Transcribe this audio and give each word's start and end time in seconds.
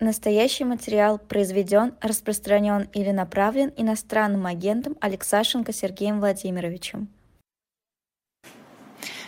Настоящий 0.00 0.64
материал 0.64 1.18
произведен, 1.18 1.92
распространен 2.00 2.88
или 2.94 3.10
направлен 3.10 3.70
иностранным 3.76 4.46
агентом 4.46 4.96
Алексашенко 4.98 5.74
Сергеем 5.74 6.20
Владимировичем. 6.20 7.08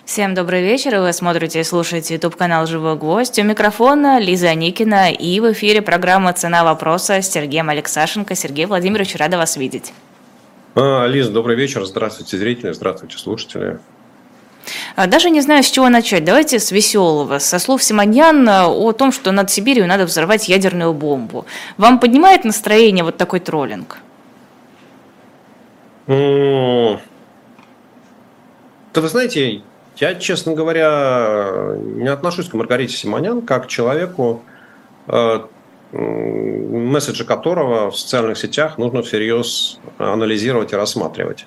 Всем 0.07 0.35
добрый 0.35 0.63
вечер. 0.63 0.99
Вы 0.99 1.13
смотрите 1.13 1.61
и 1.61 1.65
слушаете 1.65 2.15
YouTube 2.15 2.37
канал 2.37 2.67
«Живой 2.67 2.97
гвоздь». 2.97 3.39
У 3.39 3.43
микрофона 3.43 4.19
Лиза 4.19 4.55
Никина 4.55 5.11
и 5.11 5.41
в 5.41 5.53
эфире 5.53 5.83
программа 5.83 6.33
«Цена 6.33 6.65
вопроса» 6.65 7.21
с 7.21 7.31
Сергеем 7.31 7.69
Алексашенко. 7.69 8.35
Сергей 8.35 8.65
Владимирович, 8.65 9.15
рада 9.17 9.37
вас 9.37 9.59
видеть. 9.59 9.93
А, 10.75 11.07
Лиза, 11.07 11.31
добрый 11.33 11.55
вечер. 11.55 11.85
Здравствуйте, 11.85 12.39
зрители. 12.39 12.73
Здравствуйте, 12.73 13.19
слушатели. 13.19 13.79
А, 14.97 15.07
даже 15.07 15.31
не 15.31 15.41
знаю, 15.41 15.63
с 15.63 15.71
чего 15.71 15.89
начать. 15.89 16.25
Давайте 16.25 16.59
с 16.59 16.71
веселого. 16.71 17.39
Со 17.39 17.59
слов 17.59 17.83
Симоньян 17.83 18.49
э, 18.49 18.65
о 18.65 18.93
том, 18.93 19.13
что 19.13 19.33
над 19.33 19.51
Сибирью 19.51 19.87
надо 19.87 20.05
взорвать 20.05 20.49
ядерную 20.49 20.93
бомбу. 20.93 21.47
Вам 21.79 21.99
поднимает 21.99 22.45
настроение 22.45 23.05
вот 23.05 23.17
такой 23.17 23.41
троллинг? 23.41 23.99
Да 26.07 27.01
вы 29.01 29.09
знаете, 29.09 29.63
я, 29.97 30.15
честно 30.15 30.55
говоря, 30.55 31.77
не 31.79 32.09
отношусь 32.09 32.49
к 32.49 32.55
Маргарите 32.55 32.97
Симонян 32.97 33.43
как 33.43 33.65
к 33.65 33.69
человеку, 33.69 34.43
э, 35.07 35.41
месседжи 35.93 37.25
которого 37.25 37.91
в 37.91 37.99
социальных 37.99 38.39
сетях 38.39 38.79
нужно 38.79 39.03
всерьез 39.03 39.79
анализировать 39.99 40.73
и 40.73 40.77
рассматривать. 40.77 41.47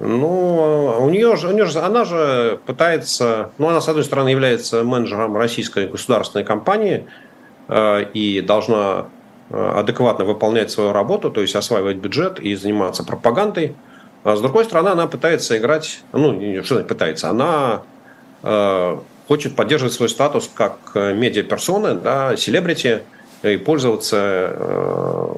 Ну, 0.00 0.98
у 1.00 1.10
нее 1.10 1.36
же, 1.36 1.48
у 1.48 1.52
нее 1.52 1.66
же, 1.66 1.80
она 1.80 2.04
же 2.04 2.60
пытается, 2.66 3.50
ну, 3.58 3.68
она, 3.68 3.80
с 3.80 3.88
одной 3.88 4.04
стороны, 4.04 4.28
является 4.28 4.84
менеджером 4.84 5.36
российской 5.36 5.88
государственной 5.88 6.44
компании 6.44 7.06
э, 7.68 8.04
и 8.14 8.40
должна 8.40 9.06
э, 9.50 9.72
адекватно 9.76 10.24
выполнять 10.24 10.70
свою 10.70 10.92
работу, 10.92 11.30
то 11.30 11.40
есть 11.40 11.56
осваивать 11.56 11.96
бюджет 11.96 12.38
и 12.38 12.54
заниматься 12.54 13.02
пропагандой. 13.02 13.74
А 14.22 14.36
с 14.36 14.40
другой 14.40 14.64
стороны, 14.66 14.90
она 14.90 15.08
пытается 15.08 15.58
играть, 15.58 16.00
ну, 16.12 16.62
что 16.62 16.84
пытается, 16.84 17.30
она 17.30 17.82
э, 18.44 18.98
хочет 19.26 19.56
поддерживать 19.56 19.94
свой 19.94 20.08
статус 20.08 20.48
как 20.54 20.78
медиаперсоны, 20.94 21.94
да, 21.94 22.36
селебрити, 22.36 23.02
и 23.42 23.56
пользоваться, 23.56 24.16
э, 24.18 25.34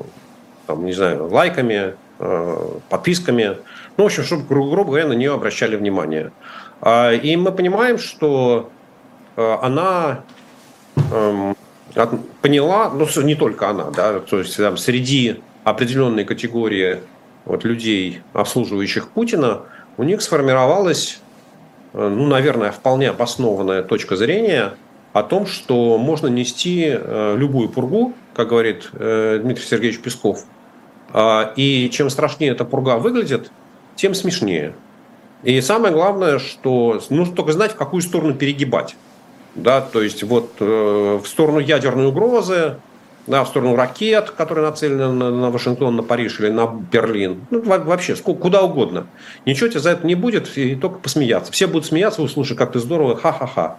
там, 0.67 0.85
не 0.85 0.93
знаю, 0.93 1.29
лайками, 1.29 1.95
э, 2.19 2.69
подписками. 2.89 3.59
Ну, 4.01 4.05
в 4.05 4.07
общем, 4.07 4.25
чтобы, 4.25 4.47
грубо 4.47 4.85
говоря, 4.85 5.09
на 5.09 5.13
нее 5.13 5.35
обращали 5.35 5.77
внимание. 5.77 6.33
А, 6.81 7.13
и 7.13 7.37
мы 7.37 7.53
понимаем, 7.53 7.99
что 7.99 8.71
э, 9.37 9.57
она 9.61 10.23
эм, 11.13 11.55
поняла, 12.41 12.89
ну, 12.89 13.07
не 13.23 13.35
только 13.35 13.69
она, 13.69 13.91
да, 13.91 14.21
то 14.21 14.39
есть 14.39 14.57
там, 14.57 14.79
среди 14.79 15.43
определенной 15.65 16.25
категории 16.25 17.01
вот, 17.45 17.65
людей, 17.65 18.23
обслуживающих 18.33 19.11
Путина, 19.11 19.65
у 19.99 20.05
них 20.05 20.23
сформировалась, 20.23 21.21
ну, 21.93 22.27
наверное, 22.27 22.73
вполне 22.73 23.11
обоснованная 23.11 23.83
точка 23.83 24.17
зрения 24.17 24.77
о 25.13 25.23
том, 25.23 25.45
что 25.45 25.99
можно 25.99 26.29
нести 26.29 26.99
любую 27.37 27.69
пургу, 27.69 28.15
как 28.33 28.49
говорит 28.49 28.89
Дмитрий 28.93 29.67
Сергеевич 29.67 30.01
Песков, 30.01 30.47
а, 31.13 31.53
и 31.57 31.91
чем 31.91 32.09
страшнее 32.09 32.53
эта 32.53 32.65
пурга 32.65 32.97
выглядит, 32.97 33.51
тем 33.97 34.15
смешнее. 34.15 34.75
И 35.43 35.61
самое 35.61 35.93
главное, 35.93 36.39
что 36.39 37.01
нужно 37.09 37.35
только 37.35 37.53
знать, 37.53 37.73
в 37.73 37.77
какую 37.77 38.03
сторону 38.03 38.35
перегибать. 38.35 38.97
Да, 39.55 39.81
то 39.81 40.01
есть 40.03 40.23
вот 40.23 40.53
э, 40.61 41.21
в 41.23 41.27
сторону 41.27 41.59
ядерной 41.59 42.07
угрозы, 42.07 42.77
да, 43.27 43.45
в 43.45 43.49
сторону 43.49 43.75
ракет, 43.75 44.31
которые 44.31 44.67
нацелены 44.67 45.13
на, 45.13 45.31
на 45.31 45.51
Вашингтон, 45.51 45.97
на 45.97 46.03
Париж 46.03 46.41
или 46.41 46.49
на 46.51 46.67
Берлин. 46.67 47.47
Ну, 47.51 47.63
вообще, 47.63 48.15
куда 48.17 48.63
угодно. 48.63 49.07
Ничего 49.47 49.69
тебе 49.69 49.81
за 49.81 49.91
это 49.91 50.07
не 50.07 50.15
будет, 50.15 50.57
и 50.57 50.75
только 50.75 50.99
посмеяться. 50.99 51.53
Все 51.53 51.67
будут 51.67 51.87
смеяться, 51.87 52.23
услышать, 52.23 52.59
как 52.59 52.73
ты 52.73 52.79
здорово, 52.79 53.17
ха-ха-ха. 53.17 53.79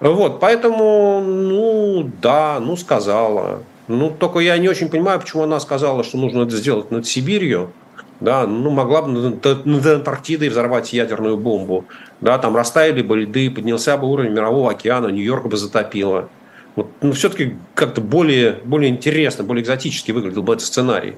Вот, 0.00 0.40
поэтому, 0.40 1.20
ну, 1.20 2.10
да, 2.20 2.58
ну, 2.60 2.76
сказала. 2.76 3.62
Ну, 3.88 4.10
только 4.10 4.40
я 4.40 4.58
не 4.58 4.68
очень 4.68 4.88
понимаю, 4.88 5.20
почему 5.20 5.44
она 5.44 5.60
сказала, 5.60 6.02
что 6.02 6.18
нужно 6.18 6.42
это 6.42 6.56
сделать 6.56 6.90
над 6.90 7.06
Сибирью 7.06 7.72
да, 8.22 8.46
ну, 8.46 8.70
могла 8.70 9.02
бы 9.02 9.08
над, 9.12 9.86
Антарктидой 9.86 10.48
взорвать 10.48 10.92
ядерную 10.92 11.36
бомбу, 11.36 11.84
да, 12.20 12.38
там 12.38 12.56
растаяли 12.56 13.02
бы 13.02 13.18
льды, 13.18 13.50
поднялся 13.50 13.96
бы 13.96 14.08
уровень 14.08 14.32
мирового 14.32 14.70
океана, 14.70 15.08
Нью-Йорк 15.08 15.46
бы 15.46 15.56
затопило. 15.56 16.28
Вот, 16.76 16.88
ну, 17.02 17.12
все-таки 17.12 17.56
как-то 17.74 18.00
более, 18.00 18.60
более 18.64 18.90
интересно, 18.90 19.44
более 19.44 19.62
экзотически 19.62 20.12
выглядел 20.12 20.42
бы 20.42 20.54
этот 20.54 20.64
сценарий. 20.64 21.16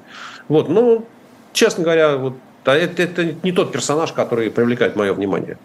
Вот, 0.48 0.68
ну, 0.68 1.06
честно 1.52 1.84
говоря, 1.84 2.16
вот, 2.16 2.34
это, 2.64 3.02
это 3.02 3.34
не 3.42 3.52
тот 3.52 3.70
персонаж, 3.70 4.12
который 4.12 4.50
привлекает 4.50 4.96
мое 4.96 5.12
внимание. 5.12 5.58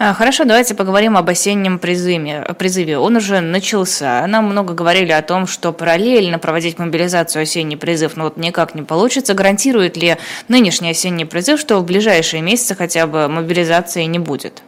А, 0.00 0.14
хорошо, 0.14 0.44
давайте 0.44 0.76
поговорим 0.76 1.16
об 1.16 1.28
осеннем 1.28 1.80
призыве. 1.80 2.46
призыве. 2.56 2.98
Он 2.98 3.16
уже 3.16 3.40
начался. 3.40 4.24
Нам 4.28 4.44
много 4.44 4.72
говорили 4.72 5.10
о 5.10 5.22
том, 5.22 5.48
что 5.48 5.72
параллельно 5.72 6.38
проводить 6.38 6.78
мобилизацию 6.78 7.42
осенний 7.42 7.76
призыв, 7.76 8.16
но 8.16 8.24
вот 8.24 8.36
никак 8.36 8.76
не 8.76 8.82
получится. 8.82 9.34
Гарантирует 9.34 9.96
ли 9.96 10.16
нынешний 10.46 10.90
осенний 10.90 11.24
призыв, 11.24 11.58
что 11.58 11.80
в 11.80 11.84
ближайшие 11.84 12.42
месяцы 12.42 12.76
хотя 12.76 13.08
бы 13.08 13.26
мобилизации 13.26 14.04
не 14.04 14.20
будет? 14.20 14.62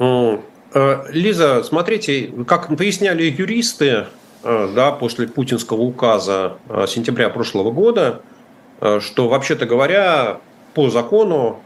Э, 0.00 1.04
Лиза, 1.10 1.62
смотрите, 1.62 2.32
как 2.46 2.76
поясняли 2.76 3.22
юристы, 3.22 4.06
э, 4.42 4.68
да, 4.74 4.90
после 4.90 5.28
путинского 5.28 5.82
указа 5.82 6.58
э, 6.68 6.86
сентября 6.88 7.30
прошлого 7.30 7.70
года, 7.70 8.20
что, 9.00 9.28
вообще-то 9.28 9.64
говоря, 9.64 10.38
по 10.74 10.90
закону 10.90 11.60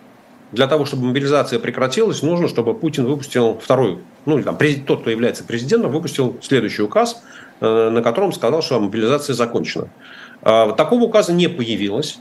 для 0.52 0.66
того, 0.66 0.84
чтобы 0.84 1.04
мобилизация 1.04 1.58
прекратилась, 1.58 2.22
нужно, 2.22 2.48
чтобы 2.48 2.74
Путин 2.74 3.06
выпустил 3.06 3.58
второй, 3.58 3.98
ну, 4.26 4.36
или 4.36 4.44
там, 4.44 4.58
тот, 4.86 5.02
кто 5.02 5.10
является 5.10 5.44
президентом, 5.44 5.92
выпустил 5.92 6.36
следующий 6.42 6.82
указ, 6.82 7.22
э, 7.60 7.90
на 7.90 8.02
котором 8.02 8.32
сказал, 8.32 8.62
что 8.62 8.80
мобилизация 8.80 9.34
закончена. 9.34 9.88
А, 10.42 10.72
такого 10.72 11.04
указа 11.04 11.32
не 11.32 11.48
появилось. 11.48 12.18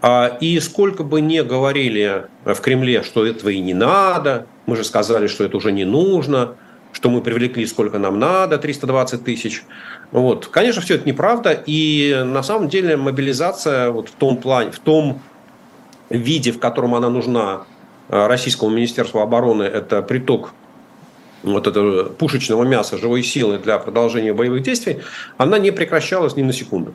А, 0.00 0.36
и 0.40 0.58
сколько 0.58 1.04
бы 1.04 1.20
ни 1.20 1.40
говорили 1.40 2.26
в 2.44 2.56
Кремле, 2.56 3.02
что 3.02 3.24
этого 3.24 3.50
и 3.50 3.60
не 3.60 3.74
надо, 3.74 4.46
мы 4.66 4.76
же 4.76 4.84
сказали, 4.84 5.28
что 5.28 5.44
это 5.44 5.56
уже 5.56 5.70
не 5.70 5.84
нужно, 5.84 6.56
что 6.92 7.08
мы 7.08 7.20
привлекли 7.20 7.66
сколько 7.66 7.98
нам 7.98 8.18
надо, 8.18 8.58
320 8.58 9.24
тысяч. 9.24 9.62
Вот. 10.10 10.48
Конечно, 10.48 10.82
все 10.82 10.96
это 10.96 11.08
неправда. 11.08 11.52
И 11.66 12.20
на 12.24 12.42
самом 12.42 12.68
деле 12.68 12.96
мобилизация 12.96 13.90
вот 13.90 14.08
в 14.08 14.12
том 14.12 14.36
плане, 14.38 14.72
в 14.72 14.78
том 14.80 15.22
виде, 16.18 16.52
в 16.52 16.58
котором 16.58 16.94
она 16.94 17.08
нужна 17.08 17.62
э, 18.08 18.26
российскому 18.26 18.70
Министерству 18.70 19.20
обороны, 19.20 19.64
это 19.64 20.02
приток 20.02 20.52
вот 21.42 21.66
этого 21.66 22.04
пушечного 22.04 22.64
мяса, 22.64 22.98
живой 22.98 23.22
силы 23.22 23.58
для 23.58 23.78
продолжения 23.78 24.32
боевых 24.32 24.62
действий, 24.62 25.00
она 25.38 25.58
не 25.58 25.70
прекращалась 25.72 26.36
ни 26.36 26.42
на 26.42 26.52
секунду. 26.52 26.94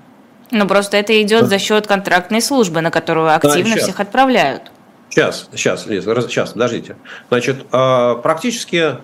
Ну, 0.52 0.66
просто 0.66 0.96
это 0.96 1.22
идет 1.22 1.48
за 1.48 1.60
счет 1.60 1.88
контрактной 1.88 2.42
службы, 2.42 2.80
на 2.80 2.90
которую 2.90 3.34
активно 3.36 3.76
да, 3.76 3.82
всех 3.82 4.00
отправляют. 4.00 4.72
Сейчас, 5.10 5.50
сейчас, 5.52 5.86
Лиза, 5.88 6.22
сейчас, 6.22 6.52
подождите. 6.52 6.96
Значит, 7.28 7.66
э, 7.72 8.16
практически 8.24 8.78
э, 8.78 8.98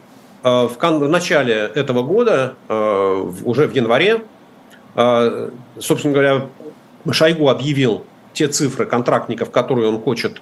в 0.43 1.07
начале 1.09 1.71
этого 1.75 2.03
года, 2.03 2.55
уже 2.67 3.67
в 3.67 3.73
январе, 3.73 4.21
собственно 5.79 6.13
говоря, 6.13 6.47
Шойгу 7.11 7.49
объявил 7.49 8.05
те 8.33 8.47
цифры 8.47 8.85
контрактников, 8.85 9.51
которые 9.51 9.89
он 9.89 10.01
хочет 10.01 10.41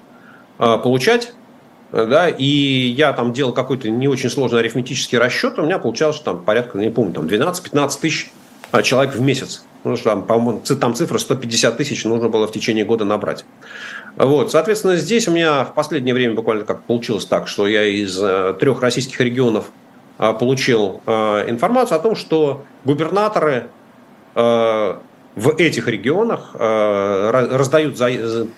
а, 0.58 0.78
получать, 0.78 1.34
да, 1.92 2.28
и 2.28 2.44
я 2.44 3.12
там 3.12 3.34
делал 3.34 3.52
какой-то 3.52 3.90
не 3.90 4.08
очень 4.08 4.30
сложный 4.30 4.60
арифметический 4.60 5.18
расчет, 5.18 5.58
у 5.58 5.62
меня 5.62 5.78
получалось 5.78 6.20
там 6.20 6.42
порядка, 6.42 6.78
не 6.78 6.90
помню, 6.90 7.12
там 7.12 7.26
12-15 7.26 8.00
тысяч 8.00 8.32
а, 8.72 8.82
человек 8.82 9.14
в 9.14 9.20
месяц. 9.20 9.64
Ну, 9.84 9.96
что 9.96 10.10
там, 10.10 10.22
по-моему, 10.22 10.62
там 10.80 10.94
цифра 10.94 11.18
150 11.18 11.76
тысяч 11.76 12.04
нужно 12.04 12.28
было 12.28 12.46
в 12.46 12.52
течение 12.52 12.84
года 12.84 13.04
набрать. 13.04 13.44
Вот, 14.16 14.50
соответственно, 14.50 14.96
здесь 14.96 15.28
у 15.28 15.32
меня 15.32 15.64
в 15.64 15.74
последнее 15.74 16.14
время 16.14 16.34
буквально 16.34 16.64
как 16.64 16.82
получилось 16.84 17.26
так, 17.26 17.48
что 17.48 17.66
я 17.66 17.84
из 17.84 18.18
э, 18.22 18.54
трех 18.60 18.80
российских 18.80 19.20
регионов 19.20 19.66
э, 20.18 20.32
получил 20.32 21.02
э, 21.04 21.50
информацию 21.50 21.96
о 21.96 22.00
том, 22.00 22.16
что 22.16 22.64
губернаторы 22.84 23.68
в 25.34 25.56
этих 25.56 25.88
регионах 25.88 26.50
э, 26.54 27.30
раздают 27.30 27.96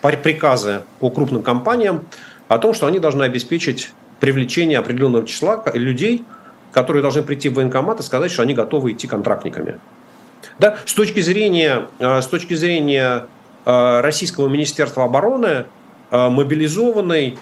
приказы 0.00 0.82
по 0.99 1.11
крупным 1.11 1.43
компаниям 1.43 2.06
о 2.49 2.59
том, 2.59 2.75
что 2.75 2.87
они 2.87 2.99
должны 2.99 3.23
обеспечить 3.23 3.91
привлечение 4.21 4.79
определенного 4.79 5.26
числа 5.26 5.62
людей, 5.75 6.25
которые 6.73 7.03
должны 7.03 7.23
прийти 7.23 7.49
в 7.49 7.55
военкомат 7.55 8.00
и 8.00 8.03
сказать, 8.03 8.32
что 8.32 8.43
они 8.43 8.55
готовы 8.55 8.93
идти 8.93 9.06
контрактниками. 9.06 9.79
Да, 10.59 10.79
с 10.85 10.94
точки 10.94 11.21
зрения, 11.21 11.87
э, 12.00 12.21
с 12.21 12.26
точки 12.26 12.55
зрения 12.55 13.26
э, 13.65 14.00
Российского 14.00 14.49
Министерства 14.49 15.05
обороны, 15.05 15.67
мобилизованный, 16.11 17.38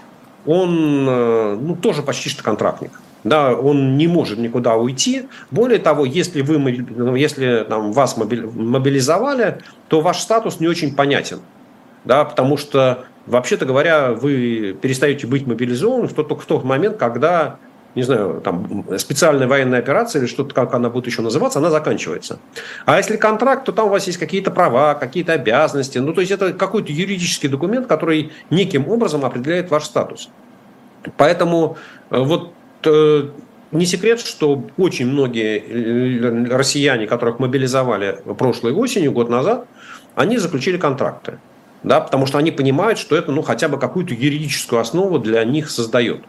он 0.47 1.05
ну, 1.05 1.77
тоже 1.81 2.03
почти 2.03 2.29
что 2.29 2.43
контрактник. 2.43 2.91
да, 3.25 3.55
он 3.55 3.97
не 3.97 4.09
может 4.09 4.39
никуда 4.39 4.77
уйти. 4.77 5.29
Более 5.51 5.79
того, 5.79 6.05
если, 6.05 6.43
вы, 6.43 6.59
ну, 6.59 7.15
если 7.15 7.65
там, 7.69 7.93
вас 7.93 8.17
мобилизовали, 8.17 9.59
то 9.89 10.01
ваш 10.01 10.19
статус 10.19 10.61
не 10.61 10.69
очень 10.69 10.95
понятен. 10.95 11.41
Да, 12.05 12.25
потому 12.25 12.57
что, 12.57 13.05
вообще-то 13.27 13.65
говоря, 13.65 14.13
вы 14.13 14.77
перестаете 14.81 15.27
быть 15.27 15.47
мобилизованным 15.47 16.09
только 16.09 16.37
в 16.37 16.47
тот 16.47 16.65
момент, 16.65 16.97
когда 16.97 17.59
не 17.95 18.03
знаю, 18.03 18.41
там 18.43 18.87
специальная 18.99 19.47
военная 19.47 19.79
операция 19.79 20.21
или 20.21 20.27
что-то, 20.27 20.55
как 20.55 20.75
она 20.75 20.89
будет 20.89 21.07
еще 21.07 21.21
называться, 21.21 21.59
она 21.59 21.71
заканчивается. 21.71 22.39
А 22.87 22.97
если 22.97 23.17
контракт, 23.17 23.65
то 23.65 23.73
там 23.73 23.87
у 23.87 23.91
вас 23.91 24.07
есть 24.07 24.19
какие-то 24.19 24.51
права, 24.51 24.95
какие-то 24.95 25.35
обязанности. 25.35 25.99
Ну, 25.99 26.15
то 26.15 26.21
есть 26.21 26.33
это 26.33 26.53
какой-то 26.55 26.91
юридический 26.93 27.49
документ, 27.49 27.87
который 27.87 28.33
неким 28.51 28.89
образом 28.89 29.25
определяет 29.25 29.71
ваш 29.71 29.85
статус. 29.85 30.31
Поэтому 31.19 31.77
э, 32.11 32.19
вот 32.19 32.53
э, 32.85 33.29
не 33.73 33.87
секрет, 33.87 34.21
что 34.21 34.65
очень 34.79 35.07
многие 35.07 35.59
э, 35.59 36.57
россияне, 36.57 37.07
которых 37.07 37.41
мобилизовали 37.41 38.19
прошлой 38.39 38.73
осенью, 38.73 39.13
год 39.13 39.29
назад, 39.29 39.67
они 40.15 40.39
заключили 40.39 40.79
контракты. 40.79 41.39
Да, 41.83 42.01
потому 42.01 42.27
что 42.27 42.39
они 42.39 42.53
понимают, 42.53 42.99
что 42.99 43.17
это 43.17 43.33
ну, 43.33 43.43
хотя 43.43 43.69
бы 43.69 43.77
какую-то 43.77 44.15
юридическую 44.15 44.81
основу 44.81 45.19
для 45.19 45.45
них 45.45 45.69
создает 45.69 46.21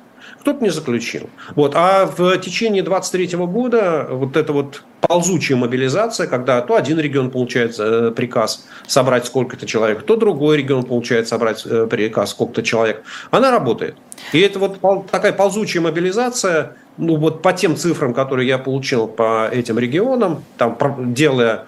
кто-то 0.44 0.62
не 0.62 0.69
заключил. 0.69 1.30
Вот. 1.56 1.72
А 1.74 2.06
в 2.06 2.38
течение 2.38 2.84
23 2.84 3.38
года 3.38 4.07
вот 4.12 4.36
эта 4.36 4.51
вот 4.51 4.84
ползучая 5.00 5.57
мобилизация, 5.57 6.28
когда 6.28 6.60
то 6.62 6.75
один 6.75 7.00
регион 7.00 7.31
получает 7.31 7.80
э, 7.80 8.12
приказ 8.12 8.66
собрать 8.86 9.25
сколько-то 9.25 9.66
человек, 9.66 10.04
то 10.04 10.18
другой 10.18 10.57
регион 10.57 10.84
получает 10.84 11.30
собрать 11.30 11.66
э, 11.66 11.88
приказ 11.90 12.31
сколько-то 12.31 12.62
человек, 12.62 13.04
она 13.31 13.51
работает. 13.51 13.95
И 14.34 14.42
это 14.42 14.60
вот 14.60 14.80
такая 15.10 15.31
ползучая 15.31 15.81
мобилизация, 15.81 16.75
ну 16.98 17.16
вот 17.16 17.42
по 17.42 17.54
тем 17.54 17.78
цифрам, 17.78 18.13
которые 18.13 18.45
я 18.45 18.57
получил 18.57 19.07
по 19.07 19.48
этим 19.50 19.80
регионам, 19.80 20.44
там 20.57 20.78
делая 21.13 21.68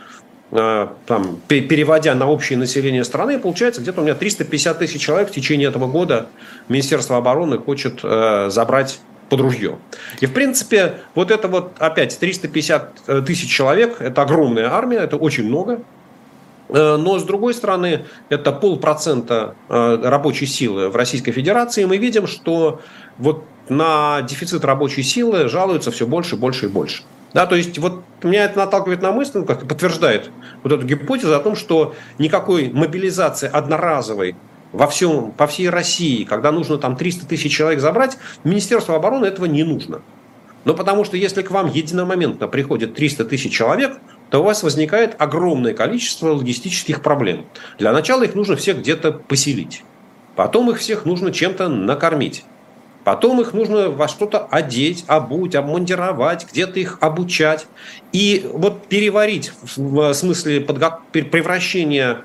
там, 0.51 1.39
переводя 1.47 2.13
на 2.13 2.30
общее 2.30 2.57
население 2.57 3.03
страны, 3.03 3.39
получается 3.39 3.81
где-то 3.81 4.01
у 4.01 4.03
меня 4.03 4.15
350 4.15 4.77
тысяч 4.80 5.01
человек 5.01 5.30
в 5.30 5.33
течение 5.33 5.69
этого 5.69 5.88
года 5.88 6.27
Министерство 6.69 7.18
обороны 7.18 7.57
хочет 7.57 8.01
э, 8.03 8.50
забрать 8.51 9.00
под 9.30 9.42
ружье. 9.42 9.77
И, 10.21 10.27
в 10.27 10.33
принципе, 10.33 11.00
вот 11.15 11.31
это 11.31 11.47
вот 11.47 11.74
опять 11.80 12.18
350 12.18 13.01
э, 13.07 13.21
тысяч 13.25 13.50
человек, 13.50 14.00
это 14.00 14.21
огромная 14.21 14.71
армия, 14.71 14.97
это 14.97 15.18
очень 15.18 15.45
много. 15.45 15.81
Э, 16.69 16.95
но, 16.95 17.18
с 17.18 17.24
другой 17.24 17.56
стороны, 17.56 18.06
это 18.30 18.51
полпроцента 18.51 19.56
рабочей 19.68 20.45
силы 20.45 20.89
в 20.89 20.95
Российской 20.95 21.31
Федерации. 21.31 21.83
И 21.83 21.86
мы 21.86 21.98
видим, 21.98 22.27
что 22.27 22.81
вот 23.18 23.44
на 23.68 24.21
дефицит 24.21 24.63
рабочей 24.63 25.01
силы 25.01 25.50
жалуются 25.50 25.89
все 25.91 26.06
больше, 26.06 26.36
больше 26.36 26.65
и 26.68 26.69
больше. 26.69 27.03
Да, 27.36 27.46
то 27.48 27.58
есть 27.58 27.78
вот 27.80 28.02
меня 28.24 28.46
это 28.46 28.58
наталкивает 28.58 29.02
на 29.02 29.12
мысль, 29.12 29.40
ну, 29.40 29.46
как 29.46 29.68
подтверждает 29.68 30.32
вот 30.64 30.72
эту 30.72 30.86
гипотезу 30.86 31.36
о 31.36 31.42
том, 31.42 31.58
что 31.58 31.94
никакой 32.18 32.72
мобилизации 32.72 33.50
одноразовой 33.52 34.38
во 34.72 34.88
всем, 34.88 35.34
по 35.34 35.46
всей 35.46 35.70
России, 35.70 36.24
когда 36.24 36.54
нужно 36.54 36.78
там 36.78 36.96
300 36.96 37.28
тысяч 37.28 37.54
человек 37.54 37.82
забрать, 37.82 38.18
Министерству 38.46 38.94
обороны 38.94 39.26
этого 39.26 39.48
не 39.48 39.66
нужно. 39.66 40.02
Но 40.64 40.74
потому 40.76 41.04
что 41.04 41.18
если 41.18 41.42
к 41.42 41.52
вам 41.52 41.70
единомоментно 41.70 42.48
приходит 42.48 42.96
300 42.96 43.26
тысяч 43.26 43.52
человек, 43.52 43.98
то 44.30 44.40
у 44.40 44.44
вас 44.44 44.64
возникает 44.64 45.18
огромное 45.20 45.74
количество 45.74 46.30
логистических 46.30 47.02
проблем. 47.02 47.48
Для 47.78 47.92
начала 47.92 48.24
их 48.24 48.34
нужно 48.34 48.56
всех 48.56 48.78
где-то 48.78 49.12
поселить. 49.12 49.84
Потом 50.38 50.72
их 50.72 50.78
всех 50.78 51.04
нужно 51.04 51.34
чем-то 51.34 51.68
накормить. 51.68 52.46
Потом 53.06 53.40
их 53.40 53.54
нужно 53.54 53.92
во 53.92 54.07
что-то 54.07 54.48
одеть, 54.50 55.06
обуть, 55.07 55.54
обмундировать, 55.54 56.48
где-то 56.52 56.80
их 56.80 56.98
обучать. 57.02 57.68
И 58.12 58.50
вот 58.52 58.88
переварить 58.88 59.52
в 59.62 60.13
смысле 60.13 60.62
подго... 60.62 61.00
превращения 61.12 62.22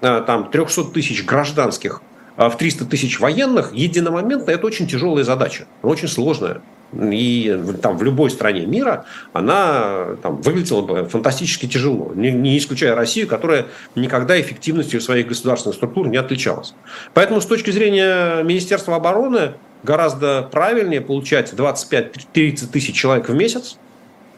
э, 0.00 0.24
там, 0.26 0.50
300 0.50 0.86
тысяч 0.86 1.24
гражданских 1.24 2.02
э, 2.36 2.48
в 2.48 2.56
300 2.56 2.84
тысяч 2.86 3.20
военных 3.20 3.72
единомоментно, 3.72 4.50
это 4.50 4.66
очень 4.66 4.88
тяжелая 4.88 5.22
задача, 5.22 5.66
очень 5.82 6.08
сложная. 6.08 6.62
И 7.12 7.60
там, 7.82 7.96
в 7.98 8.02
любой 8.02 8.30
стране 8.30 8.66
мира 8.66 9.06
она 9.32 10.16
там, 10.22 10.40
выглядела 10.40 10.82
бы 10.82 11.08
фантастически 11.08 11.66
тяжело, 11.66 12.12
не, 12.14 12.30
не 12.30 12.56
исключая 12.58 12.94
Россию, 12.94 13.26
которая 13.26 13.66
никогда 13.94 14.40
эффективностью 14.40 15.00
своих 15.00 15.26
государственных 15.26 15.76
структур 15.76 16.08
не 16.08 16.16
отличалась. 16.16 16.74
Поэтому 17.14 17.40
с 17.40 17.46
точки 17.46 17.70
зрения 17.70 18.42
Министерства 18.42 18.96
обороны 18.96 19.52
гораздо 19.82 20.42
правильнее 20.50 21.00
получать 21.00 21.52
25-30 21.52 22.70
тысяч 22.70 22.94
человек 22.94 23.28
в 23.28 23.34
месяц, 23.34 23.76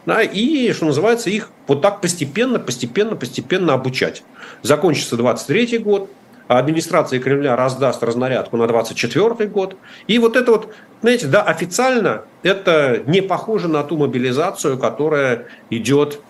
да, 0.06 0.22
и, 0.22 0.72
что 0.72 0.86
называется, 0.86 1.30
их 1.30 1.50
вот 1.66 1.82
так 1.82 2.00
постепенно, 2.00 2.60
постепенно, 2.60 3.16
постепенно 3.16 3.74
обучать. 3.74 4.22
Закончится 4.62 5.16
23 5.16 5.78
год, 5.78 6.08
администрация 6.48 7.20
Кремля 7.20 7.56
раздаст 7.56 8.02
разнарядку 8.02 8.56
на 8.56 8.66
24 8.66 9.48
год. 9.48 9.76
И 10.06 10.18
вот 10.18 10.36
это 10.36 10.52
вот, 10.52 10.74
знаете, 11.02 11.26
да, 11.26 11.42
официально 11.42 12.22
это 12.42 13.02
не 13.06 13.20
похоже 13.20 13.68
на 13.68 13.82
ту 13.82 13.96
мобилизацию, 13.96 14.78
которая 14.78 15.46
идет, 15.70 16.20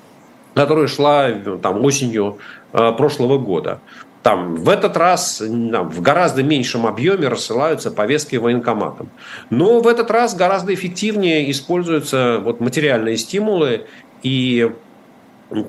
которая 0.55 0.87
шла 0.87 1.31
там, 1.63 1.85
осенью 1.85 2.39
э, 2.73 2.93
прошлого 2.93 3.39
года. 3.39 3.81
Там 4.23 4.57
в 4.57 4.69
этот 4.69 4.97
раз 4.97 5.37
там, 5.39 5.89
в 5.89 6.01
гораздо 6.01 6.43
меньшем 6.43 6.87
объеме 6.87 7.29
рассылаются 7.29 7.93
повестки 7.93 8.35
военкоматам. 8.37 9.11
Но 9.51 9.81
в 9.81 9.87
этот 9.87 10.11
раз 10.11 10.35
гораздо 10.35 10.75
эффективнее 10.75 11.49
используются 11.51 12.41
вот 12.43 12.59
материальные 12.59 13.19
стимулы. 13.19 13.87
И 14.25 14.73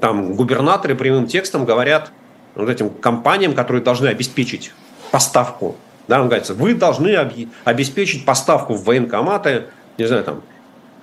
там 0.01 0.33
губернаторы 0.33 0.95
прямым 0.95 1.27
текстом 1.27 1.65
говорят 1.65 2.11
вот 2.57 2.69
этим 2.69 2.89
компаниям, 2.89 3.53
которые 3.53 3.81
должны 3.81 4.07
обеспечить 4.07 4.71
поставку. 5.11 5.75
Да, 6.07 6.21
он 6.21 6.27
говорится, 6.27 6.53
вы 6.53 6.73
должны 6.73 7.15
обеспечить 7.63 8.25
поставку 8.25 8.73
в 8.73 8.83
военкоматы, 8.85 9.65
не 9.97 10.05
знаю, 10.05 10.23
там, 10.23 10.41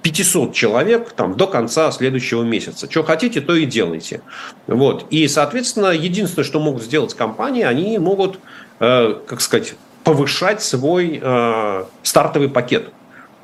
500 0.03 0.53
человек 0.53 1.13
там, 1.13 1.35
до 1.35 1.47
конца 1.47 1.91
следующего 1.91 2.43
месяца. 2.43 2.91
Что 2.91 3.03
хотите, 3.03 3.41
то 3.41 3.55
и 3.55 3.65
делайте. 3.65 4.21
Вот. 4.67 5.07
И, 5.11 5.27
соответственно, 5.29 5.89
единственное, 5.89 6.45
что 6.45 6.61
могут 6.61 6.83
сделать 6.83 7.15
компании, 7.15 7.63
они 7.63 7.97
могут, 7.99 8.39
э, 8.81 9.15
как 9.27 9.41
сказать, 9.41 9.75
повышать 10.05 10.63
свой 10.63 11.19
э, 11.23 11.85
стартовый 12.03 12.51
пакет. 12.51 12.91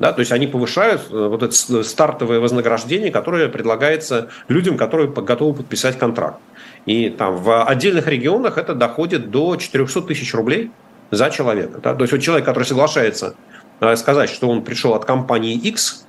Да, 0.01 0.15
то 0.15 0.21
есть 0.21 0.33
они 0.33 0.47
повышают 0.47 1.03
э, 1.11 1.27
вот 1.29 1.43
это 1.43 1.83
стартовое 1.85 2.41
вознаграждение, 2.41 3.13
которое 3.13 3.49
предлагается 3.51 4.31
людям, 4.49 4.79
которые 4.79 5.11
готовы 5.11 5.53
подписать 5.53 5.99
контракт. 5.99 6.39
И 6.87 7.11
там 7.11 7.37
в 7.37 7.65
отдельных 7.65 8.07
регионах 8.07 8.57
это 8.57 8.75
доходит 8.75 9.31
до 9.31 9.57
400 9.57 10.01
тысяч 10.01 10.33
рублей 10.33 10.71
за 11.11 11.29
человека. 11.29 11.81
Да? 11.83 11.95
То 11.95 12.05
есть 12.05 12.13
вот 12.13 12.23
человек, 12.23 12.47
который 12.47 12.65
соглашается 12.65 13.35
э, 13.81 13.95
сказать, 13.95 14.31
что 14.31 14.49
он 14.49 14.65
пришел 14.65 14.95
от 14.95 15.05
компании 15.05 15.55
X, 15.55 16.07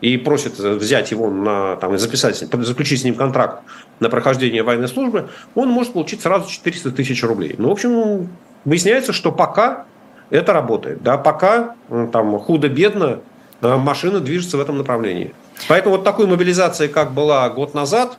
и 0.00 0.16
просит 0.16 0.58
взять 0.58 1.10
его 1.10 1.28
на, 1.28 1.76
там, 1.76 1.98
записать, 1.98 2.36
заключить 2.36 3.00
с 3.00 3.04
ним 3.04 3.16
контракт 3.16 3.62
на 3.98 4.08
прохождение 4.08 4.62
военной 4.62 4.86
службы, 4.86 5.28
он 5.56 5.70
может 5.70 5.92
получить 5.92 6.22
сразу 6.22 6.48
400 6.48 6.92
тысяч 6.92 7.22
рублей. 7.24 7.56
Ну, 7.58 7.68
в 7.68 7.72
общем, 7.72 8.28
выясняется, 8.64 9.12
что 9.12 9.32
пока 9.32 9.86
это 10.30 10.52
работает. 10.52 11.02
Да, 11.02 11.16
пока 11.16 11.74
там 12.12 12.38
худо-бедно 12.38 13.04
э, 13.04 13.18
машина 13.60 14.20
движется 14.20 14.56
в 14.56 14.60
этом 14.60 14.78
направлении. 14.78 15.34
Поэтому 15.68 15.96
вот 15.96 16.04
такой 16.04 16.26
мобилизации, 16.26 16.88
как 16.88 17.12
была 17.12 17.48
год 17.50 17.74
назад, 17.74 18.18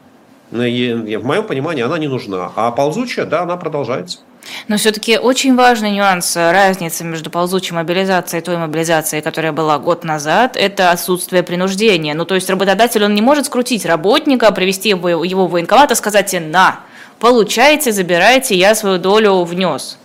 в 0.51 0.55
моем 0.55 1.43
понимании, 1.43 1.83
она 1.83 1.97
не 1.97 2.07
нужна. 2.07 2.51
А 2.55 2.71
ползучая, 2.71 3.25
да, 3.25 3.41
она 3.41 3.55
продолжается. 3.57 4.19
Но 4.67 4.77
все-таки 4.77 5.17
очень 5.17 5.55
важный 5.55 5.91
нюанс, 5.91 6.35
э, 6.35 6.51
разница 6.51 7.03
между 7.03 7.29
ползучей 7.29 7.75
мобилизацией 7.75 8.41
и 8.41 8.43
той 8.43 8.57
мобилизацией, 8.57 9.21
которая 9.21 9.51
была 9.51 9.77
год 9.77 10.03
назад, 10.03 10.55
это 10.55 10.91
отсутствие 10.91 11.43
принуждения. 11.43 12.13
Ну, 12.15 12.25
то 12.25 12.35
есть 12.35 12.49
работодатель, 12.49 13.03
он 13.03 13.13
не 13.13 13.21
может 13.21 13.45
скрутить 13.45 13.85
работника, 13.85 14.51
привести 14.51 14.89
его, 14.89 15.23
его 15.23 15.47
в 15.47 15.51
военкомат 15.51 15.91
и 15.91 15.95
сказать, 15.95 16.33
на, 16.33 16.79
получайте, 17.19 17.91
забирайте, 17.91 18.55
я 18.55 18.73
свою 18.75 18.97
долю 18.97 19.43
внес. 19.43 19.99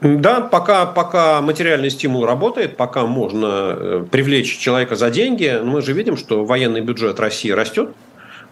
Да, 0.00 0.40
пока, 0.40 0.86
пока 0.86 1.42
материальный 1.42 1.90
стимул 1.90 2.24
работает, 2.24 2.76
пока 2.76 3.04
можно 3.04 3.46
э, 3.46 4.04
привлечь 4.10 4.58
человека 4.58 4.96
за 4.96 5.10
деньги, 5.10 5.60
мы 5.62 5.82
же 5.82 5.92
видим, 5.92 6.16
что 6.16 6.44
военный 6.44 6.80
бюджет 6.80 7.20
России 7.20 7.50
растет, 7.50 7.90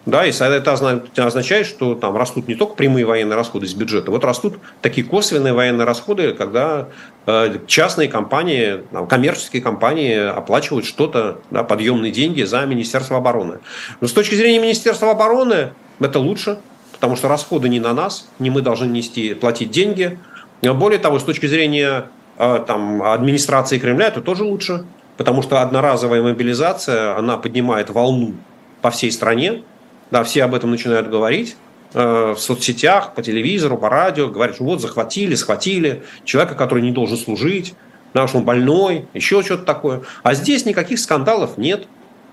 да, 0.05 0.25
и 0.25 0.31
это 0.31 0.73
означает, 1.17 1.65
что 1.65 1.95
там 1.95 2.15
растут 2.15 2.47
не 2.47 2.55
только 2.55 2.75
прямые 2.75 3.05
военные 3.05 3.35
расходы 3.35 3.65
из 3.65 3.73
бюджета, 3.73 4.11
вот 4.11 4.23
растут 4.23 4.59
такие 4.81 5.05
косвенные 5.05 5.53
военные 5.53 5.85
расходы, 5.85 6.33
когда 6.33 6.87
э, 7.25 7.57
частные 7.65 8.09
компании, 8.09 8.81
коммерческие 9.09 9.61
компании 9.61 10.17
оплачивают 10.17 10.85
что-то, 10.85 11.41
да, 11.49 11.63
подъемные 11.63 12.11
деньги 12.11 12.43
за 12.43 12.65
Министерство 12.65 13.17
обороны. 13.17 13.59
Но 14.01 14.07
с 14.07 14.13
точки 14.13 14.35
зрения 14.35 14.59
Министерства 14.59 15.11
обороны 15.11 15.73
это 15.99 16.19
лучше, 16.19 16.59
потому 16.93 17.15
что 17.15 17.27
расходы 17.27 17.69
не 17.69 17.79
на 17.79 17.93
нас, 17.93 18.27
не 18.39 18.49
мы 18.49 18.61
должны 18.61 18.85
нести, 18.85 19.33
платить 19.33 19.71
деньги. 19.71 20.19
Более 20.61 20.99
того, 20.99 21.19
с 21.19 21.23
точки 21.23 21.45
зрения 21.45 22.09
э, 22.37 22.63
там, 22.67 23.01
администрации 23.01 23.79
Кремля 23.79 24.07
это 24.07 24.21
тоже 24.21 24.43
лучше, 24.43 24.85
потому 25.17 25.41
что 25.41 25.61
одноразовая 25.61 26.21
мобилизация, 26.21 27.17
она 27.17 27.37
поднимает 27.37 27.89
волну 27.89 28.35
по 28.81 28.91
всей 28.91 29.11
стране, 29.11 29.63
да, 30.11 30.23
все 30.23 30.43
об 30.43 30.55
этом 30.55 30.71
начинают 30.71 31.09
говорить, 31.09 31.55
э, 31.93 32.33
в 32.35 32.39
соцсетях, 32.39 33.13
по 33.13 33.21
телевизору, 33.21 33.77
по 33.77 33.89
радио, 33.89 34.27
говорят, 34.27 34.55
что 34.55 34.65
вот 34.65 34.81
захватили, 34.81 35.35
схватили 35.35 36.03
человека, 36.23 36.55
который 36.55 36.83
не 36.83 36.91
должен 36.91 37.17
служить, 37.17 37.73
да, 38.13 38.27
что 38.27 38.39
он 38.39 38.45
больной, 38.45 39.07
еще 39.13 39.41
что-то 39.43 39.63
такое. 39.63 40.01
А 40.23 40.33
здесь 40.33 40.65
никаких 40.65 40.99
скандалов 40.99 41.57
нет, 41.57 41.87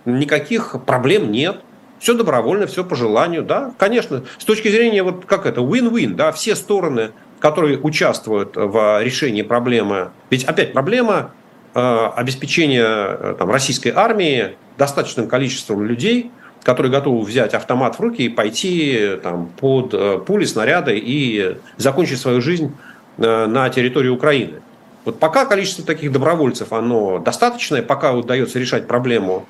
никаких 0.04 0.76
проблем 0.86 1.30
нет. 1.30 1.60
Все 1.98 2.14
добровольно, 2.14 2.66
все 2.66 2.84
по 2.84 2.94
желанию, 2.94 3.42
да, 3.42 3.72
конечно. 3.78 4.24
С 4.38 4.44
точки 4.44 4.68
зрения, 4.68 5.02
вот 5.02 5.24
как 5.26 5.46
это, 5.46 5.60
win-win, 5.60 6.14
да, 6.14 6.32
все 6.32 6.54
стороны, 6.54 7.10
которые 7.40 7.78
участвуют 7.78 8.56
в 8.56 9.02
решении 9.02 9.42
проблемы. 9.42 10.10
Ведь 10.30 10.44
опять 10.44 10.72
проблема 10.72 11.32
э, 11.74 12.06
обеспечения 12.16 12.84
э, 12.84 13.36
там, 13.38 13.50
российской 13.50 13.92
армии 13.94 14.56
достаточным 14.78 15.28
количеством 15.28 15.84
людей, 15.84 16.30
которые 16.62 16.90
готовы 16.90 17.24
взять 17.24 17.54
автомат 17.54 17.96
в 17.96 18.00
руки 18.00 18.22
и 18.24 18.28
пойти 18.28 19.16
там, 19.22 19.48
под 19.58 19.94
э, 19.94 20.18
пули, 20.18 20.44
снаряды 20.44 20.98
и 20.98 21.56
закончить 21.76 22.18
свою 22.18 22.40
жизнь 22.40 22.74
э, 23.18 23.46
на 23.46 23.70
территории 23.70 24.08
Украины. 24.08 24.60
Вот 25.04 25.20
пока 25.20 25.46
количество 25.46 25.84
таких 25.84 26.10
добровольцев 26.10 26.72
оно 26.72 27.18
достаточное, 27.18 27.82
пока 27.82 28.12
удается 28.12 28.58
решать 28.58 28.88
проблему 28.88 29.46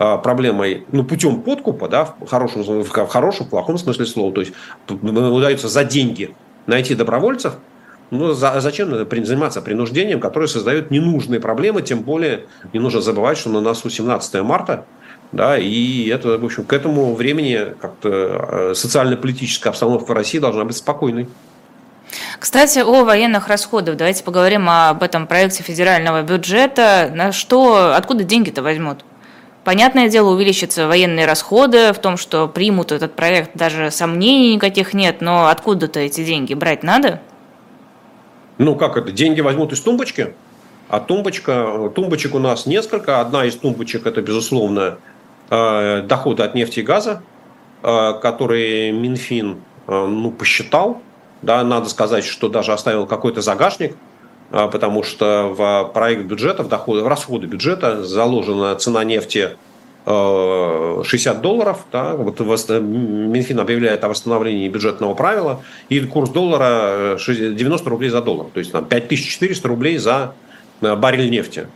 проблемой, 0.00 0.86
ну, 0.92 1.04
путем 1.04 1.42
подкупа, 1.42 1.86
да, 1.88 2.14
в 2.20 2.26
хорошем, 2.26 2.62
в 2.62 2.88
хорошем, 2.88 3.46
в 3.46 3.50
плохом 3.50 3.76
смысле 3.76 4.06
слова, 4.06 4.32
то 4.32 4.40
есть 4.40 4.54
удается 4.88 5.68
за 5.68 5.84
деньги 5.84 6.34
найти 6.66 6.94
добровольцев, 6.94 7.54
ну, 8.10 8.32
за, 8.32 8.60
зачем 8.60 8.90
заниматься 8.90 9.60
принуждением, 9.60 10.18
которое 10.18 10.46
создает 10.46 10.90
ненужные 10.90 11.38
проблемы, 11.38 11.82
тем 11.82 12.00
более 12.00 12.46
не 12.72 12.80
нужно 12.80 13.02
забывать, 13.02 13.36
что 13.36 13.50
на 13.50 13.60
нас 13.60 13.82
17 13.82 14.42
марта, 14.42 14.86
да, 15.32 15.58
и 15.58 16.08
это, 16.08 16.38
в 16.38 16.44
общем, 16.44 16.64
к 16.64 16.72
этому 16.72 17.14
времени 17.14 17.74
как-то 17.80 18.08
э, 18.08 18.74
социально-политическая 18.74 19.68
обстановка 19.68 20.10
в 20.10 20.14
России 20.14 20.38
должна 20.38 20.64
быть 20.64 20.76
спокойной. 20.76 21.28
Кстати, 22.40 22.80
о 22.80 23.04
военных 23.04 23.48
расходах. 23.48 23.96
Давайте 23.96 24.24
поговорим 24.24 24.68
об 24.68 25.02
этом 25.02 25.26
проекте 25.26 25.62
федерального 25.62 26.22
бюджета. 26.22 27.12
На 27.14 27.30
что, 27.30 27.94
откуда 27.94 28.24
деньги-то 28.24 28.62
возьмут? 28.62 29.04
Понятное 29.64 30.08
дело, 30.08 30.30
увеличатся 30.30 30.88
военные 30.88 31.26
расходы, 31.26 31.92
в 31.92 31.98
том, 31.98 32.16
что 32.16 32.48
примут 32.48 32.92
этот 32.92 33.14
проект, 33.14 33.50
даже 33.54 33.90
сомнений 33.90 34.54
никаких 34.54 34.94
нет, 34.94 35.20
но 35.20 35.48
откуда-то 35.48 36.00
эти 36.00 36.24
деньги 36.24 36.54
брать 36.54 36.82
надо? 36.82 37.20
Ну, 38.56 38.74
как 38.74 38.96
это? 38.96 39.12
Деньги 39.12 39.40
возьмут 39.42 39.72
из 39.72 39.80
тумбочки? 39.80 40.34
А 40.88 40.98
тумбочка, 40.98 41.90
тумбочек 41.94 42.34
у 42.34 42.38
нас 42.38 42.66
несколько. 42.66 43.20
Одна 43.20 43.44
из 43.44 43.54
тумбочек– 43.54 44.04
это, 44.06 44.22
безусловно, 44.22 44.98
э, 45.50 46.02
доходы 46.02 46.42
от 46.42 46.54
нефти 46.54 46.80
и 46.80 46.82
газа, 46.82 47.22
э, 47.82 48.14
которые 48.20 48.92
Минфин 48.92 49.60
э, 49.86 50.06
ну, 50.06 50.30
посчитал, 50.30 51.00
да, 51.42 51.62
надо 51.62 51.88
сказать, 51.88 52.24
что 52.24 52.48
даже 52.48 52.72
оставил 52.72 53.06
какой-то 53.06 53.40
загашник, 53.40 53.96
потому 54.50 55.02
что 55.02 55.54
в 55.56 55.92
проект 55.92 56.24
бюджета, 56.24 56.62
в, 56.62 56.68
доходы, 56.68 57.02
в 57.02 57.08
расходы 57.08 57.46
бюджета 57.46 58.04
заложена 58.04 58.74
цена 58.76 59.04
нефти 59.04 59.50
60 60.06 61.36
э, 61.36 61.40
долларов. 61.40 61.84
Да, 61.92 62.14
вот 62.14 62.40
Минфин 62.40 63.60
объявляет 63.60 64.02
о 64.04 64.08
восстановлении 64.08 64.68
бюджетного 64.68 65.14
правила, 65.14 65.62
и 65.88 66.00
курс 66.00 66.30
доллара 66.30 67.18
90 67.18 67.86
э, 67.86 67.90
рублей 67.90 68.08
за 68.08 68.22
доллар, 68.22 68.46
то 68.52 68.60
есть 68.60 68.72
там, 68.72 68.86
5400 68.86 69.68
рублей 69.68 69.98
за 69.98 70.34
э, 70.80 70.96
баррель 70.96 71.30
нефти. 71.30 71.66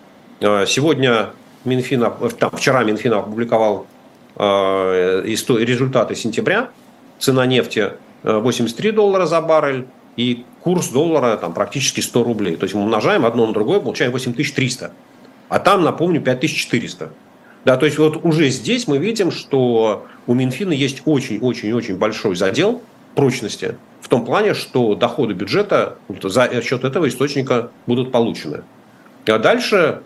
Сегодня 0.40 1.30
Минфин, 1.64 2.04
там, 2.38 2.50
вчера 2.52 2.82
Минфин 2.82 3.12
опубликовал 3.14 3.86
результаты 4.36 6.16
сентября. 6.16 6.70
Цена 7.20 7.46
нефти 7.46 7.92
83 8.24 8.90
доллара 8.90 9.26
за 9.26 9.40
баррель, 9.40 9.86
и 10.16 10.44
курс 10.60 10.88
доллара 10.88 11.36
там 11.36 11.52
практически 11.52 12.00
100 12.00 12.24
рублей. 12.24 12.56
То 12.56 12.64
есть 12.64 12.74
мы 12.74 12.82
умножаем 12.82 13.26
одно 13.26 13.46
на 13.46 13.52
другое, 13.52 13.80
получаем 13.80 14.12
8300. 14.12 14.92
А 15.48 15.58
там, 15.58 15.82
напомню, 15.82 16.20
5400. 16.20 17.10
Да, 17.64 17.76
то 17.76 17.86
есть 17.86 17.98
вот 17.98 18.24
уже 18.24 18.48
здесь 18.50 18.86
мы 18.86 18.98
видим, 18.98 19.30
что 19.30 20.06
у 20.26 20.34
Минфина 20.34 20.72
есть 20.72 21.02
очень-очень-очень 21.04 21.96
большой 21.96 22.36
задел 22.36 22.82
прочности 23.14 23.76
в 24.00 24.08
том 24.08 24.24
плане, 24.24 24.52
что 24.52 24.94
доходы 24.94 25.32
бюджета 25.32 25.96
за 26.22 26.62
счет 26.62 26.84
этого 26.84 27.08
источника 27.08 27.70
будут 27.86 28.12
получены. 28.12 28.62
А 29.26 29.38
дальше, 29.38 30.02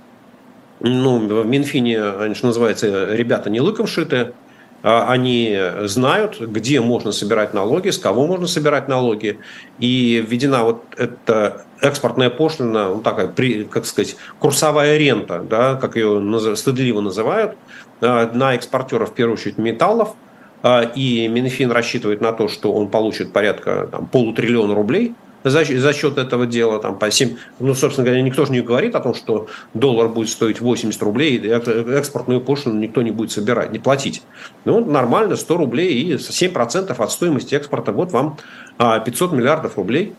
ну, 0.78 1.18
в 1.18 1.46
Минфине, 1.46 2.34
что 2.34 2.46
называется, 2.46 3.12
ребята 3.12 3.50
не 3.50 3.60
лыком 3.60 3.88
шиты, 3.88 4.34
они 4.82 5.58
знают, 5.85 6.40
где 6.40 6.80
можно 6.80 7.11
собирать 7.12 7.52
налоги, 7.52 7.90
с 7.90 7.99
кого 7.99 8.26
можно 8.26 8.47
собирать 8.47 8.88
налоги. 8.88 9.38
И 9.78 10.25
введена 10.26 10.62
вот 10.62 10.85
эта 10.97 11.64
экспортная 11.80 12.30
пошлина, 12.30 12.88
ну, 12.90 13.00
такая, 13.00 13.32
как 13.64 13.87
сказать, 13.87 14.16
курсовая 14.38 14.97
рента, 14.97 15.40
да, 15.40 15.75
как 15.75 15.97
ее 15.97 16.56
стыдливо 16.56 17.00
называют, 17.00 17.56
а, 18.00 18.30
на 18.32 18.54
экспортеров, 18.54 19.11
в 19.11 19.14
первую 19.14 19.35
очередь, 19.35 19.58
металлов. 19.58 20.14
А, 20.62 20.82
и 20.82 21.26
Минфин 21.28 21.73
рассчитывает 21.73 22.20
на 22.20 22.32
то, 22.32 22.49
что 22.49 22.73
он 22.73 22.88
получит 22.88 23.32
порядка 23.32 23.88
там, 23.90 24.06
полутриллиона 24.06 24.75
рублей– 24.75 25.14
за, 25.45 25.64
за 25.64 25.92
счет 25.92 26.18
этого 26.18 26.47
дела 26.47 26.78
там, 26.80 26.99
по 26.99 27.11
7, 27.11 27.37
ну, 27.61 27.75
собственно 27.75 28.04
говоря, 28.04 28.23
никто 28.23 28.45
же 28.45 28.52
не 28.52 28.61
говорит 28.61 28.95
о 28.95 29.00
том, 29.00 29.14
что 29.14 29.49
доллар 29.75 30.09
будет 30.09 30.28
стоить 30.28 30.61
80 30.61 31.00
рублей, 31.02 31.37
и 31.37 31.49
экспортную 31.49 32.40
пошлину 32.40 32.78
никто 32.78 33.02
не 33.02 33.11
будет 33.11 33.33
собирать, 33.33 33.73
не 33.73 33.78
платить. 33.78 34.23
Ну, 34.64 34.85
нормально, 34.85 35.37
100 35.37 35.57
рублей 35.57 35.95
и 35.95 36.14
7% 36.14 36.95
от 36.97 37.12
стоимости 37.12 37.54
экспорта, 37.54 37.92
вот 37.92 38.12
вам 38.12 38.37
500 38.78 39.33
а, 39.33 39.37
миллиардов 39.37 39.76
рублей. 39.76 40.14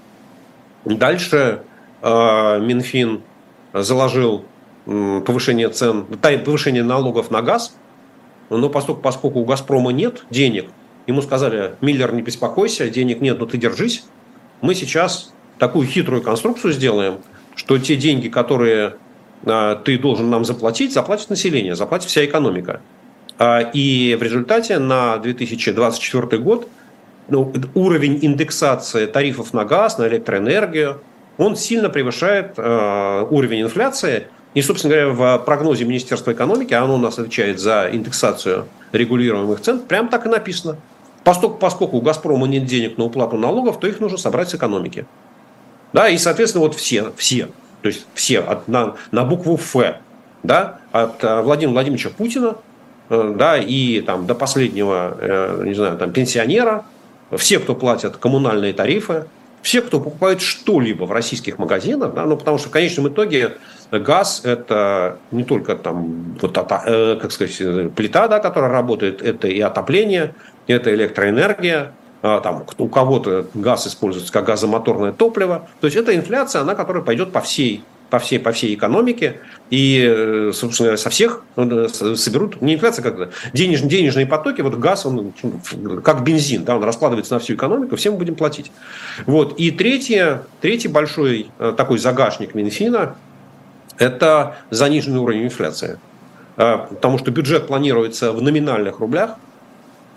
Дальше 0.85 1.63
э, 2.01 2.59
Минфин 2.61 3.21
заложил 3.73 4.45
повышение 4.85 5.69
цен, 5.69 6.05
повышение 6.05 6.83
налогов 6.83 7.29
на 7.29 7.41
газ, 7.41 7.75
но 8.49 8.69
поскольку, 8.69 9.01
поскольку 9.01 9.39
у 9.39 9.45
«Газпрома» 9.45 9.91
нет 9.91 10.25
денег, 10.29 10.69
ему 11.05 11.21
сказали, 11.21 11.75
Миллер, 11.81 12.13
не 12.13 12.21
беспокойся, 12.21 12.89
денег 12.89 13.21
нет, 13.21 13.39
но 13.39 13.45
ты 13.45 13.57
держись, 13.57 14.05
мы 14.61 14.75
сейчас 14.75 15.33
такую 15.57 15.87
хитрую 15.87 16.21
конструкцию 16.21 16.73
сделаем, 16.73 17.19
что 17.55 17.77
те 17.77 17.95
деньги, 17.95 18.27
которые 18.27 18.95
а, 19.45 19.75
ты 19.75 19.97
должен 19.97 20.29
нам 20.29 20.45
заплатить, 20.45 20.93
заплатит 20.93 21.29
население, 21.29 21.75
заплатит 21.75 22.09
вся 22.09 22.25
экономика. 22.25 22.81
А, 23.37 23.59
и 23.61 24.15
в 24.15 24.23
результате 24.23 24.79
на 24.79 25.17
2024 25.17 26.41
год 26.41 26.67
ну, 27.27 27.53
уровень 27.75 28.19
индексации 28.21 29.05
тарифов 29.05 29.53
на 29.53 29.65
газ, 29.65 29.97
на 29.97 30.07
электроэнергию, 30.07 31.01
он 31.37 31.55
сильно 31.55 31.89
превышает 31.89 32.55
э, 32.57 33.25
уровень 33.29 33.61
инфляции. 33.61 34.27
И, 34.55 34.61
собственно 34.61 34.93
говоря, 34.93 35.13
в 35.13 35.45
прогнозе 35.45 35.85
Министерства 35.85 36.33
экономики, 36.33 36.73
оно 36.73 36.95
у 36.95 36.97
нас 36.97 37.17
отвечает 37.17 37.59
за 37.59 37.87
индексацию 37.93 38.65
регулируемых 38.91 39.61
цен, 39.61 39.79
прям 39.79 40.09
так 40.09 40.25
и 40.25 40.29
написано– 40.29 40.77
Поскольку, 41.23 41.57
поскольку 41.57 41.97
у 41.97 42.01
«Газпрома» 42.01 42.47
нет 42.47 42.65
денег 42.65 42.97
на 42.97 43.05
уплату 43.05 43.37
налогов, 43.37 43.79
то 43.79 43.87
их 43.87 43.99
нужно 43.99 44.17
собрать 44.17 44.49
с 44.49 44.55
экономики. 44.55 45.05
Да, 45.93 46.07
и, 46.07 46.17
соответственно, 46.17 46.63
вот 46.63 46.75
все, 46.75 47.11
все, 47.17 47.49
то 47.81 47.87
есть 47.89 48.05
все 48.13 48.39
от, 48.39 48.67
на, 48.67 48.95
на 49.11 49.23
букву 49.23 49.55
«Ф», 49.55 49.75
да, 50.43 50.79
от 50.91 51.23
э, 51.23 51.41
Владимира 51.41 51.73
Владимировича 51.73 52.09
Путина, 52.09 52.55
э, 53.09 53.33
да, 53.37 53.57
и 53.57 54.01
там 54.01 54.25
до 54.27 54.35
последнего, 54.35 55.17
э, 55.19 55.63
не 55.65 55.73
знаю, 55.73 55.97
там 55.97 56.11
пенсионера, 56.11 56.85
все, 57.35 57.59
кто 57.59 57.75
платят 57.75 58.17
коммунальные 58.17 58.73
тарифы, 58.73 59.25
все, 59.61 59.81
кто 59.81 59.99
покупает 59.99 60.41
что-либо 60.41 61.03
в 61.05 61.11
российских 61.11 61.57
магазинах, 61.57 62.13
да, 62.13 62.25
ну, 62.25 62.37
потому 62.37 62.57
что 62.57 62.69
в 62.69 62.71
конечном 62.71 63.09
итоге 63.09 63.57
газ– 63.91 64.41
это 64.43 65.17
не 65.31 65.43
только 65.43 65.75
там, 65.75 66.37
вот, 66.41 66.53
как 66.53 67.31
сказать, 67.31 67.93
плита, 67.93 68.27
да, 68.27 68.39
которая 68.39 68.71
работает, 68.71 69.21
это 69.21 69.47
и 69.47 69.59
отопление, 69.59 70.35
это 70.67 70.93
электроэнергия, 70.93 71.93
а, 72.21 72.41
там, 72.41 72.65
у 72.77 72.87
кого-то 72.89 73.47
газ 73.53 73.87
используется 73.87 74.31
как 74.31 74.45
газомоторное 74.45 75.13
топливо. 75.13 75.67
То 75.79 75.87
есть 75.87 75.97
это 75.97 76.15
инфляция, 76.15 76.61
она, 76.61 76.75
которая 76.75 77.03
пойдет 77.03 77.31
по 77.31 77.39
всей 77.39 77.83
по 78.09 78.19
всей, 78.19 78.39
по 78.39 78.51
всей 78.51 78.75
экономике, 78.75 79.39
и, 79.69 80.03
э, 80.07 80.51
собственно, 80.53 80.97
со 80.97 81.09
всех 81.09 81.43
ну, 81.55 81.87
соберут, 81.87 82.61
не 82.61 82.75
инфляция, 82.75 83.03
как 83.03 83.31
денеж, 83.53 83.81
денежные 83.81 84.25
потоки, 84.25 84.61
вот 84.61 84.75
газ, 84.75 85.05
он 85.05 85.33
как 86.03 86.23
бензин, 86.23 86.63
да, 86.63 86.75
он 86.75 86.83
раскладывается 86.83 87.33
на 87.33 87.39
всю 87.39 87.55
экономику, 87.55 87.95
всем 87.95 88.17
будем 88.17 88.35
платить. 88.35 88.71
Вот. 89.25 89.59
И 89.59 89.71
третье, 89.71 90.43
третий 90.61 90.87
большой 90.87 91.47
э, 91.59 91.73
такой 91.75 91.99
загашник 91.99 92.55
Минфина– 92.55 93.15
это 93.97 94.57
заниженный 94.69 95.19
уровень 95.19 95.45
инфляции. 95.45 95.99
А, 96.57 96.87
потому 96.89 97.17
что 97.17 97.31
бюджет 97.31 97.67
планируется 97.67 98.31
в 98.31 98.41
номинальных 98.41 98.99
рублях– 98.99 99.35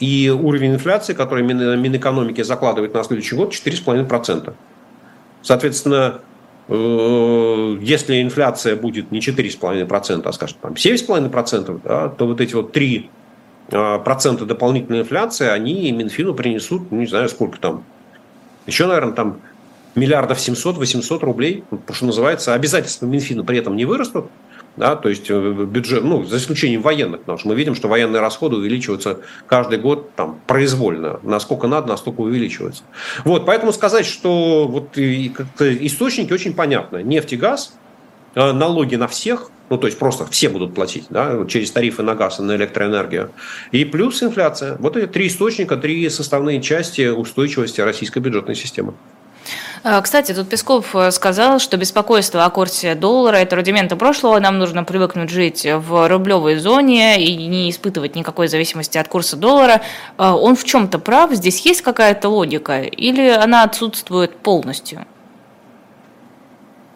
и 0.03 0.31
уровень 0.31 0.75
инфляции, 0.75 1.15
который 1.15 1.45
Минэкономики 1.45 2.43
закладывает 2.43 2.93
на 2.93 3.05
следующий 3.05 3.37
год, 3.37 3.53
4,5%. 3.53 4.53
Соответственно, 5.43 6.19
э, 6.19 6.32
если 6.69 8.23
инфляция 8.23 8.77
будет 8.77 9.11
не 9.11 9.21
4,5%, 9.21 10.23
а, 10.25 10.33
скажем, 10.33 10.57
там 10.61 10.73
7,5%, 10.75 11.81
да, 11.85 12.09
то 12.09 12.27
вот 12.27 12.41
эти 12.41 12.55
вот 12.55 12.73
3 12.73 13.11
э, 13.71 13.99
процента 14.05 14.47
дополнительной 14.47 15.01
инфляции, 15.01 15.49
они 15.49 15.91
Минфину 15.91 16.35
принесут, 16.35 16.91
ну, 16.91 17.01
не 17.01 17.07
знаю, 17.07 17.29
сколько 17.29 17.59
там, 17.59 17.85
еще, 18.67 18.87
наверное, 18.87 19.13
там 19.13 19.41
миллиардов 19.95 20.39
700-800 20.39 21.21
рублей, 21.21 21.65
что 21.91 22.07
называется, 22.07 22.55
обязательства 22.55 23.07
Минфина 23.07 23.45
при 23.45 23.59
этом 23.59 23.77
не 23.77 23.85
вырастут, 23.85 24.27
да, 24.77 24.97
то 24.97 25.09
есть 25.09 25.27
э, 25.29 25.67
бюджет, 25.67 26.03
ну, 26.03 26.25
за 26.25 26.39
исключением 26.39 26.83
военных, 26.83 27.21
потому 27.21 27.39
что 27.39 27.49
мы 27.49 27.55
видим, 27.55 27.75
что 27.75 27.89
военные 27.89 28.21
расходы 28.21 28.57
увеличиваются 28.57 29.21
каждый 29.47 29.79
год 29.79 30.15
там 30.15 30.41
произвольно, 30.47 31.21
насколько 31.23 31.67
надо, 31.67 31.89
настолько 31.89 32.21
увеличиваются. 32.21 32.83
Вот, 33.25 33.45
поэтому 33.45 33.73
сказать, 33.73 34.07
что 34.07 34.67
вот 34.67 34.97
источники 34.97 36.33
очень 36.33 36.55
понятны. 36.55 37.03
Нефть 37.03 37.35
и 37.35 37.37
газ, 37.37 37.75
э, 38.35 38.53
налоги 38.53 38.97
на 38.97 39.09
всех, 39.09 39.51
ну, 39.69 39.79
то 39.79 39.87
есть 39.87 39.99
просто 39.99 40.27
все 40.27 40.49
будут 40.49 40.75
платить, 40.75 41.07
да, 41.11 41.45
через 41.47 41.71
тарифы 41.71 42.03
на 42.03 42.15
газ 42.15 42.41
и 42.41 42.43
на 42.43 42.57
электроэнергию. 42.57 43.31
И 43.73 43.85
плюс 43.85 44.23
инфляция. 44.23 44.77
Вот 44.79 44.97
эти 44.97 45.07
три 45.07 45.29
источника, 45.29 45.77
три 45.77 46.09
составные 46.09 46.63
части 46.63 47.09
устойчивости 47.09 47.81
российской 47.81 48.21
бюджетной 48.21 48.55
системы. 48.55 48.95
А, 49.85 50.01
кстати, 50.01 50.33
тут 50.33 50.49
Песков 50.49 50.95
э, 50.95 51.11
сказал, 51.11 51.59
что 51.59 51.77
беспокойство 51.77 52.45
о 52.45 52.51
курсе 52.51 52.95
доллара– 52.95 53.37
это 53.39 53.57
рудименты 53.57 53.97
прошлого, 53.97 54.39
нам 54.39 54.59
нужно 54.59 54.85
привыкнуть 54.85 55.29
жить 55.29 55.67
в 55.67 56.09
рублевой 56.09 56.57
зоне 56.57 57.21
и 57.21 57.49
не 57.49 57.69
испытывать 57.69 58.15
никакой 58.15 58.47
зависимости 58.47 58.97
от 58.97 59.09
курса 59.09 59.37
доллара. 59.37 59.83
А, 60.19 60.37
он 60.37 60.55
в 60.55 60.63
чем-то 60.63 61.01
прав? 61.01 61.33
Здесь 61.33 61.67
есть 61.67 61.83
какая-то 61.83 62.29
логика 62.29 62.83
или 62.83 63.29
она 63.29 63.65
отсутствует 63.65 64.37
полностью? 64.37 65.05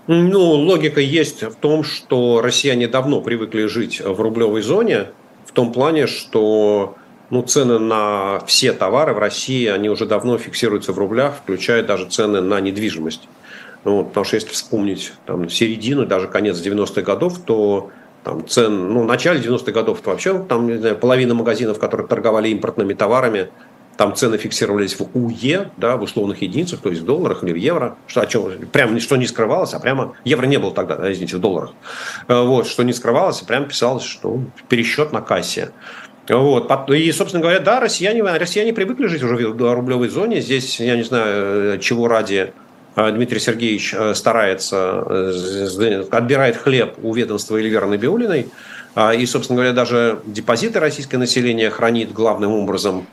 Ну, 0.07 0.53
логика 0.53 1.01
есть 1.01 1.43
в 1.43 1.57
том, 1.57 1.83
что 1.83 2.41
россияне 2.41 2.87
давно 2.87 3.21
привыкли 3.21 3.67
жить 3.67 4.01
в 4.01 4.21
рублевой 4.21 4.63
зоне, 4.63 5.07
в 5.45 5.51
том 5.51 5.73
плане, 5.73 6.07
что 6.07 6.95
ну, 7.31 7.43
цены 7.43 7.79
на 7.79 8.41
все 8.47 8.73
товары 8.73 9.13
в 9.13 9.19
России, 9.19 9.67
они 9.67 9.89
уже 9.89 10.07
давно 10.07 10.39
фиксируются 10.39 10.93
в 10.93 10.99
рублях, 10.99 11.37
включая 11.43 11.83
даже 11.83 12.07
цены 12.07 12.41
на 12.41 12.61
недвижимость. 12.61 13.29
Ну, 13.85 14.05
потому 14.05 14.25
что 14.25 14.37
если 14.37 14.51
вспомнить 14.51 15.13
там, 15.27 15.49
середину, 15.49 16.07
даже 16.07 16.29
конец 16.29 16.59
90-х 16.59 17.03
годов, 17.03 17.39
то 17.45 17.91
там, 18.25 18.47
цен, 18.47 18.93
ну, 18.93 19.03
в 19.03 19.07
начале 19.07 19.41
90-х 19.41 19.71
годов 19.71 20.05
вообще 20.05 20.39
там, 20.41 20.67
не 20.67 20.79
знаю, 20.79 20.97
половина 20.97 21.35
магазинов, 21.35 21.79
которые 21.79 22.09
торговали 22.09 22.49
импортными 22.49 22.95
товарами, 22.95 23.51
там 23.97 24.15
цены 24.15 24.37
фиксировались 24.37 24.99
в 24.99 25.09
УЕ, 25.15 25.71
да, 25.77 25.97
в 25.97 26.03
условных 26.03 26.43
единицах, 26.43 26.81
то 26.81 26.91
есть 26.91 27.03
в 27.03 27.05
долларах 27.05 27.45
или 27.45 27.53
в 27.53 27.57
евро, 27.57 27.97
что, 28.07 28.21
о 28.21 28.27
чем, 28.27 28.51
прямо 28.73 28.99
что 29.01 29.17
не 29.17 29.27
скрывалось, 29.27 29.75
а 29.75 29.81
прямо, 29.81 30.15
евро 30.25 30.47
не 30.47 30.59
было 30.59 30.73
тогда, 30.73 30.97
да, 30.97 31.13
извините, 31.13 31.37
в 31.37 31.41
долларах, 31.41 31.73
э, 32.29 32.43
вот, 32.43 32.67
что 32.67 32.83
не 32.83 32.93
скрывалось, 32.93 33.43
и 33.43 33.45
прямо 33.45 33.67
писалось, 33.67 34.05
что 34.05 34.41
пересчет 34.69 35.13
на 35.13 35.23
кассе. 35.23 35.71
Вот. 36.29 36.91
И, 36.91 37.13
собственно 37.13 37.43
говоря, 37.43 37.61
да, 37.61 37.81
россияне, 37.81 38.23
россияне 38.23 38.73
привыкли 38.73 39.07
жить 39.07 39.23
уже 39.23 39.37
в 39.37 39.75
рублевой 39.75 40.09
зоне. 40.09 40.41
Здесь, 40.41 40.81
я 40.81 40.97
не 40.97 41.05
знаю, 41.05 41.79
чего 41.79 42.09
ради 42.09 42.53
а, 42.97 43.11
Дмитрий 43.13 43.39
Сергеевич 43.39 43.95
э, 43.95 44.15
старается, 44.15 45.05
э, 45.07 46.05
отбирает 46.11 46.57
хлеб 46.57 46.95
у 47.03 47.15
ведомства 47.15 47.57
Эльвиры 47.57 47.87
Набиулиной. 47.87 48.49
А, 48.95 49.15
и, 49.15 49.25
собственно 49.27 49.59
говоря, 49.59 49.73
даже 49.73 50.21
депозиты 50.25 50.81
российское 50.81 51.19
население 51.19 51.71
хранит 51.71 52.13
главным 52.13 52.53
образом 52.53 53.07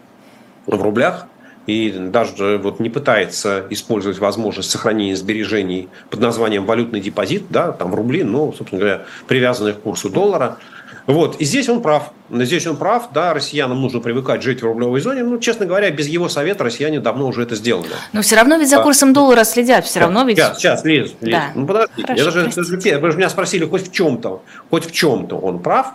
в 0.65 0.81
рублях 0.81 1.27
и 1.67 1.91
даже 1.91 2.57
вот 2.57 2.79
не 2.79 2.89
пытается 2.89 3.65
использовать 3.69 4.19
возможность 4.19 4.71
сохранения 4.71 5.15
сбережений 5.15 5.89
под 6.09 6.19
названием 6.19 6.65
валютный 6.65 6.99
депозит, 6.99 7.43
да, 7.49 7.71
там 7.71 7.91
в 7.91 7.95
рубли, 7.95 8.23
но, 8.23 8.53
собственно 8.53 8.79
говоря, 8.79 9.05
привязанных 9.27 9.77
к 9.77 9.81
курсу 9.81 10.09
доллара– 10.09 10.57
вот. 11.07 11.35
И 11.39 11.45
здесь 11.45 11.67
он 11.69 11.81
прав. 11.81 12.11
Здесь 12.29 12.65
он 12.65 12.77
прав. 12.77 13.09
Да, 13.13 13.33
россиянам 13.33 13.81
нужно 13.81 13.99
привыкать 13.99 14.41
жить 14.41 14.61
в 14.61 14.65
рублевой 14.65 15.01
зоне. 15.01 15.23
Ну, 15.23 15.37
честно 15.39 15.65
говоря, 15.65 15.91
без 15.91 16.07
его 16.07 16.29
совета 16.29 16.63
россияне 16.63 16.99
давно 16.99 17.27
уже 17.27 17.43
это 17.43 17.55
сделали. 17.55 17.89
Но 18.13 18.21
все 18.21 18.35
равно 18.35 18.55
ведь 18.55 18.69
за 18.69 18.79
а. 18.79 18.83
курсом 18.83 19.11
а, 19.11 19.13
доллара 19.13 19.43
следят. 19.43 19.85
Все 19.85 19.99
равно 19.99 20.23
ведь... 20.23 20.37
Сейчас, 20.37 20.57
сейчас, 20.57 20.85
Лиз, 20.85 21.13
Лиз. 21.21 21.33
Да. 21.33 21.51
Ну, 21.55 21.67
подожди. 21.67 22.03
Хорошо, 22.03 22.39
я 22.39 22.45
даже, 22.45 22.49
даже, 22.55 22.99
вы 22.99 23.11
же 23.11 23.17
меня 23.17 23.29
спросили 23.29 23.65
хоть 23.65 23.89
в 23.89 23.91
чем-то. 23.91 24.43
Хоть 24.69 24.85
в 24.85 24.91
чем-то 24.91 25.37
он 25.37 25.59
прав. 25.59 25.93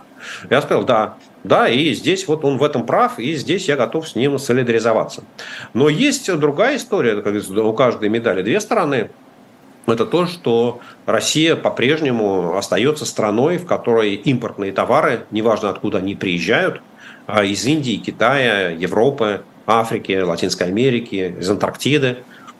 Я 0.49 0.61
сказал, 0.61 0.83
да. 0.83 1.15
Да, 1.43 1.69
и 1.69 1.93
здесь 1.93 2.27
вот 2.27 2.43
он 2.43 2.57
в 2.57 2.63
этом 2.63 2.85
прав, 2.85 3.17
и 3.17 3.33
здесь 3.35 3.69
я 3.69 3.77
готов 3.77 4.07
с 4.09 4.15
ним 4.15 4.37
солидаризоваться. 4.37 5.23
Но 5.73 5.87
есть 5.87 6.31
другая 6.37 6.75
история, 6.75 7.21
как 7.21 7.33
у 7.33 7.73
каждой 7.73 8.09
медали 8.09 8.41
две 8.41 8.59
стороны 8.59 9.09
это 9.91 10.05
то, 10.05 10.25
что 10.25 10.79
Россия 11.05 11.55
по-прежнему 11.55 12.57
остается 12.57 13.05
страной, 13.05 13.57
в 13.57 13.65
которой 13.65 14.15
импортные 14.15 14.71
товары, 14.71 15.25
неважно 15.31 15.69
откуда 15.69 15.99
они 15.99 16.15
приезжают, 16.15 16.81
а 17.27 17.43
из 17.43 17.65
Индии, 17.65 17.97
Китая, 17.97 18.69
Европы, 18.69 19.41
Африки, 19.65 20.19
Латинской 20.19 20.67
Америки, 20.67 21.35
из 21.39 21.49
Антарктиды, 21.49 22.17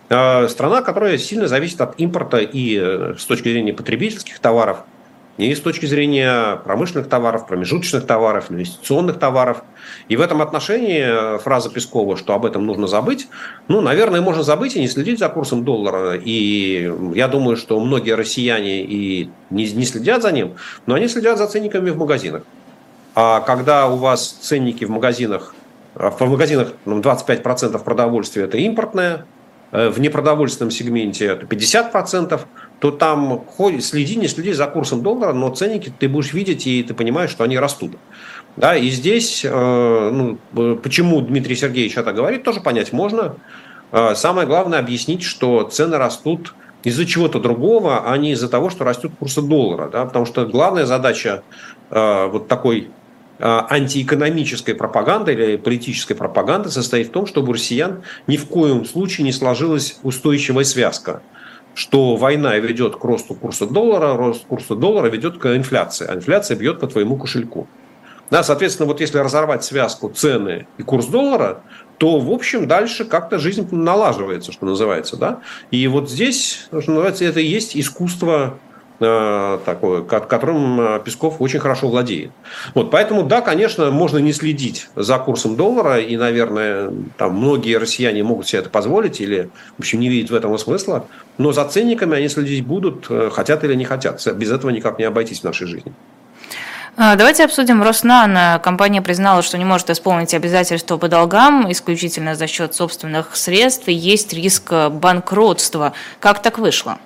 а 0.09 0.47
страна, 0.47 0.81
которая 0.81 1.17
сильно 1.17 1.47
зависит 1.47 1.81
от 1.81 1.99
импорта 1.99 2.37
и 2.37 2.77
э, 2.79 3.15
с 3.17 3.25
точки 3.25 3.49
зрения 3.49 3.73
потребительских 3.73 4.39
товаров– 4.39 4.79
и 5.39 5.55
с 5.55 5.61
точки 5.61 5.85
зрения 5.85 6.57
промышленных 6.57 7.07
товаров, 7.07 7.47
промежуточных 7.47 8.05
товаров, 8.05 8.51
инвестиционных 8.51 9.19
товаров. 9.19 9.63
И 10.09 10.17
в 10.17 10.21
этом 10.21 10.41
отношении 10.41 11.01
э, 11.01 11.39
фраза 11.39 11.69
Пескова, 11.69 12.17
что 12.17 12.33
об 12.33 12.45
этом 12.45 12.65
нужно 12.65 12.87
забыть, 12.87 13.29
ну, 13.69 13.79
наверное, 13.79 14.19
можно 14.19 14.43
забыть 14.43 14.75
и 14.75 14.81
не 14.81 14.89
следить 14.89 15.19
за 15.19 15.29
курсом 15.29 15.63
доллара. 15.63 16.15
И 16.15 16.91
я 17.15 17.29
думаю, 17.29 17.55
что 17.55 17.79
многие 17.79 18.15
россияне 18.15 18.83
и 18.83 19.29
не, 19.49 19.71
не 19.71 19.85
следят 19.85 20.23
за 20.23 20.33
ним, 20.33 20.55
но 20.85 20.95
они 20.95 21.07
следят 21.07 21.37
за 21.37 21.47
ценниками 21.47 21.89
в 21.89 21.97
магазинах. 21.97 22.43
А 23.15 23.39
когда 23.39 23.87
у 23.87 23.95
вас 23.95 24.27
ценники 24.41 24.83
в 24.83 24.89
магазинах, 24.89 25.55
э, 25.95 26.09
в 26.09 26.29
магазинах 26.29 26.73
25% 26.85 27.69
ну, 27.71 27.79
продовольствия 27.79 28.43
это 28.43 28.57
импортное, 28.57 29.25
э, 29.71 29.87
в 29.87 30.01
непродовольственном 30.01 30.71
сегменте 30.71 31.27
это 31.27 31.45
50%, 31.45 32.41
то 32.79 32.91
там 32.91 33.43
хоть 33.45 33.83
следи, 33.83 34.15
не 34.15 34.27
следи 34.27 34.53
за 34.53 34.67
курсом 34.67 35.03
доллара, 35.03 35.33
но 35.33 35.49
ценники 35.49 35.91
ты 35.97 36.07
будешь 36.07 36.33
видеть, 36.33 36.65
и 36.65 36.81
ты 36.81 36.93
понимаешь, 36.93 37.29
что 37.29 37.43
они 37.43 37.59
растут. 37.59 37.97
Да, 38.55 38.75
и 38.75 38.89
здесь, 38.89 39.43
э, 39.45 40.09
ну, 40.11 40.75
почему 40.77 41.21
Дмитрий 41.21 41.55
Сергеевич 41.55 41.97
это 41.97 42.13
говорит, 42.13 42.43
тоже 42.43 42.61
понять 42.61 42.93
можно. 42.93 43.35
Э, 43.91 44.15
самое 44.15 44.47
главное 44.47 44.79
объяснить, 44.79 45.23
что 45.23 45.63
цены 45.63 45.97
растут 45.97 46.53
из-за 46.83 47.05
чего-то 47.05 47.39
другого, 47.39 48.09
а 48.09 48.17
не 48.17 48.31
из-за 48.31 48.47
того, 48.47 48.69
что 48.69 48.85
растет 48.85 49.11
курс 49.19 49.35
доллара. 49.35 49.89
Да? 49.89 50.05
Потому 50.05 50.25
что 50.25 50.45
главная 50.45 50.85
задача 50.85 51.43
э, 51.89 52.27
вот 52.27 52.47
такой 52.47 52.89
антиэкономической 53.41 54.75
пропаганды 54.75 55.31
или 55.31 55.55
политической 55.55 56.13
пропаганды 56.13 56.69
состоит 56.69 57.07
в 57.07 57.11
том, 57.11 57.25
чтобы 57.25 57.51
у 57.51 57.53
россиян 57.53 58.03
ни 58.27 58.35
в 58.35 58.47
коем 58.47 58.83
случае 58.83 59.23
не 59.23 59.31
сложилась 59.31 59.97
устойчивая 60.03 60.65
связка– 60.65 61.21
что 61.79 62.17
война 62.17 62.57
ведет 62.57 62.97
к 62.97 63.03
росту 63.05 63.35
курса 63.35 63.65
доллара, 63.65 64.17
рост 64.17 64.45
курса 64.45 64.75
доллара 64.75 65.07
ведет 65.07 65.37
к 65.37 65.55
инфляции, 65.55 66.05
а 66.09 66.13
инфляция 66.13 66.57
бьет 66.57 66.81
по 66.81 66.87
твоему 66.87 67.15
кошельку. 67.15 67.69
Да, 68.29 68.43
соответственно, 68.43 68.85
вот 68.85 68.99
если 68.99 69.17
разорвать 69.17 69.63
связку 69.63 70.09
цены 70.09 70.67
и 70.77 70.83
курс 70.83 71.05
доллара, 71.05 71.63
то, 71.97 72.19
в 72.19 72.31
общем, 72.31 72.67
дальше 72.67 73.05
как-то 73.05 73.39
жизнь 73.39 73.65
налаживается, 73.71 74.51
что 74.51 74.65
называется. 74.65 75.15
Да? 75.15 75.39
И 75.71 75.87
вот 75.87 76.09
здесь, 76.09 76.67
что 76.67 76.91
называется, 76.91 77.23
это 77.23 77.39
и 77.39 77.45
есть 77.45 77.77
искусство 77.77 78.59
такое, 78.99 80.01
которым 80.03 80.81
э, 80.81 80.99
Песков 81.03 81.35
очень 81.39 81.59
хорошо 81.59 81.87
владеет. 81.87 82.31
Вот, 82.75 82.91
поэтому, 82.91 83.23
да, 83.23 83.41
конечно, 83.41 83.91
можно 83.91 84.17
не 84.17 84.33
следить 84.33 84.89
за 84.95 85.17
курсом 85.17 85.55
доллара, 85.55 85.99
и, 85.99 86.17
наверное, 86.17 86.91
там 87.17 87.35
многие 87.35 87.77
россияне 87.77 88.23
могут 88.23 88.47
себе 88.47 88.59
это 88.59 88.69
позволить 88.69 89.21
или, 89.21 89.49
в 89.77 89.79
общем, 89.79 90.01
не 90.01 90.09
видят 90.09 90.31
в 90.31 90.35
этом 90.35 90.57
смысла, 90.57 91.05
но 91.37 91.53
за 91.53 91.63
ценниками 91.65 92.17
они 92.17 92.27
следить 92.27 92.65
будут, 92.65 93.05
э, 93.09 93.29
хотят 93.31 93.63
или 93.63 93.73
не 93.73 93.85
хотят. 93.85 94.25
Без 94.35 94.51
этого 94.51 94.69
никак 94.69 94.99
не 94.99 95.05
обойтись 95.05 95.41
в 95.41 95.43
нашей 95.45 95.67
жизни. 95.67 95.93
А, 96.97 97.15
давайте 97.15 97.45
обсудим 97.45 97.81
Роснано. 97.81 98.59
Компания 98.61 99.01
признала, 99.01 99.41
что 99.41 99.57
не 99.57 99.63
может 99.63 99.89
исполнить 99.89 100.33
обязательства 100.33 100.97
по 100.97 101.07
долгам 101.07 101.71
исключительно 101.71 102.35
за 102.35 102.47
счет 102.47 102.75
собственных 102.75 103.37
средств, 103.37 103.87
есть 103.87 104.33
риск 104.33 104.73
банкротства. 104.91 105.93
Как 106.19 106.41
так 106.41 106.57
вышло? 106.57 106.97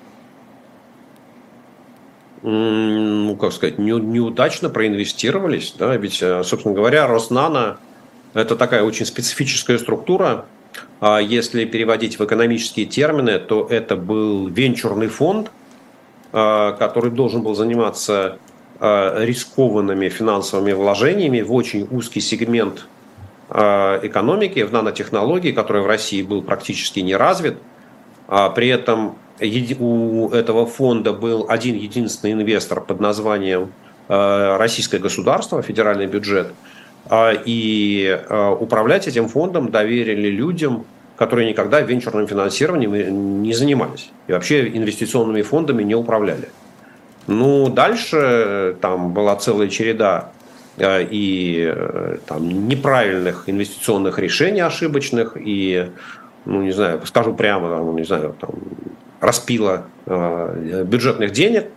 Ну, 2.43 3.37
как 3.37 3.53
сказать, 3.53 3.79
не, 3.79 3.91
неудачно 3.91 4.69
проинвестировались. 4.69 5.73
Да? 5.77 5.95
Ведь, 5.95 6.21
э, 6.21 6.43
собственно 6.43 6.75
говоря, 6.75 7.07
Роснано– 7.07 7.77
это 8.33 8.55
такая 8.55 8.83
очень 8.83 9.05
специфическая 9.05 9.77
структура. 9.77 10.45
А 10.99 11.19
если 11.19 11.65
переводить 11.65 12.19
в 12.19 12.25
экономические 12.25 12.85
термины, 12.85 13.39
то 13.39 13.65
это 13.69 13.95
был 13.95 14.47
венчурный 14.47 15.07
фонд, 15.07 15.51
э, 16.33 16.75
который 16.77 17.11
должен 17.11 17.43
был 17.43 17.55
заниматься 17.55 18.39
э, 18.79 19.25
рискованными 19.25 20.09
финансовыми 20.09 20.73
вложениями 20.73 21.41
в 21.41 21.53
очень 21.53 21.87
узкий 21.89 22.21
сегмент 22.21 22.87
экономики, 23.49 24.63
в 24.63 24.71
нанотехнологии, 24.71 25.51
который 25.51 25.83
в 25.83 25.85
России 25.85 26.23
был 26.23 26.41
практически 26.41 27.01
не 27.01 27.15
развит. 27.15 27.57
А 28.35 28.49
при 28.49 28.69
этом 28.69 29.15
у 29.79 30.29
этого 30.29 30.65
фонда 30.65 31.13
был 31.13 31.45
один 31.49 31.75
единственный 31.75 32.33
инвестор 32.33 32.81
под 32.81 32.99
названием 32.99 33.71
Российское 34.07 34.97
государство, 34.97 35.61
федеральный 35.61 36.07
бюджет, 36.07 36.47
и 37.13 38.19
управлять 38.59 39.07
этим 39.07 39.27
фондом 39.27 39.69
доверили 39.69 40.29
людям, 40.29 40.83
которые 41.15 41.47
никогда 41.47 41.81
венчурным 41.81 42.27
финансированием 42.27 43.43
не 43.43 43.53
занимались 43.53 44.09
и 44.27 44.31
вообще 44.31 44.67
инвестиционными 44.67 45.43
фондами 45.43 45.83
не 45.83 45.93
управляли. 45.93 46.49
Ну, 47.27 47.69
дальше 47.69 48.75
там 48.81 49.13
была 49.13 49.35
целая 49.35 49.67
череда 49.67 50.31
э, 50.77 51.05
и 51.09 51.71
э, 51.73 52.17
там, 52.25 52.67
неправильных 52.67 53.43
инвестиционных 53.47 54.17
решений, 54.17 54.61
ошибочных, 54.61 55.37
и, 55.39 55.91
ну, 56.45 56.61
не 56.61 56.71
знаю, 56.71 57.01
скажу 57.05 57.33
прямо, 57.33 57.69
там, 57.69 57.95
не 57.95 58.03
знаю, 58.03 58.35
там, 58.39 58.51
распила 59.19 59.85
э, 60.05 60.83
бюджетных 60.85 61.31
денег. 61.31 61.67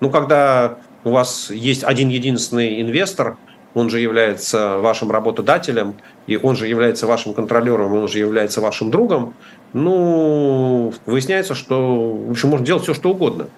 Ну, 0.00 0.10
когда 0.10 0.78
у 1.04 1.10
вас 1.10 1.50
есть 1.50 1.84
один 1.84 2.08
единственный 2.08 2.80
инвестор, 2.80 3.36
он 3.74 3.90
же 3.90 4.00
является 4.00 4.78
вашим 4.78 5.10
работодателем, 5.10 5.96
и 6.26 6.36
он 6.36 6.56
же 6.56 6.66
является 6.66 7.06
вашим 7.06 7.34
контролером, 7.34 7.92
он 7.92 8.08
же 8.08 8.18
является 8.18 8.60
вашим 8.60 8.90
другом, 8.90 9.34
ну, 9.72 10.92
выясняется, 11.04 11.54
что, 11.54 12.12
в 12.12 12.30
общем, 12.30 12.48
можно 12.48 12.66
делать 12.66 12.84
все, 12.84 12.94
что 12.94 13.10
угодно. 13.10 13.48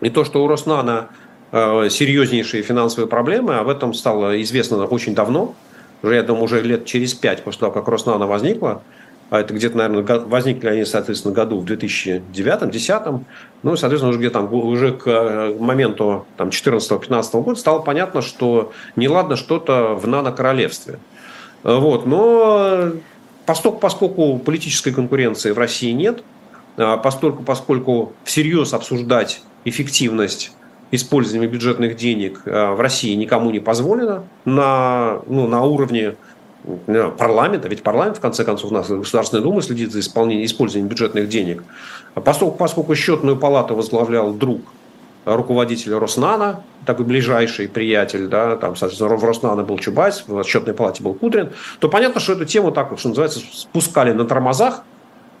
И 0.00 0.08
то, 0.08 0.24
что 0.24 0.42
у 0.42 0.48
Роснана 0.48 1.08
э, 1.52 1.88
серьезнейшие 1.90 2.62
финансовые 2.62 3.08
проблемы, 3.08 3.56
об 3.56 3.68
этом 3.68 3.92
стало 3.94 4.40
известно 4.42 4.84
очень 4.86 5.14
давно, 5.14 5.54
уже, 6.02 6.16
я 6.16 6.22
думаю, 6.22 6.44
уже 6.44 6.62
лет 6.62 6.86
через 6.86 7.14
пять 7.14 7.44
после 7.44 7.60
того, 7.60 7.72
как 7.72 7.86
Роснана 7.88 8.26
возникла, 8.26 8.82
а 9.32 9.40
это 9.40 9.54
где-то, 9.54 9.78
наверное, 9.78 10.18
возникли 10.26 10.68
они, 10.68 10.84
соответственно, 10.84 11.32
году 11.32 11.58
в 11.58 11.64
2009-2010, 11.64 13.24
ну, 13.62 13.76
соответственно, 13.76 14.10
уже 14.10 14.18
где-то 14.18 14.40
там, 14.40 14.52
уже 14.52 14.92
к 14.92 15.06
э, 15.06 15.56
моменту 15.58 16.26
там, 16.36 16.50
14-15 16.50 17.42
года 17.42 17.58
стало 17.58 17.78
понятно, 17.78 18.20
что 18.20 18.72
неладно 18.94 19.36
что-то 19.36 19.94
в 19.94 20.06
нано-королевстве. 20.06 20.98
Вот, 21.62 22.04
но 22.04 22.90
поскольку, 23.46 23.78
поскольку 23.78 24.38
политической 24.38 24.92
конкуренции 24.92 25.52
в 25.52 25.58
России 25.58 25.92
нет, 25.92 26.22
а 26.76 26.98
поскольку, 26.98 27.42
поскольку 27.42 28.12
всерьез 28.24 28.74
обсуждать 28.74 29.40
эффективность 29.64 30.52
использования 30.90 31.46
бюджетных 31.46 31.96
денег 31.96 32.42
э, 32.44 32.72
в 32.72 32.80
России 32.80 33.14
никому 33.14 33.50
не 33.50 33.60
позволено 33.60 34.24
на, 34.44 35.22
ну, 35.26 35.48
на 35.48 35.62
уровне 35.62 36.16
парламента, 37.18 37.68
ведь 37.68 37.82
парламент, 37.82 38.18
в 38.18 38.20
конце 38.20 38.44
концов, 38.44 38.70
у 38.70 38.74
нас 38.74 38.88
Государственная 38.88 39.42
Дума 39.42 39.62
следит 39.62 39.92
за 39.92 40.00
исполнением, 40.00 40.46
использованием 40.46 40.88
бюджетных 40.88 41.28
денег. 41.28 41.64
А 42.14 42.20
поскольку, 42.20 42.56
поскольку 42.56 42.94
счетную 42.94 43.36
палату 43.36 43.74
возглавлял 43.74 44.32
друг 44.32 44.60
руководителя 45.24 45.98
Роснана, 45.98 46.62
такой 46.84 47.04
ближайший 47.04 47.68
приятель, 47.68 48.26
да, 48.26 48.56
там, 48.56 48.74
соответственно, 48.76 49.16
в 49.16 49.24
Роснана 49.24 49.62
был 49.62 49.78
Чубайс, 49.78 50.24
в 50.26 50.42
счетной 50.44 50.74
палате 50.74 51.02
был 51.02 51.14
Кудрин, 51.14 51.50
то 51.78 51.88
понятно, 51.88 52.20
что 52.20 52.32
эту 52.32 52.44
тему 52.44 52.72
так, 52.72 52.92
что 52.98 53.08
называется, 53.08 53.40
спускали 53.52 54.12
на 54.12 54.24
тормозах 54.24 54.82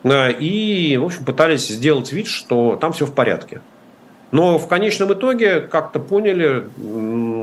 э, 0.04 0.32
и, 0.32 0.96
в 0.96 1.04
общем, 1.04 1.24
пытались 1.24 1.66
сделать 1.66 2.12
вид, 2.12 2.28
что 2.28 2.76
там 2.80 2.92
все 2.92 3.06
в 3.06 3.12
порядке. 3.12 3.60
Но 4.30 4.58
в 4.58 4.66
конечном 4.66 5.12
итоге 5.12 5.60
как-то 5.60 6.00
поняли, 6.00 6.64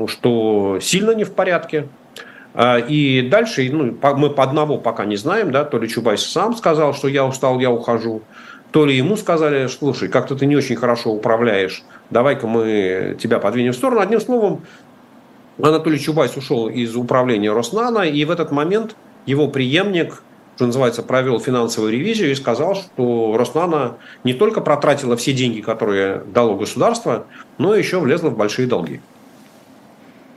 что 0.08 0.78
сильно 0.80 1.12
не 1.12 1.24
в 1.24 1.32
порядке, 1.32 1.88
и 2.56 3.28
дальше 3.30 3.68
ну, 3.70 3.96
мы 4.16 4.30
по 4.30 4.42
одному 4.42 4.78
пока 4.78 5.04
не 5.04 5.16
знаем, 5.16 5.52
да, 5.52 5.64
то 5.64 5.78
ли 5.78 5.88
Чубайс 5.88 6.24
сам 6.24 6.56
сказал, 6.56 6.94
что 6.94 7.08
я 7.08 7.24
устал, 7.24 7.60
я 7.60 7.70
ухожу, 7.70 8.22
то 8.72 8.86
ли 8.86 8.96
ему 8.96 9.16
сказали, 9.16 9.66
слушай, 9.68 10.08
как-то 10.08 10.34
ты 10.36 10.46
не 10.46 10.56
очень 10.56 10.76
хорошо 10.76 11.10
управляешь, 11.10 11.82
давай-ка 12.10 12.46
мы 12.46 13.16
тебя 13.20 13.38
подвинем 13.38 13.72
в 13.72 13.76
сторону. 13.76 14.00
Одним 14.00 14.20
словом, 14.20 14.62
Анатолий 15.62 15.98
Чубайс 15.98 16.36
ушел 16.36 16.68
из 16.68 16.96
управления 16.96 17.52
Роснано, 17.52 18.00
и 18.00 18.24
в 18.24 18.30
этот 18.30 18.50
момент 18.50 18.96
его 19.26 19.48
преемник, 19.48 20.22
что 20.56 20.66
называется, 20.66 21.02
провел 21.02 21.40
финансовую 21.40 21.92
ревизию 21.92 22.30
и 22.30 22.34
сказал, 22.34 22.74
что 22.74 23.36
Роснано 23.36 23.96
не 24.24 24.34
только 24.34 24.60
протратила 24.60 25.16
все 25.16 25.32
деньги, 25.32 25.60
которые 25.60 26.22
дало 26.26 26.56
государство, 26.56 27.26
но 27.58 27.74
еще 27.74 28.00
влезла 28.00 28.30
в 28.30 28.36
большие 28.36 28.66
долги. 28.66 29.00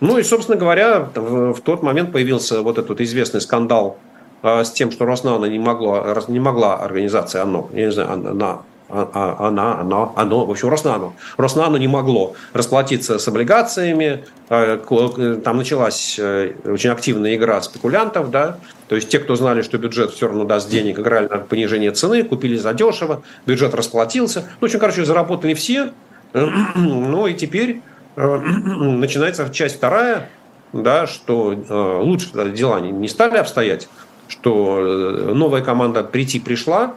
Ну 0.04 0.18
и, 0.18 0.24
собственно 0.24 0.58
говоря, 0.58 1.08
в, 1.16 1.54
в 1.54 1.62
тот 1.62 1.82
момент 1.82 2.12
появился 2.12 2.62
вот 2.62 2.78
этот 2.78 3.00
известный 3.00 3.40
скандал 3.40 3.98
э, 4.42 4.66
с 4.66 4.72
тем, 4.72 4.92
что 4.92 5.06
Роснана 5.06 5.46
не, 5.46 5.60
могло, 5.60 6.06
не 6.28 6.42
могла 6.42 6.76
организация 6.76 7.44
ОНО, 7.44 7.68
я 7.72 7.86
не 7.86 7.92
знаю, 7.94 8.12
она, 8.12 8.60
она, 8.90 9.80
она, 9.80 10.12
оно, 10.14 10.46
в 10.46 10.52
общем, 10.52 10.68
Роснано. 10.68 11.14
Роснано 11.38 11.78
не 11.78 11.88
могло 11.88 12.36
расплатиться 12.52 13.18
с 13.18 13.26
облигациями, 13.30 14.26
э, 14.50 14.78
э, 14.78 15.42
там 15.42 15.56
началась 15.56 16.20
очень 16.20 16.90
активная 16.90 17.36
игра 17.36 17.62
спекулянтов, 17.62 18.30
да, 18.30 18.58
то 18.90 18.96
есть 18.96 19.08
те, 19.08 19.20
кто 19.20 19.38
знали, 19.38 19.62
что 19.62 19.78
бюджет 19.78 20.12
все 20.12 20.28
равно 20.28 20.44
даст 20.44 20.70
денег, 20.70 21.00
играли 21.00 21.30
на 21.30 21.38
понижение 21.38 21.92
цены, 21.92 22.24
купили 22.24 22.58
задешево, 22.58 23.24
бюджет 23.46 23.74
расплатился. 23.74 24.42
Ну, 24.42 24.48
в 24.60 24.66
общем, 24.66 24.82
короче, 24.82 25.06
заработали 25.06 25.54
все, 25.54 25.94
ну 26.34 27.26
и 27.26 27.34
теперь 27.36 27.82
Э, 27.84 27.93
начинается 28.16 29.50
часть 29.50 29.78
вторая, 29.78 30.30
да, 30.72 31.08
что 31.08 31.54
э, 31.54 32.00
лучше 32.02 32.30
дела 32.52 32.80
не, 32.80 33.08
стали 33.08 33.38
обстоять, 33.38 33.90
что 34.28 34.80
э, 34.80 35.34
новая 35.34 35.62
команда 35.62 36.04
прийти 36.04 36.40
пришла, 36.40 36.96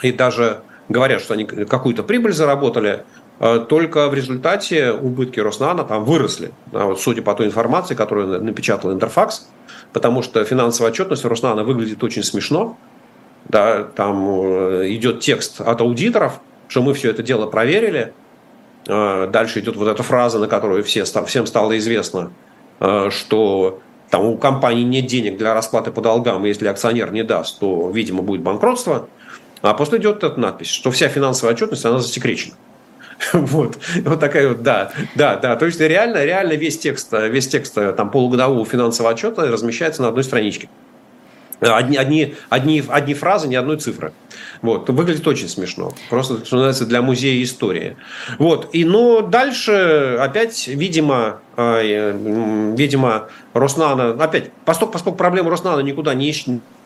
и 0.00 0.12
даже 0.12 0.62
говорят, 0.88 1.22
что 1.22 1.34
они 1.34 1.44
какую-то 1.44 2.02
прибыль 2.02 2.32
заработали, 2.32 3.04
только 3.68 4.08
в 4.08 4.14
результате 4.14 4.92
убытки 4.92 5.40
Роснана 5.40 5.82
там 5.82 6.04
выросли, 6.04 6.52
да, 6.66 6.84
вот, 6.84 7.00
судя 7.00 7.22
по 7.22 7.34
той 7.34 7.46
информации, 7.46 7.96
которую 7.96 8.44
напечатал 8.44 8.92
Интерфакс, 8.92 9.48
потому 9.92 10.22
что 10.22 10.44
финансовая 10.44 10.92
отчетность 10.92 11.24
Роснана 11.24 11.64
выглядит 11.64 12.04
очень 12.04 12.22
смешно. 12.22 12.76
Да, 13.46 13.82
там 13.82 14.24
идет 14.86 15.20
текст 15.20 15.60
от 15.60 15.80
аудиторов, 15.80 16.40
что 16.68 16.82
мы 16.82 16.94
все 16.94 17.10
это 17.10 17.24
дело 17.24 17.46
проверили, 17.46 18.12
а, 18.12 18.21
дальше 18.86 19.60
идет 19.60 19.76
вот 19.76 19.88
эта 19.88 20.02
фраза, 20.02 20.38
на 20.38 20.48
которую 20.48 20.82
все, 20.84 21.04
всем 21.04 21.46
стало 21.46 21.78
известно, 21.78 22.32
а, 22.80 23.10
что 23.10 23.80
там 24.10 24.24
у 24.24 24.36
компании 24.36 24.82
нет 24.82 25.06
денег 25.06 25.38
для 25.38 25.54
расплаты 25.54 25.92
по 25.92 26.00
долгам, 26.00 26.44
и 26.44 26.48
если 26.48 26.66
акционер 26.66 27.12
не 27.12 27.22
даст, 27.22 27.60
то, 27.60 27.90
видимо, 27.90 28.22
будет 28.22 28.42
банкротство. 28.42 29.08
А 29.62 29.74
после 29.74 29.98
идет 29.98 30.24
эта 30.24 30.38
надпись, 30.38 30.68
что 30.68 30.90
вся 30.90 31.08
финансовая 31.08 31.54
отчетность, 31.54 31.84
она 31.84 31.98
засекречена. 31.98 32.54
Вот, 33.32 33.78
вот 34.04 34.18
такая 34.18 34.48
вот, 34.48 34.62
да, 34.62 34.90
да, 35.14 35.36
да. 35.36 35.54
То 35.54 35.66
есть 35.66 35.78
реально, 35.78 36.24
реально 36.24 36.54
весь 36.54 36.76
текст, 36.76 37.12
весь 37.12 37.46
текст 37.46 37.74
там 37.96 38.10
полугодового 38.10 38.66
финансового 38.66 39.14
отчета 39.14 39.46
размещается 39.46 40.02
на 40.02 40.08
одной 40.08 40.24
страничке. 40.24 40.68
Одни, 41.60 41.96
одни, 41.96 42.34
одни, 42.48 42.82
одни 42.88 43.14
фразы, 43.14 43.46
ни 43.46 43.54
одной 43.54 43.76
цифры. 43.76 44.12
Вот. 44.62 44.88
Выглядит 44.88 45.26
очень 45.26 45.48
смешно. 45.48 45.92
Просто, 46.10 46.44
что 46.44 46.56
называется, 46.56 46.86
для 46.86 47.02
музея 47.02 47.42
истории. 47.42 47.96
Вот. 48.38 48.70
И, 48.72 48.84
но 48.84 49.20
дальше 49.20 50.16
опять, 50.20 50.68
видимо, 50.68 51.40
э, 51.56 52.72
видимо, 52.76 53.28
Роснана, 53.54 54.10
опять, 54.10 54.50
поскольку, 54.64 54.92
поскольку 54.92 55.18
проблемы 55.18 55.50
Роснана 55.50 55.80
никуда 55.80 56.14
не, 56.14 56.34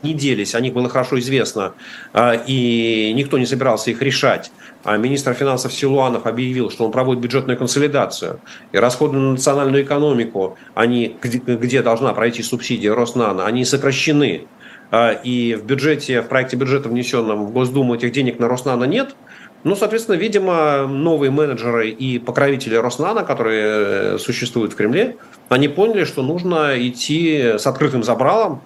не 0.02 0.14
делись, 0.14 0.54
о 0.54 0.60
них 0.60 0.72
было 0.74 0.88
хорошо 0.88 1.18
известно, 1.18 1.74
э, 2.12 2.40
и 2.46 3.12
никто 3.14 3.38
не 3.38 3.46
собирался 3.46 3.90
их 3.90 4.02
решать, 4.02 4.50
а 4.84 4.96
министр 4.96 5.34
финансов 5.34 5.72
Силуанов 5.72 6.26
объявил, 6.26 6.70
что 6.70 6.84
он 6.84 6.92
проводит 6.92 7.22
бюджетную 7.22 7.58
консолидацию, 7.58 8.40
и 8.72 8.78
расходы 8.78 9.16
на 9.16 9.32
национальную 9.32 9.84
экономику, 9.84 10.56
они, 10.74 11.16
где, 11.20 11.38
где 11.38 11.82
должна 11.82 12.12
пройти 12.14 12.42
субсидия 12.42 12.94
Роснана, 12.94 13.46
они 13.46 13.64
сокращены. 13.64 14.46
А, 14.90 15.12
и 15.12 15.54
в 15.54 15.64
бюджете, 15.64 16.22
в 16.22 16.28
проекте 16.28 16.56
бюджета, 16.56 16.88
внесенном 16.88 17.46
в 17.46 17.52
Госдуму, 17.52 17.94
этих 17.94 18.12
денег 18.12 18.38
на 18.38 18.48
Роснано 18.48 18.84
нет. 18.84 19.16
Ну, 19.64 19.74
соответственно, 19.74 20.16
видимо, 20.16 20.86
новые 20.86 21.30
менеджеры 21.30 21.90
и 21.90 22.18
покровители 22.18 22.76
Роснана, 22.76 23.24
которые 23.24 23.64
э, 23.66 24.18
существуют 24.18 24.74
в 24.74 24.76
Кремле, 24.76 25.16
они 25.48 25.66
поняли, 25.66 26.04
что 26.04 26.22
нужно 26.22 26.74
идти 26.76 27.54
с 27.58 27.66
открытым 27.66 28.04
забралом, 28.04 28.62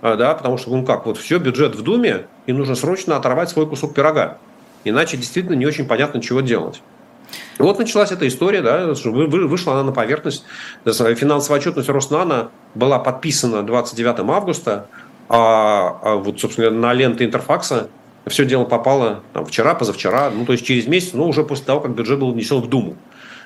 а, 0.00 0.16
да, 0.16 0.34
потому 0.34 0.58
что, 0.58 0.70
ну 0.70 0.84
как, 0.84 1.06
вот 1.06 1.18
все, 1.18 1.38
бюджет 1.38 1.74
в 1.74 1.82
Думе, 1.82 2.26
и 2.46 2.52
нужно 2.52 2.76
срочно 2.76 3.16
оторвать 3.16 3.50
свой 3.50 3.66
кусок 3.66 3.94
пирога. 3.94 4.38
Иначе 4.84 5.16
действительно 5.16 5.54
не 5.54 5.66
очень 5.66 5.86
понятно, 5.86 6.20
чего 6.20 6.40
делать. 6.40 6.82
Вот 7.58 7.78
началась 7.78 8.12
эта 8.12 8.28
история, 8.28 8.62
да, 8.62 8.92
вышла 8.94 9.74
она 9.74 9.84
на 9.84 9.92
поверхность. 9.92 10.44
Финансовая 10.84 11.60
отчетность 11.60 11.88
Роснана 11.88 12.50
была 12.74 12.98
подписана 12.98 13.62
29 13.62 14.20
августа, 14.20 14.88
а, 15.28 15.98
а 16.02 16.14
вот, 16.16 16.40
собственно, 16.40 16.70
на 16.70 16.92
ленты 16.92 17.24
Интерфакса 17.24 17.88
все 18.26 18.44
дело 18.44 18.64
попало 18.64 19.22
там, 19.32 19.44
вчера, 19.46 19.74
позавчера, 19.74 20.30
ну, 20.30 20.44
то 20.44 20.52
есть 20.52 20.64
через 20.64 20.86
месяц, 20.86 21.12
ну, 21.12 21.28
уже 21.28 21.44
после 21.44 21.64
того, 21.66 21.80
как 21.80 21.94
бюджет 21.94 22.18
был 22.18 22.32
внесен 22.32 22.60
в 22.60 22.68
Думу. 22.68 22.96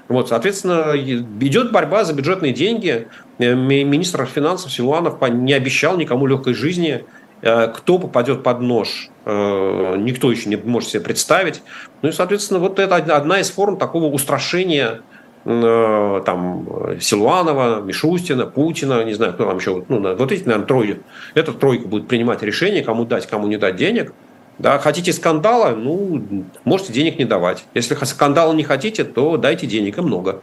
Вот, 0.08 0.28
соответственно, 0.28 0.94
идет 0.96 1.70
борьба 1.70 2.04
за 2.04 2.14
бюджетные 2.14 2.52
деньги. 2.52 3.08
Э, 3.38 3.54
министр 3.54 4.24
финансов 4.26 4.72
Силуанов 4.72 5.20
не 5.28 5.52
обещал 5.52 5.96
никому 5.96 6.26
легкой 6.26 6.54
жизни. 6.54 7.04
кто 7.40 8.00
попадет 8.00 8.42
под 8.42 8.60
нож, 8.62 9.10
никто 9.24 10.32
еще 10.32 10.48
не 10.48 10.56
может 10.56 10.90
себе 10.90 11.02
представить. 11.02 11.62
Ну 12.02 12.08
и, 12.08 12.12
соответственно, 12.12 12.58
вот 12.58 12.80
это 12.80 12.96
одна 12.96 13.38
из 13.38 13.48
форм 13.50 13.76
такого 13.76 14.06
устрашения 14.06 15.02
там 15.48 17.00
Силуанова, 17.00 17.80
Мишустина, 17.80 18.44
Путина, 18.44 19.02
не 19.04 19.14
знаю, 19.14 19.32
кто 19.32 19.46
там 19.46 19.56
еще, 19.56 19.82
ну, 19.88 20.14
вот 20.14 20.30
эти, 20.30 20.44
наверное, 20.44 20.66
трое, 20.66 21.00
эта 21.34 21.54
тройка 21.54 21.88
будет 21.88 22.06
принимать 22.06 22.42
решение, 22.42 22.84
кому 22.84 23.06
дать, 23.06 23.26
кому 23.26 23.46
не 23.46 23.56
дать 23.56 23.76
денег. 23.76 24.12
Да, 24.58 24.78
хотите 24.78 25.12
скандала, 25.12 25.74
ну, 25.74 26.44
можете 26.64 26.92
денег 26.92 27.18
не 27.18 27.24
давать. 27.24 27.64
Если 27.74 27.94
скандала 28.04 28.52
не 28.52 28.64
хотите, 28.64 29.04
то 29.04 29.36
дайте 29.36 29.66
денег 29.66 29.98
и 29.98 30.02
много. 30.02 30.42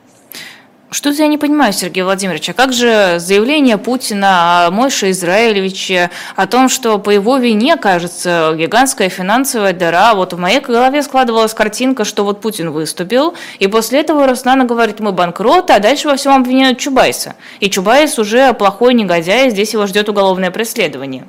Что-то 0.96 1.24
я 1.24 1.28
не 1.28 1.38
понимаю, 1.38 1.74
Сергей 1.74 2.04
Владимирович, 2.04 2.48
а 2.52 2.54
как 2.54 2.72
же 2.72 3.16
заявление 3.20 3.78
Путина 3.78 4.66
о 4.66 4.72
Мойше 4.72 5.12
Израилевиче 5.12 6.10
о 6.38 6.48
том, 6.48 6.70
что 6.70 7.00
по 7.00 7.10
его 7.10 7.36
вине, 7.36 7.76
кажется, 7.76 8.56
гигантская 8.58 9.10
финансовая 9.10 9.74
дыра. 9.74 10.14
Вот 10.16 10.32
в 10.32 10.40
моей 10.40 10.62
голове 10.62 11.04
складывалась 11.04 11.54
картинка, 11.54 12.06
что 12.06 12.24
вот 12.24 12.40
Путин 12.40 12.72
выступил, 12.72 13.34
и 13.60 13.68
после 13.68 14.00
этого 14.00 14.26
Роснано 14.26 14.64
говорит, 14.64 15.02
мы 15.02 15.12
банкроты, 15.12 15.74
а 15.74 15.80
дальше 15.80 16.08
во 16.08 16.16
всем 16.16 16.34
обвиняют 16.34 16.80
Чубайса. 16.80 17.36
И 17.60 17.70
Чубайс 17.70 18.18
уже 18.18 18.54
плохой 18.54 18.94
негодяй, 18.94 19.50
здесь 19.50 19.74
его 19.74 19.88
ждет 19.88 20.08
уголовное 20.08 20.50
преследование. 20.50 21.28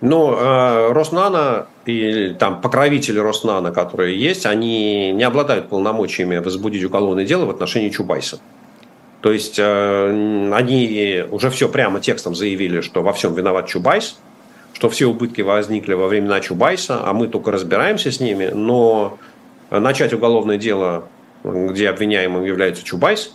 Ну, 0.00 0.34
э, 0.34 0.92
Роснано 0.92 1.68
и 1.86 2.34
там 2.38 2.60
покровители 2.60 3.18
Роснано, 3.18 3.72
которые 3.72 4.18
есть, 4.18 4.46
они 4.46 5.12
не 5.12 5.22
обладают 5.24 5.68
полномочиями 5.68 6.38
возбудить 6.38 6.84
уголовное 6.84 7.24
дело 7.24 7.44
в 7.44 7.50
отношении 7.50 7.90
Чубайса. 7.90 8.40
То 9.20 9.32
есть 9.32 9.58
э, 9.58 10.52
они 10.52 11.24
уже 11.30 11.50
все 11.50 11.68
прямо 11.68 12.00
текстом 12.00 12.34
заявили, 12.34 12.80
что 12.80 13.02
во 13.02 13.12
всем 13.12 13.34
виноват 13.34 13.66
Чубайс, 13.66 14.18
что 14.74 14.90
все 14.90 15.06
убытки 15.06 15.40
возникли 15.40 15.94
во 15.94 16.08
времена 16.08 16.40
Чубайса, 16.40 17.00
а 17.04 17.12
мы 17.12 17.28
только 17.28 17.50
разбираемся 17.50 18.10
с 18.10 18.20
ними, 18.20 18.50
но 18.52 19.18
начать 19.70 20.12
уголовное 20.12 20.58
дело, 20.58 21.08
где 21.42 21.88
обвиняемым 21.88 22.44
является 22.44 22.84
Чубайс, 22.84 23.34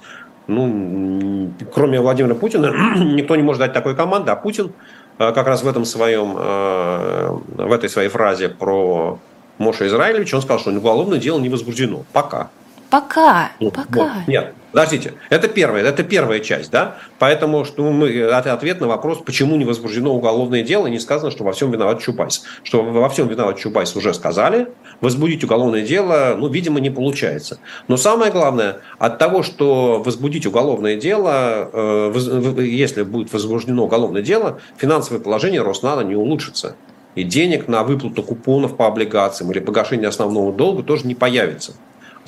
ну, 0.49 1.53
кроме 1.71 2.01
Владимира 2.01 2.33
Путина, 2.33 2.73
никто 2.97 3.35
не 3.35 3.43
может 3.43 3.59
дать 3.59 3.73
такой 3.73 3.95
команды, 3.95 4.31
а 4.31 4.35
Путин 4.35 4.73
как 5.19 5.47
раз 5.47 5.63
в 5.63 5.67
этом 5.67 5.85
своем, 5.85 6.35
э, 6.37 7.37
в 7.55 7.71
этой 7.71 7.89
своей 7.89 8.07
фразе 8.09 8.47
про 8.47 9.19
Мойшу 9.57 9.85
Израилевича, 9.85 10.35
он 10.35 10.41
сказал, 10.41 10.59
что 10.59 10.71
уголовное 10.71 11.19
дело 11.19 11.39
не 11.39 11.49
возбуждено. 11.49 12.05
Пока. 12.13 12.49
Пока, 12.89 13.51
ну, 13.59 13.69
пока. 13.69 14.15
Вот. 14.15 14.27
Нет, 14.27 14.53
подождите, 14.71 15.13
это 15.29 15.47
первая, 15.47 15.83
это 15.83 16.03
первая 16.03 16.39
часть, 16.39 16.71
да? 16.71 16.97
Поэтому 17.19 17.63
что 17.65 17.83
мы, 17.91 18.23
ответ 18.23 18.81
на 18.81 18.87
вопрос, 18.87 19.19
почему 19.23 19.55
не 19.57 19.65
возбуждено 19.65 20.13
уголовное 20.13 20.63
дело, 20.63 20.87
не 20.87 20.99
сказано, 20.99 21.29
что 21.29 21.43
во 21.43 21.51
всем 21.51 21.71
виноват 21.71 22.01
Чубайс. 22.01 22.43
Что 22.63 22.81
во 22.81 23.07
всем 23.09 23.27
виноват 23.27 23.59
Чубайс 23.59 23.95
уже 23.95 24.13
сказали, 24.15 24.69
возбудить 25.01 25.43
уголовное 25.43 25.83
дело, 25.83 26.35
ну, 26.35 26.47
видимо, 26.47 26.79
не 26.79 26.89
получается. 26.89 27.59
Но 27.87 27.95
самое 27.95 28.31
главное, 28.31 28.79
от 28.97 29.19
того, 29.19 29.43
что 29.43 30.01
возбудить 30.03 30.47
уголовное 30.47 30.95
дело, 30.95 31.69
э, 31.71 32.63
если 32.63 33.03
будет 33.03 33.31
возбуждено 33.31 33.83
уголовное 33.85 34.23
дело, 34.23 34.59
финансовое 34.77 35.21
положение 35.21 35.61
Роснана 35.61 36.01
не 36.01 36.15
улучшится. 36.15 36.75
И 37.13 37.23
денег 37.23 37.67
на 37.67 37.83
выплату 37.83 38.23
купонов 38.23 38.77
по 38.77 38.87
облигациям 38.87 39.51
или 39.51 39.59
погашение 39.59 40.07
основного 40.07 40.53
долга 40.53 40.83
тоже 40.83 41.05
не 41.05 41.15
появится. 41.15 41.73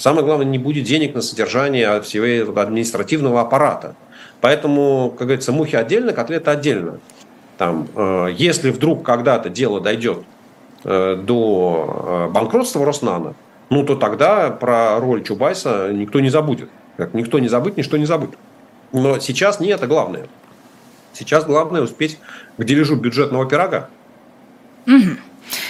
Самое 0.01 0.25
главное, 0.25 0.47
не 0.47 0.57
будет 0.57 0.85
денег 0.85 1.13
на 1.13 1.21
содержание 1.21 2.01
всего 2.01 2.59
административного 2.59 3.39
аппарата. 3.39 3.95
Поэтому, 4.41 5.11
как 5.11 5.27
говорится, 5.27 5.51
мухи 5.51 5.75
отдельно, 5.75 6.11
котлеты 6.11 6.49
отдельно. 6.49 6.99
Там, 7.59 7.87
э, 7.95 8.29
если 8.35 8.71
вдруг 8.71 9.05
когда-то 9.05 9.49
дело 9.49 9.79
дойдет 9.79 10.23
э, 10.85 11.17
до 11.23 12.27
э, 12.29 12.33
банкротства 12.33 12.83
Роснана, 12.83 13.35
ну 13.69 13.83
то 13.83 13.95
тогда 13.95 14.49
про 14.49 14.99
роль 14.99 15.23
Чубайса 15.23 15.91
никто 15.93 16.19
не 16.19 16.31
забудет. 16.31 16.69
Как 16.97 17.13
никто 17.13 17.37
не 17.37 17.47
забыть, 17.47 17.77
ничто 17.77 17.97
не 17.97 18.05
забыть. 18.05 18.31
Но 18.93 19.19
сейчас 19.19 19.59
не 19.59 19.67
это 19.67 19.85
главное. 19.85 20.25
Сейчас 21.13 21.45
главное 21.45 21.83
успеть 21.83 22.17
к 22.57 22.63
дележу 22.63 22.95
бюджетного 22.95 23.47
пирога. 23.47 23.87
Угу. 24.87 25.17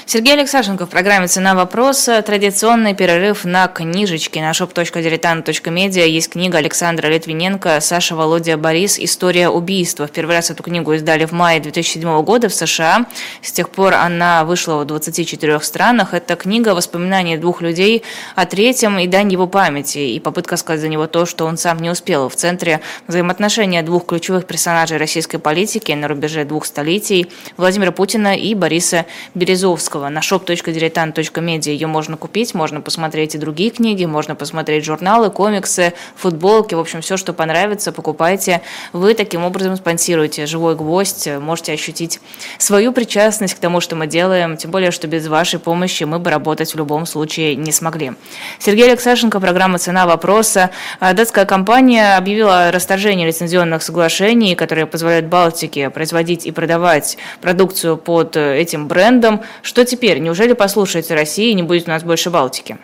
Сергей 0.06 0.34
Алексашенко 0.34 0.86
в 0.86 0.89
программе 0.89 1.28
«Цена 1.28 1.56
вопроса». 1.56 2.22
Традиционный 2.22 2.94
перерыв 2.94 3.46
на 3.46 3.67
книжечки. 3.67 4.39
На 4.39 4.52
shop.diletant.media 4.52 6.08
есть 6.08 6.32
книга 6.32 6.58
Александра 6.58 7.08
Литвиненко 7.08 7.80
«Саша 7.80 8.15
Володя 8.15 8.58
Борис. 8.58 9.00
История 9.00 9.50
убийства». 9.50 10.08
В 10.08 10.12
первый 10.12 10.36
раз 10.36 10.52
эту 10.52 10.63
книгу 10.63 10.94
издали 10.94 11.26
в 11.26 11.32
мае 11.32 11.62
2007 11.62 12.24
года 12.24 12.50
в 12.50 12.54
США. 12.54 13.06
С 13.41 13.52
тех 13.52 13.70
пор 13.70 13.94
она 13.94 14.44
вышла 14.44 14.84
в 14.84 14.86
24 14.86 15.60
странах. 15.62 16.13
Это 16.13 16.36
книга 16.36 16.76
воспоминаний 16.76 17.38
двух 17.38 17.62
людей 17.62 18.04
о 18.36 18.46
третьем 18.46 19.00
и 19.00 19.08
дань 19.08 19.32
его 19.32 19.48
памяти. 19.48 20.00
И 20.00 20.20
попытка 20.20 20.58
сказать 20.58 20.82
за 20.82 20.89
него 20.89 21.08
то, 21.08 21.26
что 21.26 21.46
он 21.46 21.58
сам 21.58 21.80
не 21.80 21.89
успел. 21.89 22.28
В 22.28 22.36
центре 22.36 22.82
взаимоотношения 23.08 23.82
двух 23.82 24.06
ключевых 24.06 24.46
персонажей 24.46 24.98
российской 24.98 25.38
политики 25.38 25.91
на 25.94 26.08
рубеже 26.08 26.44
двух 26.44 26.65
столетий 26.65 27.28
Владимира 27.58 27.91
Путина 27.91 28.36
и 28.36 28.54
Бориса 28.54 29.06
Березовского. 29.36 29.71
Достоевского. 29.72 30.10
На 30.10 30.20
shop.diletant.media 30.20 31.72
ее 31.72 31.88
можно 31.88 32.18
купить, 32.18 32.54
можно 32.54 32.82
посмотреть 32.82 33.36
и 33.36 33.38
другие 33.38 33.70
книги, 33.70 34.06
можно 34.06 34.36
посмотреть 34.36 34.86
журналы, 34.86 35.30
комиксы, 35.30 35.94
футболки, 36.16 36.76
в 36.76 36.80
общем, 36.80 37.02
все, 37.02 37.18
что 37.18 37.34
понравится, 37.34 37.92
покупайте. 37.92 38.62
Вы 38.94 39.14
таким 39.14 39.44
образом 39.44 39.76
спонсируете 39.78 40.46
«Живой 40.46 40.76
гвоздь», 40.76 41.28
можете 41.40 41.74
ощутить 41.74 42.20
свою 42.58 42.92
причастность 42.92 43.54
к 43.54 43.60
тому, 43.60 43.82
что 43.82 43.96
мы 43.96 44.08
делаем, 44.08 44.58
тем 44.58 44.72
более, 44.72 44.92
что 44.92 45.08
без 45.08 45.28
вашей 45.28 45.60
помощи 45.60 46.04
мы 46.04 46.20
бы 46.20 46.30
работать 46.30 46.74
в 46.74 46.78
любом 46.78 47.06
случае 47.06 47.56
не 47.56 47.72
смогли. 47.72 48.14
Сергей 48.60 48.90
Алексашенко, 48.90 49.40
программа 49.40 49.78
«Цена 49.78 50.06
вопроса». 50.06 50.72
А, 51.00 51.14
датская 51.14 51.46
компания 51.46 52.18
объявила 52.18 52.68
о 52.68 52.72
расторжении 52.72 53.26
лицензионных 53.26 53.84
соглашений, 53.84 54.56
которые 54.56 54.86
позволяют 54.86 55.28
Балтике 55.28 55.90
производить 55.90 56.46
и 56.46 56.52
продавать 56.52 57.18
продукцию 57.42 57.98
под 57.98 58.36
этим 58.36 58.88
брендом. 58.88 59.42
Что 59.62 59.86
теперь? 59.86 60.20
Неужели 60.20 60.54
послушается 60.54 61.16
Россия 61.16 61.52
и 61.52 61.54
не 61.54 61.64
будет 61.64 61.88
у 61.88 61.92
нас 61.92 62.04
больше 62.04 62.30
Балтики? 62.30 62.78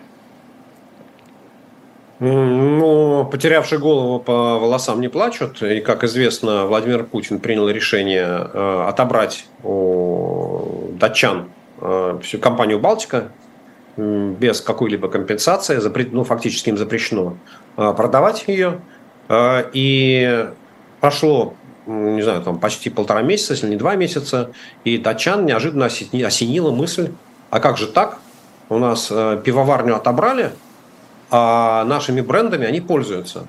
Ну, 2.20 3.26
потерявшие 3.32 3.78
голову 3.78 4.20
по 4.20 4.58
волосам 4.58 5.02
не 5.02 5.08
плачут. 5.08 5.62
И, 5.62 5.82
как 5.82 6.04
известно, 6.04 6.66
Владимир 6.66 7.04
Путин 7.04 7.40
принял 7.40 7.70
решение 7.70 8.26
э, 8.26 8.86
отобрать 8.88 9.46
у 9.64 10.90
датчан 10.94 11.50
э, 11.80 12.20
всю 12.24 12.40
компанию 12.40 12.80
«Балтика» 12.80 13.30
без 13.98 14.62
какой-либо 14.62 15.10
компенсации. 15.10 15.80
Ну, 16.12 16.24
фактически 16.24 16.70
им 16.70 16.78
запрещено 16.78 17.38
э, 17.78 17.94
продавать 17.96 18.46
ее. 18.48 18.80
И 19.30 20.50
прошло 21.02 21.54
не 21.88 22.22
знаю, 22.22 22.42
там 22.42 22.60
почти 22.60 22.90
полтора 22.90 23.22
месяца, 23.22 23.54
если 23.54 23.68
не 23.68 23.78
два 23.78 23.96
месяца, 23.96 24.52
и 24.84 24.98
датчан 24.98 25.46
неожиданно 25.46 25.86
осенила 25.86 26.72
мысль, 26.72 27.12
а 27.50 27.60
как 27.60 27.78
же 27.78 27.88
так? 27.88 28.20
У 28.70 28.78
нас 28.78 29.08
э, 29.10 29.42
пивоварню 29.44 29.96
отобрали, 29.96 30.52
а 31.32 31.86
нашими 31.86 32.20
брендами 32.22 32.66
они 32.66 32.82
пользуются. 32.82 33.48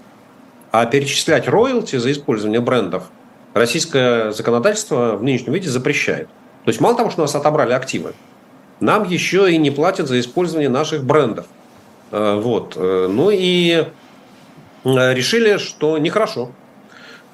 А 0.70 0.86
перечислять 0.86 1.48
роялти 1.48 1.96
за 1.96 2.12
использование 2.12 2.60
брендов 2.60 3.04
российское 3.54 4.30
законодательство 4.32 5.16
в 5.16 5.22
нынешнем 5.22 5.54
виде 5.54 5.68
запрещает. 5.68 6.28
То 6.64 6.70
есть 6.70 6.80
мало 6.80 6.96
того, 6.96 7.10
что 7.10 7.22
у 7.22 7.24
нас 7.24 7.34
отобрали 7.34 7.72
активы, 7.72 8.12
нам 8.78 9.02
еще 9.04 9.52
и 9.52 9.56
не 9.56 9.72
платят 9.72 10.06
за 10.06 10.20
использование 10.20 10.68
наших 10.68 11.02
брендов. 11.02 11.46
Э, 12.12 12.40
вот. 12.40 12.74
Э, 12.76 13.08
ну 13.10 13.30
и 13.32 13.84
решили, 14.84 15.56
что 15.56 15.98
нехорошо 15.98 16.52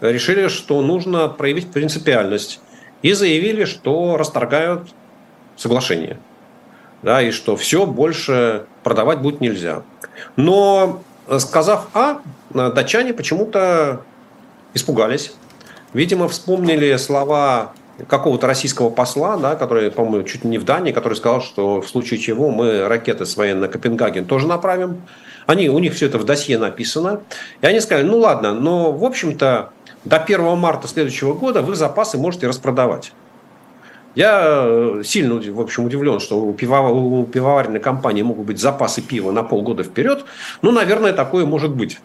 решили, 0.01 0.49
что 0.49 0.81
нужно 0.83 1.29
проявить 1.29 1.73
принципиальность 1.73 2.61
и 3.03 3.13
заявили, 3.13 3.65
что 3.65 4.17
расторгают 4.17 4.89
соглашение. 5.57 6.19
Да, 7.03 7.21
и 7.21 7.31
что 7.33 7.57
все 7.57 7.85
больше 7.85 8.65
продавать 8.83 9.21
будет 9.21 9.41
нельзя. 9.41 9.83
Но 10.37 11.03
сказав 11.39 11.89
А, 11.93 12.21
датчане 12.51 13.13
почему-то 13.13 14.03
испугались. 14.73 15.35
Видимо, 15.93 16.29
вспомнили 16.29 16.97
слова 16.97 17.73
какого-то 18.09 18.47
российского 18.47 18.91
посла, 18.91 19.37
да, 19.37 19.55
который, 19.55 19.91
по-моему, 19.91 20.27
чуть 20.27 20.45
не 20.45 20.59
в 20.59 20.65
Дании, 20.65 20.93
который 20.93 21.15
сказал, 21.15 21.43
что 21.43 21.81
в 21.81 21.89
случае 21.89 22.19
чего 22.19 22.51
мы 22.51 22.89
ракеты 22.89 23.27
свои 23.27 23.53
на 23.53 23.69
Копенгаген 23.69 24.25
тоже 24.25 24.49
направим. 24.49 25.03
Они, 25.47 25.69
у 25.69 25.79
них 25.79 25.95
все 25.95 26.07
это 26.07 26.19
в 26.19 26.25
досье 26.25 26.59
написано. 26.59 27.21
И 27.61 27.67
они 27.67 27.81
сказали, 27.81 28.05
ну 28.05 28.19
ладно, 28.19 28.55
но 28.55 28.93
в 28.93 29.05
общем-то 29.05 29.71
до 30.05 30.17
1 30.17 30.57
марта 30.59 30.89
следующего 30.89 31.35
года 31.35 31.63
вы 31.63 31.75
запасы 31.75 32.19
можете 32.19 32.47
распродавать. 32.47 33.13
Я 34.15 34.65
э, 34.67 35.03
сильно, 35.05 35.35
в 35.35 35.61
общем, 35.61 35.85
удивлен, 35.85 36.21
что 36.21 36.41
у, 36.41 36.53
пивовар, 36.53 36.93
у 36.93 37.25
пивоваренной 37.25 37.81
компании 37.81 38.23
могут 38.23 38.47
быть 38.47 38.61
запасы 38.61 39.03
пива 39.03 39.33
на 39.33 39.43
полгода 39.43 39.83
вперед. 39.83 40.25
Ну, 40.63 40.71
наверное, 40.71 41.13
такое 41.13 41.47
может 41.47 41.75
быть. 41.75 41.99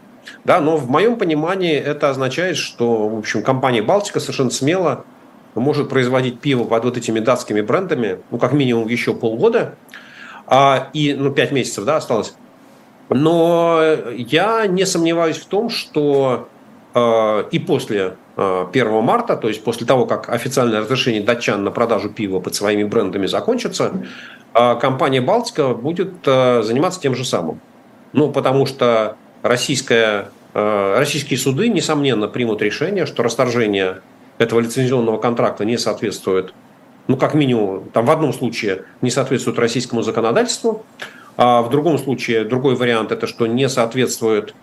Да, 0.43 0.59
но 0.59 0.77
в 0.77 0.89
моем 0.89 1.17
понимании 1.17 1.75
это 1.75 2.09
означает, 2.09 2.57
что, 2.57 3.09
в 3.09 3.19
общем, 3.19 3.43
компания 3.43 3.81
«Балтика» 3.81 4.19
совершенно 4.19 4.49
смело 4.49 5.05
может 5.55 5.89
производить 5.89 6.39
пиво 6.39 6.63
под 6.63 6.85
вот 6.85 6.97
этими 6.97 7.19
датскими 7.19 7.61
брендами, 7.61 8.19
ну, 8.31 8.37
как 8.37 8.53
минимум 8.53 8.87
еще 8.87 9.13
полгода, 9.13 9.75
а, 10.47 10.89
и, 10.93 11.13
ну, 11.13 11.31
пять 11.31 11.51
месяцев, 11.51 11.85
да, 11.85 11.97
осталось. 11.97 12.33
Но 13.09 13.81
я 14.15 14.67
не 14.67 14.85
сомневаюсь 14.85 15.37
в 15.37 15.45
том, 15.45 15.69
что 15.69 16.47
и 17.51 17.59
после 17.59 18.15
э, 18.37 18.65
1 18.71 19.03
марта, 19.03 19.35
то 19.35 19.47
есть 19.47 19.63
после 19.63 19.85
того, 19.85 20.05
как 20.05 20.29
официальное 20.29 20.81
разрешение 20.81 21.21
датчан 21.21 21.63
на 21.63 21.71
продажу 21.71 22.09
пива 22.09 22.39
под 22.39 22.55
своими 22.55 22.83
брендами 22.83 23.27
закончится, 23.27 23.91
э, 24.53 24.75
компания 24.79 25.21
«Балтика» 25.21 25.69
будет 25.69 26.13
э, 26.25 26.61
заниматься 26.63 26.99
тем 27.01 27.15
же 27.15 27.25
самым. 27.25 27.59
Ну, 28.13 28.31
потому 28.31 28.65
что 28.65 29.17
российская, 29.41 30.29
э, 30.53 30.95
российские 30.97 31.37
суды, 31.37 31.69
несомненно, 31.69 32.27
примут 32.27 32.61
решение, 32.61 33.05
что 33.05 33.23
расторжение 33.23 34.01
этого 34.37 34.59
лицензионного 34.59 35.17
контракта 35.17 35.65
не 35.65 35.77
соответствует, 35.77 36.53
ну, 37.07 37.17
как 37.17 37.33
минимум, 37.33 37.89
там 37.91 38.05
в 38.05 38.11
одном 38.11 38.33
случае 38.33 38.83
не 39.01 39.11
соответствует 39.11 39.59
российскому 39.59 40.01
законодательству, 40.01 40.85
а 41.37 41.61
в 41.61 41.69
другом 41.69 41.97
случае, 41.97 42.43
другой 42.43 42.75
вариант, 42.75 43.11
это 43.11 43.25
что 43.25 43.47
не 43.47 43.69
соответствует, 43.69 44.49
э, 44.49 44.53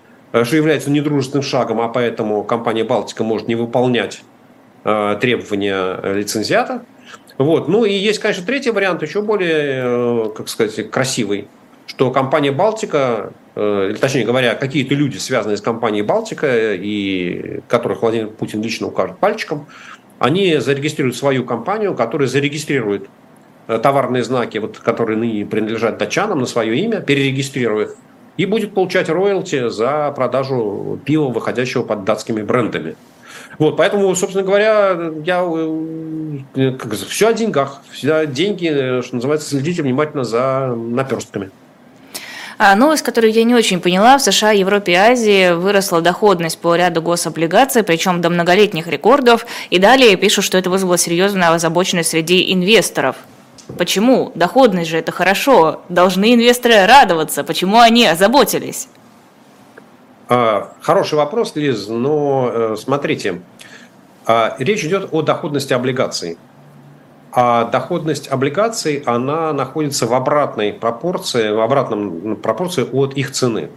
что 0.44 0.56
является 0.56 0.90
недружественным 0.90 1.42
шагом, 1.42 1.80
а 1.80 1.88
поэтому 1.88 2.44
компания 2.44 2.84
«Балтика» 2.84 3.24
может 3.24 3.48
не 3.48 3.54
выполнять 3.54 4.22
э, 4.84 5.18
требования 5.20 6.14
лицензиата. 6.14 6.82
Вот. 7.38 7.68
Ну 7.68 7.84
и 7.84 7.92
есть, 7.92 8.18
конечно, 8.18 8.44
третий 8.44 8.70
вариант, 8.70 9.02
еще 9.02 9.22
более, 9.22 9.82
э, 9.84 10.28
как 10.36 10.48
сказать, 10.48 10.90
красивый, 10.90 11.48
что 11.86 12.10
компания 12.10 12.52
«Балтика», 12.52 13.32
или 13.54 13.96
точнее 13.98 14.26
говоря, 14.26 14.54
какие-то 14.54 14.94
люди, 14.94 15.16
связанные 15.16 15.56
с 15.56 15.62
компанией 15.62 16.02
«Балтика», 16.02 16.74
и 16.74 17.60
которых 17.68 18.02
Владимир 18.02 18.28
Путин 18.28 18.60
лично 18.60 18.88
укажет 18.88 19.16
пальчиком, 19.16 19.66
они 20.18 20.56
зарегистрируют 20.58 21.16
свою 21.16 21.44
компанию, 21.44 21.94
которая 21.94 22.28
зарегистрирует 22.28 23.08
Э, 23.68 23.78
товарные 23.78 24.22
знаки, 24.22 24.58
вот, 24.58 24.78
которые 24.78 25.18
ныне 25.18 25.44
принадлежат 25.44 25.98
датчанам 25.98 26.38
на 26.38 26.46
свое 26.46 26.78
имя, 26.78 27.00
перерегистрирует 27.00 27.96
и 28.36 28.46
будет 28.46 28.74
получать 28.74 29.08
роялти 29.08 29.68
за 29.68 30.12
продажу 30.14 30.98
пива, 31.04 31.28
выходящего 31.28 31.82
под 31.82 32.04
датскими 32.04 32.42
брендами. 32.42 32.96
Вот, 33.58 33.76
поэтому, 33.76 34.14
собственно 34.14 34.44
говоря, 34.44 35.12
я 35.24 35.42
э, 36.54 36.72
как, 36.72 36.94
все 36.94 37.28
о 37.28 37.32
деньгах. 37.32 37.80
Всегда 37.90 38.26
деньги, 38.26 38.68
э, 38.70 39.02
что 39.02 39.16
называется, 39.16 39.48
следите 39.48 39.82
внимательно 39.82 40.24
за 40.24 40.74
наперстками. 40.76 41.50
А 42.58 42.74
новость, 42.74 43.02
которую 43.02 43.32
я 43.32 43.44
не 43.44 43.54
очень 43.54 43.80
поняла, 43.80 44.16
в 44.16 44.22
США, 44.22 44.50
Европе 44.52 44.92
и 44.92 44.94
Азии 44.94 45.52
выросла 45.52 46.00
доходность 46.00 46.58
по 46.58 46.74
ряду 46.74 47.02
гособлигаций, 47.02 47.82
причем 47.82 48.22
до 48.22 48.30
многолетних 48.30 48.86
рекордов. 48.86 49.46
И 49.68 49.78
далее 49.78 50.16
пишут, 50.16 50.44
что 50.44 50.56
это 50.56 50.70
вызвало 50.70 50.96
серьезную 50.96 51.52
озабоченность 51.52 52.10
среди 52.10 52.52
инвесторов. 52.52 53.16
Почему? 53.78 54.32
Доходность 54.34 54.90
же 54.90 54.98
это 54.98 55.12
хорошо. 55.12 55.82
Должны 55.88 56.34
инвесторы 56.34 56.86
радоваться. 56.86 57.44
Почему 57.44 57.80
они 57.80 58.06
озаботились? 58.06 58.88
А, 60.28 60.72
хороший 60.80 61.14
вопрос, 61.14 61.54
Лиз, 61.54 61.88
но 61.88 62.50
э, 62.52 62.76
смотрите, 62.76 63.42
а, 64.24 64.56
речь 64.58 64.84
идет 64.84 65.08
о 65.12 65.22
доходности 65.22 65.72
облигаций. 65.72 66.38
А 67.32 67.64
доходность 67.64 68.28
облигаций, 68.28 69.02
она 69.04 69.52
находится 69.52 70.06
в 70.06 70.14
обратной 70.14 70.72
пропорции, 70.72 71.50
в 71.50 71.60
обратном 71.60 72.36
пропорции 72.36 72.88
от 72.90 73.14
их 73.14 73.30
цены. 73.32 73.70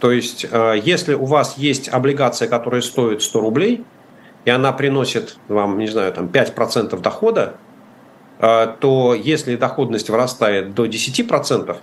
То 0.00 0.10
есть, 0.10 0.46
э, 0.50 0.80
если 0.82 1.14
у 1.14 1.24
вас 1.26 1.56
есть 1.56 1.88
облигация, 1.88 2.48
которая 2.48 2.80
стоит 2.80 3.22
100 3.22 3.40
рублей, 3.40 3.84
и 4.44 4.50
она 4.50 4.72
приносит 4.72 5.36
вам, 5.48 5.78
не 5.78 5.86
знаю, 5.86 6.12
там 6.12 6.26
5% 6.26 7.00
дохода, 7.00 7.54
то 8.40 9.14
если 9.14 9.56
доходность 9.56 10.08
вырастает 10.08 10.74
до 10.74 10.86
10%, 10.86 11.76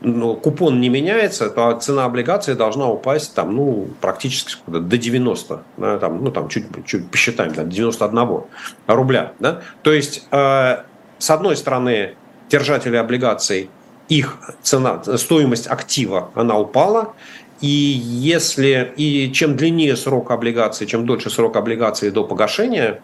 но 0.00 0.34
купон 0.34 0.80
не 0.80 0.88
меняется, 0.88 1.50
то 1.50 1.72
цена 1.78 2.04
облигации 2.04 2.54
должна 2.54 2.88
упасть 2.88 3.34
там, 3.34 3.56
ну, 3.56 3.88
практически 4.00 4.60
до 4.66 4.96
90, 4.96 5.62
да, 5.76 5.98
там, 5.98 6.22
ну, 6.22 6.30
там 6.30 6.48
чуть, 6.48 6.66
чуть 6.86 7.10
посчитаем, 7.10 7.52
да, 7.52 7.64
91 7.64 8.42
рубля. 8.86 9.32
Да? 9.40 9.62
То 9.82 9.92
есть, 9.92 10.26
э, 10.30 10.78
с 11.18 11.30
одной 11.30 11.56
стороны, 11.56 12.14
держатели 12.48 12.96
облигаций, 12.96 13.70
их 14.08 14.38
цена, 14.62 15.02
стоимость 15.16 15.66
актива, 15.66 16.30
она 16.34 16.58
упала, 16.58 17.14
и 17.60 17.66
если 17.66 18.92
и 18.96 19.32
чем 19.32 19.56
длиннее 19.56 19.96
срок 19.96 20.30
облигации, 20.30 20.86
чем 20.86 21.06
дольше 21.06 21.28
срок 21.28 21.56
облигации 21.56 22.10
до 22.10 22.22
погашения, 22.24 23.00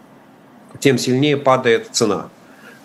тем 0.79 0.97
сильнее 0.97 1.35
падает 1.37 1.89
цена. 1.91 2.29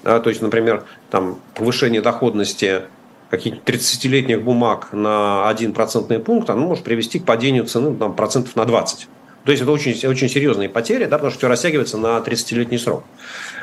Да, 0.03 0.19
то 0.21 0.31
есть, 0.31 0.41
например, 0.41 0.85
там, 1.11 1.39
повышение 1.55 2.01
доходности 2.01 2.83
каких-то 3.31 3.73
30-летних 3.73 4.43
бумаг 4.43 4.89
на 4.93 5.49
1 5.49 5.73
процентный 5.73 6.19
пункт, 6.19 6.51
оно 6.51 6.67
может 6.67 6.85
привести 6.85 7.19
к 7.19 7.25
падению 7.25 7.67
цены 7.67 7.95
там, 7.95 8.15
процентов 8.15 8.57
на 8.57 8.65
20. 8.65 9.09
То 9.45 9.53
есть 9.53 9.63
это 9.63 9.71
очень, 9.71 9.93
очень 10.07 10.29
серьезные 10.29 10.69
потери, 10.69 11.05
да, 11.05 11.17
потому 11.17 11.31
что 11.31 11.39
все 11.39 11.49
растягивается 11.49 11.97
на 11.97 12.19
30-летний 12.19 12.79
срок. 12.79 13.05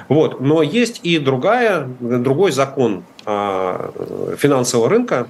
Вот. 0.10 0.40
Но 0.40 0.62
есть 0.62 1.02
и 1.04 1.20
другая, 1.20 1.88
другой 2.00 2.52
закон 2.52 3.04
а, 3.26 3.92
финансового 4.38 4.90
рынка, 4.90 5.28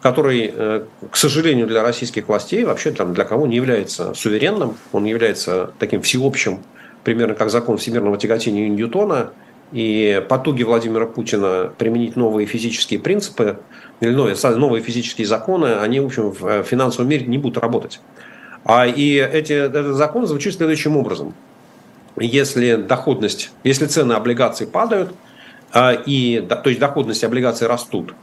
который, 0.00 0.52
э, 0.54 0.84
к 1.10 1.16
сожалению, 1.16 1.66
для 1.66 1.82
российских 1.82 2.28
властей, 2.28 2.62
вообще 2.64 2.92
там 2.92 3.14
для 3.14 3.24
кого 3.24 3.48
не 3.48 3.56
является 3.56 4.14
суверенным, 4.14 4.76
он 4.92 5.04
является 5.06 5.72
таким 5.80 6.02
всеобщим, 6.02 6.62
примерно 7.02 7.34
как 7.34 7.50
закон 7.50 7.78
всемирного 7.78 8.16
тяготения 8.16 8.68
Ньютона– 8.68 9.32
и 9.72 10.24
потуги 10.28 10.62
Владимира 10.62 11.06
Путина 11.06 11.72
применить 11.76 12.16
новые 12.16 12.46
физические 12.46 13.00
принципы 13.00 13.60
или 14.00 14.10
новые 14.10 14.82
физические 14.82 15.26
законы, 15.26 15.74
они, 15.74 16.00
в 16.00 16.06
общем, 16.06 16.30
в 16.30 16.62
финансовом 16.62 17.08
мире 17.08 17.26
не 17.26 17.38
будут 17.38 17.58
работать. 17.58 18.00
А 18.64 18.86
и 18.86 19.14
эти, 19.16 19.52
этот 19.52 19.94
закон 19.96 20.26
звучит 20.26 20.54
следующим 20.54 20.96
образом. 20.96 21.34
Если 22.16 22.76
доходность, 22.76 23.50
если 23.64 23.86
цены 23.86 24.14
облигаций 24.14 24.66
падают, 24.66 25.14
а, 25.72 25.92
и, 25.92 26.40
то 26.40 26.68
есть 26.68 26.80
доходности 26.80 27.24
облигаций 27.24 27.66
растут, 27.66 28.14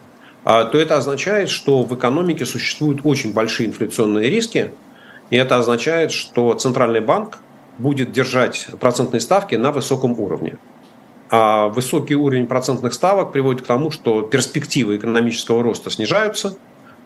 а, 0.44 0.66
то 0.66 0.78
это 0.78 0.98
означает, 0.98 1.50
что 1.50 1.84
в 1.84 1.96
экономике 1.96 2.46
существуют 2.46 3.02
очень 3.04 3.34
большие 3.34 3.68
инфляционные 3.68 4.30
риски, 4.30 4.72
и 5.30 5.38
это 5.38 5.58
означает, 5.58 6.12
что 6.12 6.54
Центральный 6.54 7.02
банк 7.02 7.40
будет 7.78 8.12
держать 8.12 8.68
процентные 8.80 9.22
ставки 9.22 9.56
на 9.56 9.72
высоком 9.72 10.20
уровне. 10.20 10.58
А 11.30 11.70
высокий 11.70 12.16
уровень 12.16 12.48
процентных 12.48 12.94
ставок 12.94 13.32
приводит 13.32 13.64
к 13.64 13.66
тому, 13.66 13.90
что 13.92 14.22
перспективы 14.22 14.98
экономического 14.98 15.64
роста 15.64 15.90
снижаются, 15.90 16.58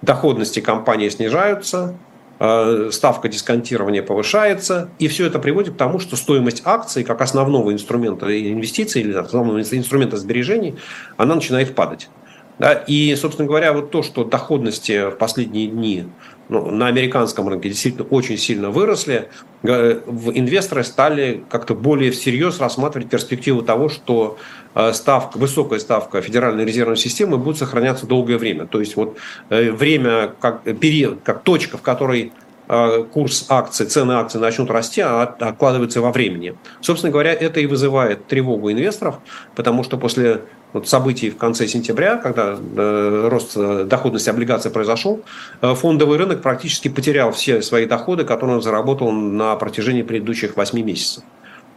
доходности 0.02 0.60
компании 0.60 1.10
снижаются, 1.10 1.96
э, 2.40 2.90
ставка 2.92 3.30
дисконтирования 3.30 4.04
повышается, 4.04 4.90
и 5.00 5.08
все 5.08 5.26
это 5.26 5.40
приводит 5.40 5.76
к 5.76 5.78
тому, 5.78 6.00
что 6.00 6.16
стоимость 6.16 6.64
акций 6.66 7.04
как 7.04 7.22
основного 7.22 7.72
инструмента 7.72 8.28
инвестиций 8.28 9.02
или 9.02 9.14
основного 9.14 9.62
инструмента 9.62 10.18
сбережений, 10.18 10.76
она 11.18 11.36
начинает 11.36 11.74
падать. 11.76 12.10
Да, 12.60 12.74
и, 12.74 13.16
собственно 13.16 13.48
говоря, 13.48 13.72
вот 13.72 13.90
то, 13.90 14.04
что 14.04 14.26
доходности 14.26 15.12
в 15.12 15.16
последние 15.16 15.68
дни 15.68 16.10
ну, 16.50 16.72
на 16.72 16.88
американском 16.88 17.48
рынке 17.48 17.70
действительно 17.70 18.06
очень 18.06 18.38
сильно 18.38 18.72
выросли, 18.72 19.30
инвесторы 19.64 20.84
стали 20.84 21.44
как-то 21.50 21.76
более 21.76 22.12
всерьез 22.12 22.60
рассматривать 22.60 23.10
перспективу 23.10 23.62
того, 23.62 23.88
что 23.88 24.38
э, 24.74 24.92
ставка, 24.94 25.38
высокая 25.38 25.80
ставка 25.80 26.22
Федеральной 26.22 26.66
резервной 26.66 26.98
системы 26.98 27.38
будет 27.38 27.58
сохраняться 27.58 28.08
долгое 28.08 28.38
время. 28.38 28.66
То 28.66 28.80
есть 28.80 28.96
вот 28.96 29.18
э, 29.50 29.72
время, 29.72 30.34
как 30.40 30.64
период, 30.80 31.20
как 31.24 31.44
точка, 31.44 31.78
в 31.78 31.82
которой 31.82 32.32
э, 32.32 32.49
курс 33.12 33.48
акций, 33.50 33.88
цены 33.88 34.12
акций 34.12 34.40
начнут 34.40 34.70
расти, 34.70 35.02
а 35.02 35.24
откладывается 35.24 36.02
во 36.02 36.12
времени. 36.12 36.56
Собственно 36.82 37.12
говоря, 37.12 37.34
это 37.34 37.60
и 37.60 37.66
вызывает 37.66 38.28
тревогу 38.28 38.72
инвесторов, 38.72 39.16
потому 39.56 39.84
что 39.84 39.98
после 39.98 40.42
вот 40.72 40.88
событий 40.88 41.32
в 41.32 41.38
конце 41.38 41.68
сентября, 41.68 42.18
когда 42.18 42.56
э, 42.56 43.28
рост 43.30 43.54
э, 43.56 43.86
доходности 43.86 44.30
облигаций 44.30 44.70
произошел, 44.70 45.24
э, 45.62 45.74
фондовый 45.74 46.18
рынок 46.18 46.42
практически 46.42 46.90
потерял 46.90 47.32
все 47.32 47.62
свои 47.62 47.86
доходы, 47.86 48.24
которые 48.24 48.58
он 48.58 48.62
заработал 48.62 49.12
на 49.12 49.56
протяжении 49.56 50.04
предыдущих 50.04 50.56
8 50.56 50.80
месяцев. 50.84 51.24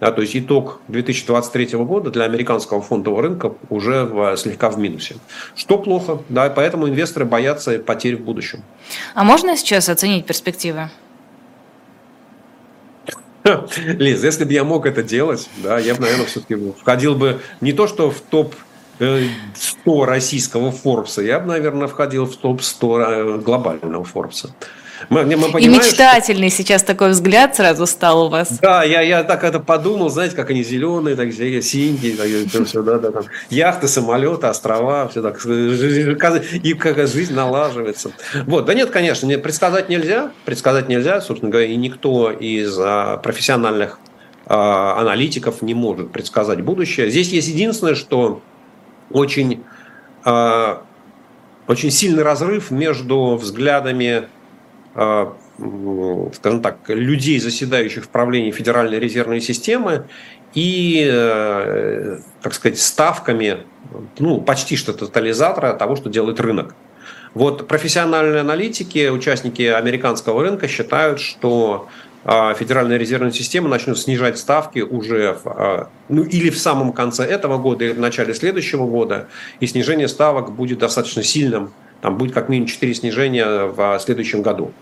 Да, 0.00 0.10
то 0.10 0.20
есть 0.20 0.36
итог 0.36 0.80
2023 0.88 1.78
года 1.78 2.10
для 2.10 2.24
американского 2.24 2.82
фондового 2.82 3.22
рынка 3.22 3.54
уже 3.70 4.04
в, 4.04 4.36
слегка 4.36 4.68
в 4.68 4.76
минусе. 4.76 5.14
Что 5.54 5.78
плохо, 5.78 6.18
да, 6.28 6.50
поэтому 6.50 6.88
инвесторы 6.88 7.24
боятся 7.24 7.78
потерь 7.78 8.16
в 8.16 8.22
будущем. 8.22 8.64
А 9.14 9.24
можно 9.24 9.56
сейчас 9.56 9.88
оценить 9.88 10.26
перспективы? 10.26 10.90
Лиз, 13.76 14.22
если 14.22 14.44
бы 14.44 14.52
я 14.52 14.64
мог 14.64 14.86
это 14.86 15.02
делать, 15.02 15.48
да, 15.58 15.78
я 15.78 15.94
бы, 15.94 16.02
наверное, 16.02 16.26
все-таки 16.26 16.56
входил 16.80 17.14
бы 17.14 17.40
не 17.60 17.72
то, 17.72 17.88
что 17.88 18.10
в 18.10 18.20
топ 18.20 18.54
100 18.98 20.06
российского 20.06 20.70
Форбса, 20.70 21.22
я 21.22 21.40
бы, 21.40 21.46
наверное, 21.46 21.88
входил 21.88 22.26
в 22.26 22.36
топ-100 22.36 23.00
э, 23.00 23.38
глобального 23.38 24.04
Форбса. 24.04 24.54
Мы, 25.08 25.24
мы 25.24 25.50
понимаем, 25.50 25.58
И 25.58 25.68
мечтательный 25.68 26.48
что... 26.48 26.58
сейчас 26.58 26.82
такой 26.82 27.10
взгляд 27.10 27.56
сразу 27.56 27.86
стал 27.86 28.26
у 28.26 28.28
вас. 28.28 28.58
Да, 28.60 28.84
я, 28.84 29.00
я 29.00 29.24
так 29.24 29.44
это 29.44 29.60
подумал, 29.60 30.08
знаете, 30.08 30.36
как 30.36 30.50
они 30.50 30.62
зеленые, 30.62 31.16
так 31.16 31.32
синие, 31.32 32.16
так, 32.16 32.66
все, 32.66 32.82
да, 32.82 32.98
да, 32.98 33.10
там, 33.10 33.24
яхты, 33.50 33.88
самолеты, 33.88 34.46
острова, 34.46 35.08
все 35.08 35.22
так, 35.22 35.44
и 35.44 36.74
как 36.74 37.08
жизнь 37.08 37.34
налаживается. 37.34 38.12
Вот, 38.46 38.66
да 38.66 38.74
нет, 38.74 38.90
конечно, 38.90 39.26
не, 39.26 39.38
предсказать 39.38 39.88
нельзя, 39.88 40.32
предсказать 40.44 40.88
нельзя, 40.88 41.20
собственно 41.20 41.50
говоря, 41.50 41.68
и 41.68 41.76
никто 41.76 42.30
из 42.30 42.78
а, 42.78 43.16
профессиональных 43.18 43.98
а, 44.46 45.00
аналитиков 45.00 45.62
не 45.62 45.74
может 45.74 46.12
предсказать 46.12 46.62
будущее. 46.62 47.10
Здесь 47.10 47.28
есть 47.28 47.48
единственное, 47.48 47.94
что 47.94 48.42
очень 49.10 49.62
а, 50.24 50.82
очень 51.66 51.90
сильный 51.90 52.22
разрыв 52.22 52.70
между 52.70 53.36
взглядами, 53.36 54.28
скажем 54.94 56.62
так, 56.62 56.76
людей, 56.88 57.38
заседающих 57.38 58.04
в 58.04 58.08
правлении 58.08 58.50
Федеральной 58.50 58.98
резервной 58.98 59.40
системы, 59.40 60.06
и, 60.54 61.08
э, 61.10 62.18
так 62.42 62.52
сказать, 62.52 62.78
ставками, 62.78 63.58
ну, 64.18 64.40
почти 64.40 64.76
что 64.76 64.92
тотализатора 64.92 65.72
того, 65.74 65.96
что 65.96 66.10
делает 66.10 66.40
рынок. 66.40 66.74
Вот 67.34 67.66
профессиональные 67.66 68.40
аналитики, 68.40 69.08
участники 69.08 69.62
американского 69.62 70.42
рынка 70.42 70.68
считают, 70.68 71.18
что 71.20 71.88
а, 72.24 72.54
Федеральная 72.54 72.98
резервная 72.98 73.32
система 73.32 73.68
начнет 73.68 73.98
снижать 73.98 74.38
ставки 74.38 74.80
уже 74.80 75.38
в, 75.42 75.46
а, 75.46 75.88
ну, 76.08 76.22
или 76.22 76.50
в 76.50 76.58
самом 76.58 76.92
конце 76.92 77.24
этого 77.24 77.56
года, 77.56 77.84
или 77.84 77.92
в 77.92 77.98
начале 77.98 78.34
следующего 78.34 78.86
года, 78.86 79.28
и 79.60 79.66
снижение 79.66 80.08
ставок 80.08 80.52
будет 80.52 80.78
достаточно 80.78 81.22
сильным. 81.22 81.72
Там 82.02 82.18
будет 82.18 82.34
как 82.34 82.50
минимум 82.50 82.68
4 82.68 82.94
снижения 82.94 83.46
в 83.46 83.98
следующем 84.00 84.42
году. 84.42 84.72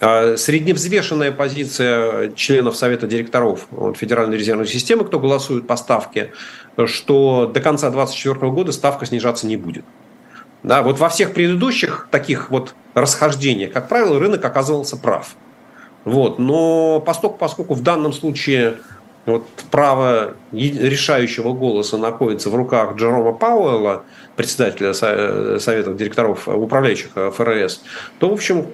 А, 0.00 0.36
средневзвешенная 0.36 1.32
позиция 1.32 2.32
членов 2.32 2.76
Совета 2.76 3.06
директоров 3.06 3.66
Федеральной 3.96 4.36
резервной 4.36 4.66
системы, 4.66 5.04
кто 5.04 5.20
голосует 5.20 5.66
по 5.66 5.76
ставке, 5.76 6.32
что 6.86 7.46
до 7.46 7.60
конца 7.60 7.90
2024 7.90 8.52
года 8.52 8.72
ставка 8.72 9.06
снижаться 9.06 9.46
не 9.46 9.56
будет. 9.56 9.84
Да, 10.64 10.82
вот 10.82 10.98
во 10.98 11.08
всех 11.08 11.32
предыдущих 11.32 12.08
таких 12.10 12.50
вот 12.50 12.74
расхождениях, 12.94 13.72
как 13.72 13.88
правило, 13.88 14.18
рынок 14.18 14.44
оказывался 14.44 14.96
прав. 14.96 15.36
Вот. 16.04 16.40
Но 16.40 17.00
поскольку, 17.00 17.36
поскольку 17.38 17.74
в 17.74 17.82
данном 17.82 18.12
случае 18.12 18.78
вот 19.28 19.46
право 19.70 20.34
решающего 20.52 21.52
голоса 21.52 21.98
находится 21.98 22.50
в 22.50 22.54
руках 22.54 22.96
Джерома 22.96 23.32
Пауэлла, 23.32 24.04
председателя 24.36 24.92
Совета 24.94 25.92
директоров 25.92 26.48
управляющих 26.48 27.10
ФРС, 27.14 27.82
то, 28.18 28.30
в 28.30 28.32
общем, 28.32 28.66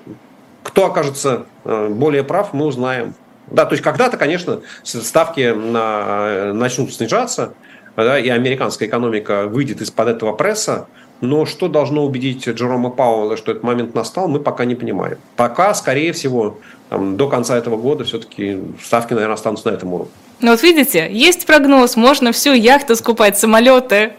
кто 0.62 0.86
окажется 0.86 1.46
э, 1.64 1.88
более 1.88 2.24
прав, 2.24 2.52
мы 2.52 2.66
узнаем. 2.66 3.14
Да, 3.48 3.66
то 3.66 3.74
есть 3.74 3.82
когда-то, 3.82 4.16
конечно, 4.16 4.60
ставки 4.82 5.52
на, 5.52 6.54
начнут 6.54 6.92
снижаться, 6.92 7.54
да, 7.96 8.18
и 8.18 8.28
американская 8.28 8.88
экономика 8.88 9.46
выйдет 9.46 9.80
из-под 9.82 10.08
этого 10.08 10.32
пресса, 10.32 10.88
но 11.20 11.46
что 11.46 11.68
должно 11.68 12.04
убедить 12.04 12.48
Джерома 12.48 12.90
Пауэлла, 12.90 13.36
что 13.36 13.52
этот 13.52 13.62
момент 13.62 13.94
настал, 13.94 14.28
мы 14.28 14.40
пока 14.40 14.64
не 14.64 14.74
понимаем. 14.74 15.18
Пока, 15.36 15.74
скорее 15.74 16.12
всего, 16.12 16.58
там, 16.88 17.16
до 17.16 17.28
конца 17.28 17.56
этого 17.56 17.76
года 17.76 18.04
все-таки 18.04 18.60
ставки, 18.82 19.12
наверное, 19.12 19.34
останутся 19.34 19.70
на 19.70 19.74
этом 19.74 19.92
уровне. 19.92 20.12
Ну 20.40 20.50
вот 20.50 20.62
видите, 20.62 21.08
есть 21.10 21.46
прогноз, 21.46 21.96
можно 21.96 22.32
всю 22.32 22.52
яхту 22.52 22.96
скупать, 22.96 23.38
самолеты. 23.38 24.12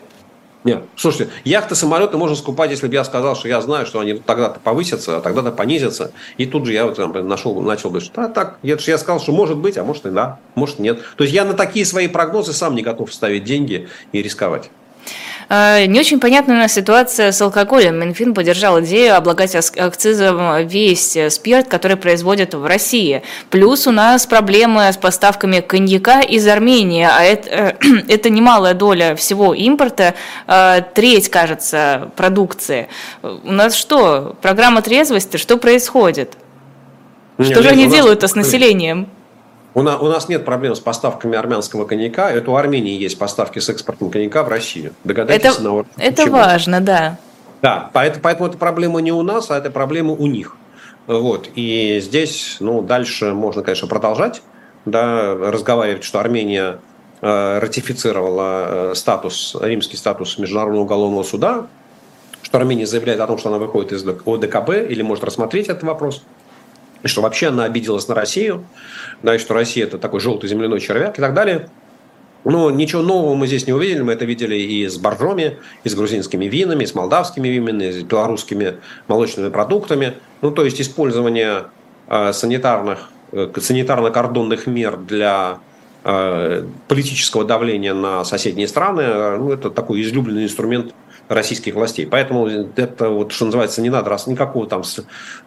Нет, 0.64 0.84
слушайте, 0.96 1.32
яхты, 1.44 1.76
самолеты 1.76 2.18
можно 2.18 2.36
скупать, 2.36 2.72
если 2.72 2.88
бы 2.88 2.94
я 2.96 3.04
сказал, 3.04 3.36
что 3.36 3.48
я 3.48 3.62
знаю, 3.62 3.86
что 3.86 4.00
они 4.00 4.14
тогда-то 4.14 4.60
повысятся, 4.60 5.18
а 5.18 5.22
тогда-то 5.22 5.52
понизятся. 5.52 6.12
И 6.38 6.48
тут 6.48 6.66
же 6.66 6.74
я 6.74 6.86
вот 6.86 6.96
там, 6.96 7.28
нашел, 7.28 7.62
начал 7.62 7.92
бы, 7.92 8.02
что 8.02 8.24
а, 8.24 8.30
так, 8.30 8.58
это 8.64 8.82
же 8.82 8.90
я 8.90 8.98
сказал, 8.98 9.22
что 9.22 9.32
может 9.32 9.58
быть, 9.58 9.78
а 9.78 9.84
может 9.84 10.08
и 10.08 10.10
да, 10.10 10.40
может 10.56 10.80
нет. 10.80 11.02
То 11.18 11.24
есть 11.24 11.36
я 11.36 11.46
на 11.46 11.54
такие 11.54 11.86
свои 11.86 12.08
прогнозы 12.08 12.52
сам 12.52 12.74
не 12.74 12.82
готов 12.82 13.14
ставить 13.14 13.44
деньги 13.44 13.88
и 14.12 14.24
рисковать. 14.24 14.72
А, 15.50 15.86
не 15.86 16.00
очень 16.00 16.20
понятна 16.20 16.56
у 16.56 16.58
нас 16.58 16.74
ситуация 16.74 17.32
с 17.32 17.42
алкоголем. 17.42 18.00
Минфин 18.00 18.34
поддержал 18.34 18.82
идею 18.82 19.16
облагать 19.16 19.56
акцизом 19.56 20.66
весь 20.68 21.18
спирт, 21.30 21.68
который 21.68 21.98
производят 21.98 22.54
в 22.54 22.66
России. 22.66 23.22
Плюс 23.50 23.88
у 23.88 23.92
нас 23.92 24.26
проблемы 24.26 24.92
с 24.92 24.98
поставками 24.98 25.60
коньяка 25.60 26.22
из 26.22 26.48
Армении, 26.48 27.08
а 27.10 27.24
это, 27.24 27.50
э, 27.50 27.74
это 28.08 28.30
немалая 28.30 28.74
доля 28.74 29.16
всего 29.16 29.54
импорта, 29.54 30.16
треть, 30.94 31.30
кажется, 31.30 32.12
продукции. 32.16 32.88
У 33.22 33.52
нас 33.52 33.76
что, 33.76 34.36
программа 34.42 34.82
трезвости, 34.82 35.38
что 35.38 35.58
происходит? 35.58 36.38
Что 37.40 37.56
Нет, 37.56 37.64
же 37.64 37.70
они 37.70 37.88
делают-то 37.88 38.28
с 38.28 38.36
населением? 38.36 39.10
У 39.76 39.82
нас, 39.82 40.02
у 40.02 40.08
нас 40.08 40.30
нет 40.30 40.46
проблем 40.46 40.74
с 40.74 40.80
поставками 40.80 41.38
армянского 41.38 41.84
коньяка. 41.86 42.32
Это 42.32 42.50
у 42.50 42.56
Армении 42.56 42.98
есть 42.98 43.20
поставки 43.20 43.60
с 43.60 43.68
экспортом 43.68 44.10
коньяка 44.10 44.44
в 44.44 44.48
Россию. 44.48 44.94
Догадайтесь 45.04 45.56
это, 45.56 45.62
на 45.62 45.86
Это 45.98 46.22
почему. 46.24 46.38
важно, 46.38 46.80
да. 46.80 47.18
Да, 47.62 47.90
поэтому, 47.92 48.24
поэтому 48.24 48.48
эта 48.48 48.58
проблема 48.58 49.02
не 49.02 49.12
у 49.12 49.22
нас, 49.22 49.52
а 49.52 49.58
это 49.58 49.70
проблема 49.70 50.14
у 50.14 50.28
них. 50.28 50.56
Вот. 51.08 51.50
И 51.56 52.00
здесь, 52.02 52.56
ну, 52.62 52.82
дальше 52.82 53.34
можно, 53.34 53.64
конечно, 53.64 53.90
продолжать, 53.90 54.42
да, 54.86 55.36
разговаривать, 55.36 56.06
что 56.06 56.22
Армения 56.22 56.80
э, 57.22 57.60
ратифицировала 57.60 58.92
э, 58.92 58.96
статус, 58.96 59.58
римский 59.60 59.98
статус 59.98 60.38
Международного 60.38 60.84
уголовного 60.84 61.24
суда, 61.24 61.68
что 62.44 62.58
Армения 62.60 62.88
заявляет 62.88 63.20
о 63.20 63.28
том, 63.28 63.38
что 63.38 63.50
она 63.50 63.58
выходит 63.58 63.92
из 63.92 64.08
ОДКБ 64.08 64.90
или 64.90 65.02
может 65.02 65.26
рассмотреть 65.26 65.68
этот 65.68 65.84
вопрос 65.84 66.24
что 67.08 67.22
вообще 67.22 67.48
она 67.48 67.66
обиделась 67.66 68.08
на 68.08 68.16
Россию, 68.16 68.66
да, 69.24 69.38
что 69.40 69.54
Россия 69.54 69.86
это 69.86 69.98
такой 69.98 70.20
желтый 70.20 70.50
земляной 70.50 70.80
червяк 70.80 71.18
и 71.18 71.22
так 71.22 71.34
далее. 71.34 71.70
Но 72.46 72.70
ничего 72.70 73.02
нового 73.02 73.34
мы 73.34 73.48
здесь 73.48 73.66
не 73.66 73.74
увидели. 73.74 74.04
Мы 74.04 74.14
это 74.14 74.24
видели 74.24 74.56
и 74.56 74.88
с 74.88 74.98
боржоми, 74.98 75.58
и 75.84 75.90
с 75.90 75.96
грузинскими 75.96 76.46
винами, 76.46 76.84
и 76.84 76.88
с 76.88 76.94
молдавскими 76.94 77.48
винами, 77.48 77.86
и 77.86 77.92
с 77.92 78.04
белорусскими 78.04 78.76
молочными 79.08 79.50
продуктами. 79.50 80.14
Ну, 80.42 80.52
то 80.52 80.64
есть 80.64 80.80
использование 80.80 81.66
э, 82.08 82.34
санитарных, 82.34 83.10
э, 83.32 83.50
санитарно-кордонных 83.56 84.68
мер 84.68 84.98
для 84.98 85.58
э, 86.04 86.68
политического 86.88 87.46
давления 87.46 87.96
на 87.96 88.24
соседние 88.24 88.68
страны, 88.68 89.02
э, 89.02 89.38
ну, 89.38 89.52
это 89.52 89.72
такой 89.72 90.04
излюбленный 90.04 90.44
инструмент 90.44 90.94
российских 91.28 91.76
властей. 91.76 92.06
Поэтому 92.06 92.48
это, 92.48 93.10
вот, 93.10 93.32
что 93.32 93.46
называется, 93.46 93.82
не 93.82 93.90
надо 93.90 94.10
раз 94.10 94.28
никакого 94.28 94.68
там 94.68 94.84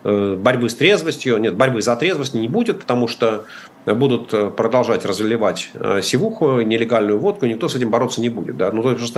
э, 0.05 0.37
борьбы 0.37 0.69
с 0.69 0.75
трезвостью, 0.75 1.39
нет, 1.39 1.55
борьбы 1.55 1.83
за 1.83 1.97
трезвость 1.97 2.35
не 2.35 2.49
будет, 2.49 2.81
потому 2.81 3.09
что 3.09 3.45
будут 3.87 4.35
э, 4.35 4.51
продолжать 4.51 5.05
разливать 5.05 5.71
э, 5.75 6.01
сивуху, 6.03 6.61
нелегальную 6.61 7.19
водку, 7.19 7.47
никто 7.47 7.69
с 7.69 7.75
этим 7.75 7.91
бороться 7.91 8.21
не 8.21 8.29
будет. 8.29 8.57
Да? 8.57 8.71
Ну, 8.73 8.83
то 8.83 8.93
есть 8.93 9.15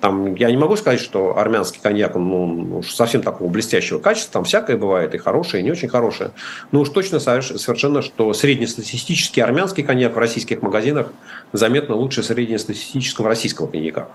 там, 0.00 0.34
я 0.34 0.50
не 0.50 0.56
могу 0.56 0.76
сказать, 0.76 1.00
что 1.00 1.38
армянский 1.38 1.80
коньяк 1.82 2.14
ну, 2.14 2.82
совсем 2.82 3.22
такого 3.22 3.48
блестящего 3.48 3.98
качества, 3.98 4.34
там 4.34 4.44
всякое 4.44 4.76
бывает, 4.76 5.14
и 5.14 5.18
хорошее, 5.18 5.62
и 5.62 5.64
не 5.64 5.70
очень 5.70 5.88
хорошее. 5.88 6.30
Но 6.72 6.80
уж 6.80 6.88
точно 6.90 7.20
совершенно, 7.20 8.02
что 8.02 8.32
среднестатистический 8.32 9.40
армянский 9.40 9.82
коньяк 9.82 10.14
в 10.14 10.18
российских 10.18 10.62
магазинах 10.62 11.08
заметно 11.52 11.94
лучше 11.94 12.22
среднестатистического 12.22 13.28
российского 13.28 13.66
коньяка. 13.66 14.08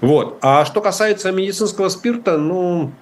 Вот. 0.00 0.38
А 0.42 0.64
что 0.64 0.80
касается 0.80 1.32
медицинского 1.32 1.88
спирта, 1.88 2.36
ну, 2.38 2.92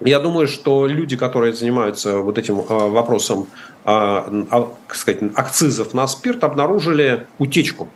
я 0.00 0.18
думаю, 0.18 0.48
что 0.48 0.86
люди, 0.86 1.16
которые 1.16 1.52
занимаются 1.52 2.18
вот 2.18 2.38
этим 2.38 2.64
а, 2.68 2.88
вопросом 2.88 3.48
а, 3.84 4.46
а, 4.50 4.72
сказать, 4.94 5.22
акцизов 5.34 5.94
на 5.94 6.06
спирт, 6.06 6.44
обнаружили 6.44 7.26
утечку. 7.38 7.88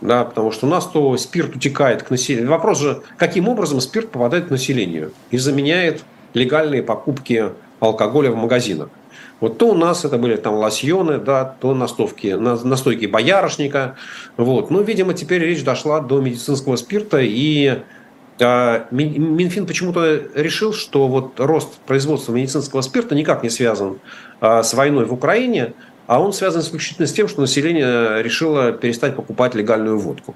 Да, 0.00 0.24
потому 0.24 0.50
что 0.50 0.66
у 0.66 0.70
нас 0.70 0.86
то 0.86 1.16
спирт 1.16 1.54
утекает 1.54 2.02
к 2.02 2.10
населению. 2.10 2.50
Вопрос 2.50 2.80
же, 2.80 3.02
каким 3.16 3.48
образом 3.48 3.80
спирт 3.80 4.10
попадает 4.10 4.46
к 4.46 4.50
населению 4.50 5.12
и 5.30 5.38
заменяет 5.38 6.02
легальные 6.34 6.82
покупки 6.82 7.50
алкоголя 7.78 8.30
в 8.32 8.36
магазинах. 8.36 8.88
Вот 9.38 9.58
то 9.58 9.70
у 9.70 9.74
нас 9.74 10.04
это 10.04 10.18
были 10.18 10.36
там 10.36 10.54
лосьоны, 10.54 11.18
да, 11.18 11.44
то 11.44 11.74
настойки, 11.74 12.28
настойки 12.28 13.06
боярышника. 13.06 13.96
Вот. 14.36 14.70
Но, 14.70 14.80
видимо, 14.82 15.14
теперь 15.14 15.42
речь 15.42 15.64
дошла 15.64 16.00
до 16.00 16.20
медицинского 16.20 16.76
спирта, 16.76 17.18
и 17.20 17.80
Минфин 18.40 19.66
почему-то 19.66 20.22
решил, 20.34 20.72
что 20.72 21.06
вот 21.08 21.38
рост 21.38 21.74
производства 21.86 22.32
медицинского 22.32 22.80
спирта 22.80 23.14
никак 23.14 23.42
не 23.42 23.50
связан 23.50 24.00
а, 24.40 24.62
с 24.62 24.74
войной 24.74 25.04
в 25.04 25.12
Украине, 25.12 25.74
а 26.06 26.20
он 26.20 26.32
связан 26.32 26.62
исключительно 26.62 27.06
с 27.06 27.12
тем, 27.12 27.28
что 27.28 27.40
население 27.40 28.22
решило 28.22 28.72
перестать 28.72 29.16
покупать 29.16 29.54
легальную 29.54 29.98
водку. 29.98 30.34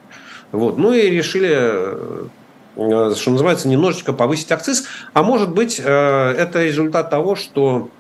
Вот. 0.53 0.79
Ну 0.79 0.93
и 0.93 1.11
решили, 1.11 1.51
э, 1.53 3.15
что 3.17 3.31
называется, 3.31 3.69
немножечко 3.69 4.13
повысить 4.13 4.51
акциз. 4.53 4.87
А 5.13 5.23
может 5.23 5.53
быть, 5.53 5.81
э, 5.83 5.85
это 5.85 6.65
результат 6.65 7.11
того, 7.11 7.35
что 7.35 7.91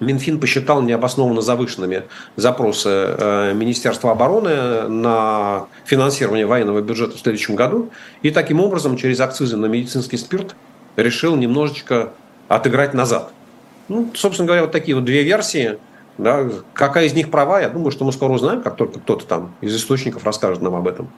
Минфин 0.00 0.40
посчитал 0.40 0.82
необоснованно 0.82 1.40
завышенными 1.40 2.04
запросы 2.36 2.88
э, 2.88 3.52
Министерства 3.54 4.12
обороны 4.12 4.88
на 4.88 5.66
финансирование 5.84 6.46
военного 6.46 6.80
бюджета 6.80 7.16
в 7.16 7.20
следующем 7.20 7.54
году. 7.54 7.90
И 8.22 8.30
таким 8.30 8.60
образом 8.60 8.96
через 8.96 9.20
акцизы 9.20 9.56
на 9.56 9.66
медицинский 9.66 10.16
спирт 10.16 10.56
решил 10.96 11.36
немножечко 11.36 12.12
отыграть 12.48 12.94
назад. 12.94 13.32
Ну, 13.88 14.10
собственно 14.14 14.46
говоря, 14.46 14.62
вот 14.62 14.72
такие 14.72 14.94
вот 14.94 15.04
две 15.04 15.22
версии. 15.22 15.78
Да, 16.16 16.48
какая 16.74 17.06
из 17.06 17.14
них 17.14 17.30
права, 17.30 17.60
я 17.60 17.68
думаю, 17.68 17.90
что 17.90 18.04
мы 18.04 18.12
скоро 18.12 18.32
узнаем, 18.32 18.62
как 18.62 18.76
только 18.76 19.00
кто-то 19.00 19.26
там 19.26 19.54
из 19.60 19.74
источников 19.74 20.24
расскажет 20.24 20.62
нам 20.62 20.76
об 20.76 20.86
этом. 20.86 21.10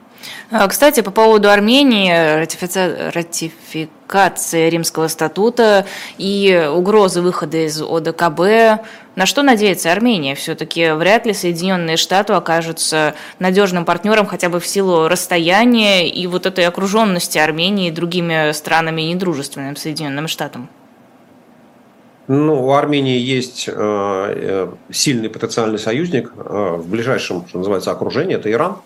А, 0.49 0.67
кстати, 0.67 1.01
по 1.01 1.11
поводу 1.11 1.51
Армении, 1.51 2.39
ратифици... 2.39 3.11
ратификация 3.13 4.69
Римского 4.69 5.07
статута 5.07 5.85
и 6.17 6.67
угрозы 6.73 7.21
выхода 7.21 7.67
из 7.67 7.79
ОДКБ, 7.79 8.83
на 9.15 9.25
что 9.25 9.43
надеется 9.43 9.91
Армения? 9.91 10.33
Все-таки 10.33 10.91
вряд 10.91 11.27
ли 11.27 11.33
Соединенные 11.33 11.97
Штаты 11.97 12.33
окажутся 12.33 13.13
надежным 13.37 13.85
партнером 13.85 14.25
хотя 14.25 14.49
бы 14.49 14.59
в 14.59 14.65
силу 14.65 15.07
расстояния 15.07 16.09
и 16.09 16.25
вот 16.25 16.47
этой 16.47 16.65
окруженности 16.65 17.37
Армении 17.37 17.91
другими 17.91 18.51
странами 18.51 19.03
недружественными 19.03 19.75
Соединенным 19.75 20.27
Штатам. 20.27 20.69
Ну, 22.27 22.65
у 22.67 22.73
Армении 22.73 23.17
есть 23.17 23.69
э, 23.69 23.73
э, 23.73 24.67
сильный 24.91 25.29
потенциальный 25.29 25.79
союзник 25.79 26.33
э, 26.35 26.75
в 26.77 26.89
ближайшем, 26.89 27.47
что 27.47 27.59
называется, 27.59 27.91
окружении, 27.91 28.35
это 28.35 28.51
Иран. 28.51 28.77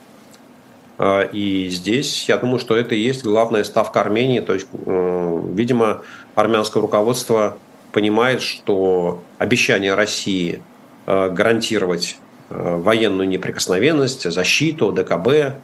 И 1.34 1.68
здесь, 1.72 2.30
я 2.30 2.38
думаю, 2.38 2.60
что 2.60 2.78
это 2.78 2.94
и 2.94 3.00
есть 3.00 3.24
главная 3.24 3.64
ставка 3.64 4.02
Армении. 4.02 4.40
То 4.40 4.54
есть, 4.54 4.68
видимо, 4.72 6.02
армянское 6.36 6.80
руководство 6.80 7.58
понимает, 7.92 8.44
что 8.44 9.24
обещание 9.40 9.96
России 9.96 10.62
гарантировать 11.08 12.20
военную 12.50 13.28
неприкосновенность, 13.28 14.32
защиту, 14.32 14.92
ДКБ, 14.92 15.56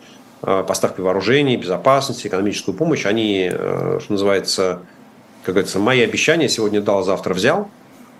поставки 0.41 1.01
вооружений, 1.01 1.55
безопасность, 1.55 2.25
экономическую 2.25 2.73
помощь, 2.73 3.05
они, 3.05 3.51
что 3.51 4.05
называется, 4.09 4.81
как 5.47 5.53
говорится, 5.53 5.79
мои 5.79 6.01
обещания 6.01 6.49
сегодня 6.49 6.81
дал, 6.81 7.03
завтра 7.03 7.33
взял. 7.33 7.69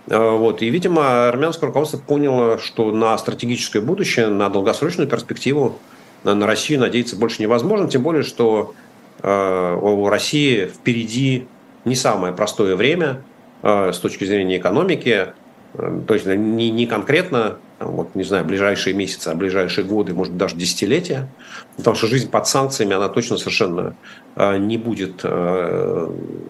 Э, 0.07 0.29
вот. 0.37 0.61
И, 0.61 0.69
видимо, 0.69 1.27
армянское 1.27 1.67
руководство 1.67 1.97
поняло, 1.97 2.57
что 2.57 2.89
на 2.93 3.17
стратегическое 3.17 3.81
будущее, 3.81 4.27
на 4.27 4.47
долгосрочную 4.47 5.09
перспективу 5.09 5.77
на 6.23 6.47
Россию 6.47 6.79
надеяться 6.79 7.17
больше 7.17 7.41
невозможно, 7.41 7.89
тем 7.89 8.01
более, 8.01 8.23
что 8.23 8.75
э, 9.21 9.77
у 9.81 10.07
России 10.07 10.67
впереди 10.67 11.47
не 11.83 11.95
самое 11.95 12.33
простое 12.33 12.77
время 12.77 13.23
э, 13.61 13.91
с 13.91 13.99
точки 13.99 14.23
зрения 14.23 14.55
экономики, 14.55 15.33
то 15.73 16.13
есть 16.13 16.25
не, 16.25 16.69
не 16.71 16.85
конкретно, 16.85 17.57
вот, 17.79 18.15
не 18.15 18.23
знаю, 18.23 18.45
ближайшие 18.45 18.93
месяцы, 18.95 19.27
а 19.27 19.35
ближайшие 19.35 19.85
годы, 19.85 20.13
может 20.13 20.37
даже 20.37 20.55
десятилетия, 20.55 21.29
потому 21.75 21.95
что 21.95 22.07
жизнь 22.07 22.29
под 22.29 22.47
санкциями, 22.47 22.95
она 22.95 23.09
точно 23.09 23.37
совершенно 23.37 23.95
не 24.35 24.77
будет 24.77 25.25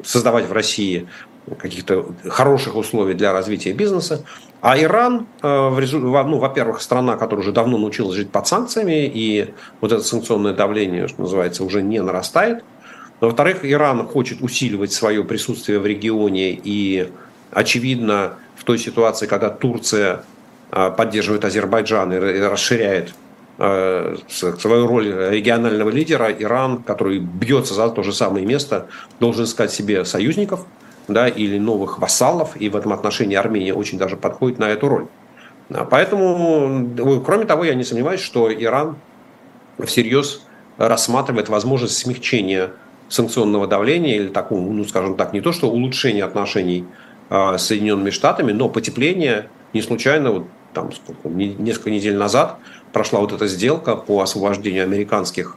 создавать 0.05 0.47
в 0.47 0.53
России 0.53 1.07
каких-то 1.59 2.05
хороших 2.28 2.75
условий 2.75 3.13
для 3.13 3.32
развития 3.34 3.73
бизнеса. 3.73 4.23
А 4.61 4.78
Иран, 4.78 5.28
ну, 5.41 6.38
во-первых, 6.38 6.82
страна, 6.82 7.15
которая 7.15 7.43
уже 7.43 7.51
давно 7.51 7.78
научилась 7.78 8.15
жить 8.15 8.30
под 8.32 8.47
санкциями, 8.47 9.05
и 9.05 9.53
вот 9.82 9.91
это 9.91 10.03
санкционное 10.03 10.53
давление, 10.53 11.07
что 11.07 11.21
называется, 11.21 11.63
уже 11.63 11.82
не 11.82 12.01
нарастает. 12.01 12.63
Во-вторых, 13.19 13.59
Иран 13.63 14.07
хочет 14.07 14.41
усиливать 14.41 14.91
свое 14.91 15.23
присутствие 15.23 15.80
в 15.80 15.86
регионе, 15.86 16.51
и, 16.51 17.09
очевидно, 17.51 18.36
в 18.55 18.63
той 18.63 18.78
ситуации, 18.78 19.25
когда 19.28 19.49
Турция 19.49 20.23
поддерживает 20.70 21.45
Азербайджан 21.45 22.13
и 22.13 22.39
расширяет 22.41 23.13
а, 23.59 24.15
свою 24.30 24.88
роль 24.88 25.07
регионального 25.32 25.89
лидера, 25.89 26.32
Иран, 26.32 26.84
который 26.84 27.20
бьется 27.20 27.74
за 27.74 27.89
то 27.89 28.03
же 28.03 28.13
самое 28.13 28.45
место, 28.45 28.88
должен 29.20 29.45
искать 29.45 29.72
себе 29.72 30.05
союзников 30.05 30.65
да, 31.07 31.28
или 31.28 31.57
новых 31.57 31.97
вассалов, 31.99 32.55
и 32.59 32.70
в 32.70 32.76
этом 32.76 32.93
отношении 32.93 33.36
Армения 33.36 33.74
очень 33.74 33.97
даже 33.97 34.15
подходит 34.15 34.59
на 34.59 34.65
эту 34.65 34.88
роль. 34.88 35.07
А, 35.72 35.86
поэтому, 35.86 37.22
кроме 37.26 37.45
того, 37.45 37.63
я 37.63 37.74
не 37.74 37.84
сомневаюсь, 37.84 38.22
что 38.22 38.53
Иран 38.53 38.97
всерьез 39.84 40.43
рассматривает 40.78 41.49
возможность 41.49 41.97
смягчения 41.97 42.72
санкционного 43.09 43.65
давления 43.65 44.18
или 44.18 44.28
такого, 44.28 44.72
ну, 44.72 44.84
скажем 44.84 45.15
так, 45.15 45.34
не 45.34 45.41
то 45.41 45.51
что 45.51 45.70
улучшения 45.70 46.24
отношений 46.24 46.86
с 47.30 47.57
Соединенными 47.57 48.09
Штатами, 48.09 48.51
но 48.51 48.70
потепление 48.70 49.49
не 49.74 49.82
случайно, 49.82 50.32
вот 50.32 50.47
там 50.78 50.91
сколько, 50.91 51.30
несколько 51.30 51.89
недель 51.89 52.15
назад 52.15 52.57
прошла 52.93 53.19
вот 53.19 53.32
эта 53.32 53.47
сделка 53.47 53.95
по 53.95 54.21
освобождению 54.21 54.84
американских 54.84 55.55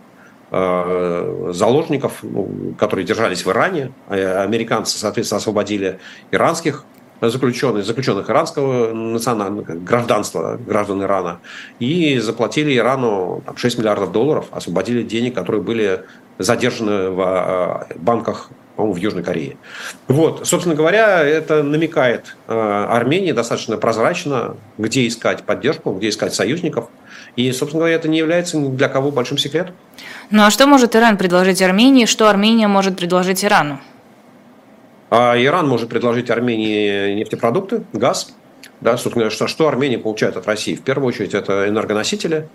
э, 0.50 1.50
заложников, 1.52 2.20
ну, 2.22 2.74
которые 2.78 3.04
держались 3.04 3.44
в 3.44 3.50
Иране. 3.50 3.92
А 4.08 4.42
американцы, 4.42 4.98
соответственно, 4.98 5.38
освободили 5.38 5.98
иранских 6.30 6.84
заключенных, 7.20 7.84
заключенных 7.84 8.30
иранского 8.30 8.94
национального 8.94 9.62
гражданства, 9.62 10.58
граждан 10.66 11.02
Ирана, 11.02 11.40
и 11.78 12.18
заплатили 12.18 12.74
Ирану 12.74 13.42
там, 13.44 13.58
6 13.58 13.78
миллиардов 13.78 14.10
долларов, 14.12 14.46
освободили 14.52 15.02
денег, 15.02 15.34
которые 15.34 15.60
были 15.60 16.04
задержаны 16.38 17.10
в 17.10 17.20
э, 17.90 17.94
банках 17.96 18.48
по-моему, 18.80 18.98
в 18.98 19.02
Южной 19.02 19.22
Корее. 19.22 19.58
Вот, 20.08 20.46
собственно 20.46 20.74
говоря, 20.74 21.22
это 21.22 21.62
намекает 21.62 22.34
э, 22.48 22.86
Армении 22.88 23.32
достаточно 23.32 23.76
прозрачно, 23.76 24.56
где 24.78 25.06
искать 25.06 25.42
поддержку, 25.42 25.92
где 25.92 26.08
искать 26.08 26.32
союзников. 26.32 26.88
И, 27.36 27.52
собственно 27.52 27.80
говоря, 27.80 27.96
это 27.96 28.08
не 28.08 28.16
является 28.16 28.56
ни 28.56 28.74
для 28.74 28.88
кого 28.88 29.10
большим 29.10 29.36
секретом. 29.36 29.74
Ну 30.30 30.44
а 30.44 30.50
что 30.50 30.66
может 30.66 30.96
Иран 30.96 31.18
предложить 31.18 31.60
Армении, 31.60 32.06
что 32.06 32.30
Армения 32.30 32.68
может 32.68 32.96
предложить 32.96 33.44
Ирану? 33.44 33.80
А 35.10 35.36
Иран 35.36 35.68
может 35.68 35.90
предложить 35.90 36.30
Армении 36.30 37.14
нефтепродукты, 37.16 37.84
газ. 37.92 38.34
Да, 38.80 38.96
собственно, 38.96 39.28
что, 39.28 39.46
что 39.46 39.68
Армения 39.68 39.98
получает 39.98 40.38
от 40.38 40.46
России? 40.46 40.74
В 40.74 40.80
первую 40.80 41.08
очередь, 41.08 41.34
это 41.34 41.68
энергоносители. 41.68 42.48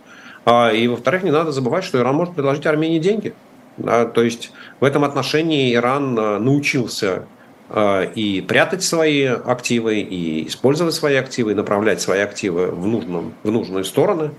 А, 0.44 0.72
и, 0.72 0.88
во-вторых, 0.88 1.22
не 1.22 1.32
надо 1.32 1.52
забывать, 1.52 1.84
что 1.84 2.00
Иран 2.00 2.16
может 2.16 2.34
предложить 2.34 2.66
Армении 2.66 2.98
деньги. 2.98 3.36
Да, 3.78 4.06
то 4.06 4.24
есть 4.24 4.52
в 4.80 4.86
этом 4.86 5.04
отношении 5.04 5.74
Иран 5.74 6.18
э, 6.18 6.38
научился 6.40 7.26
э, 7.70 8.12
и 8.14 8.42
прятать 8.42 8.84
свои 8.84 9.26
активы, 9.26 10.00
и 10.00 10.48
использовать 10.48 10.94
свои 10.94 11.16
активы, 11.16 11.52
и 11.52 11.56
направлять 11.56 12.02
свои 12.02 12.22
активы 12.22 12.68
в, 12.68 12.88
нужном, 12.88 13.34
в 13.44 13.52
нужные 13.52 13.84
стороны. 13.84 14.32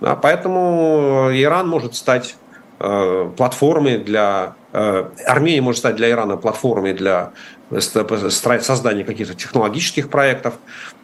Да, 0.00 0.16
поэтому 0.16 1.28
Иран 1.32 1.68
может 1.68 1.94
стать 1.94 2.36
э, 2.78 3.30
платформой 3.36 3.98
для... 3.98 4.54
Армения 4.70 5.62
может 5.62 5.78
стать 5.78 5.96
для 5.96 6.10
Ирана 6.10 6.36
платформой 6.36 6.92
для 6.92 7.32
создания 7.80 9.02
каких-то 9.02 9.34
технологических 9.34 10.10
проектов. 10.10 10.54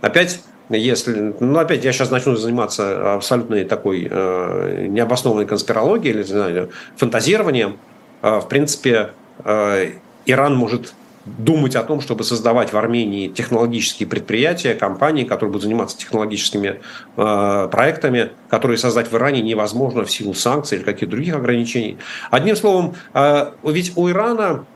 Опять 0.03 0.43
если, 0.71 1.35
ну, 1.41 1.59
опять 1.59 1.85
я 1.85 1.93
сейчас 1.93 2.11
начну 2.11 2.37
заниматься 2.37 3.15
абсолютно 3.15 3.62
такой 3.65 4.09
э, 4.11 4.87
необоснованной 4.89 5.47
конспирологией 5.47 6.15
или, 6.15 6.23
знаю, 6.23 6.71
фантазированием, 6.97 7.79
э, 8.23 8.41
в 8.41 8.49
принципе, 8.49 9.11
э, 9.45 9.93
Иран 10.27 10.55
может 10.57 10.95
думать 11.27 11.75
о 11.75 11.83
том, 11.83 12.01
чтобы 12.01 12.23
создавать 12.25 12.73
в 12.73 12.77
Армении 12.77 13.29
технологические 13.29 14.09
предприятия, 14.09 14.75
компании, 14.75 15.25
которые 15.25 15.53
будут 15.53 15.62
заниматься 15.65 15.97
технологическими 15.97 16.81
э, 17.17 17.69
проектами, 17.71 18.31
которые 18.49 18.77
создать 18.77 19.11
в 19.11 19.17
Иране 19.17 19.41
невозможно 19.41 20.05
в 20.05 20.11
силу 20.11 20.35
санкций 20.35 20.79
или 20.79 20.85
каких-то 20.85 21.17
других 21.17 21.35
ограничений. 21.35 21.99
Одним 22.31 22.57
словом, 22.57 22.95
э, 23.15 23.53
ведь 23.62 23.97
у 23.97 24.11
Ирана 24.11 24.67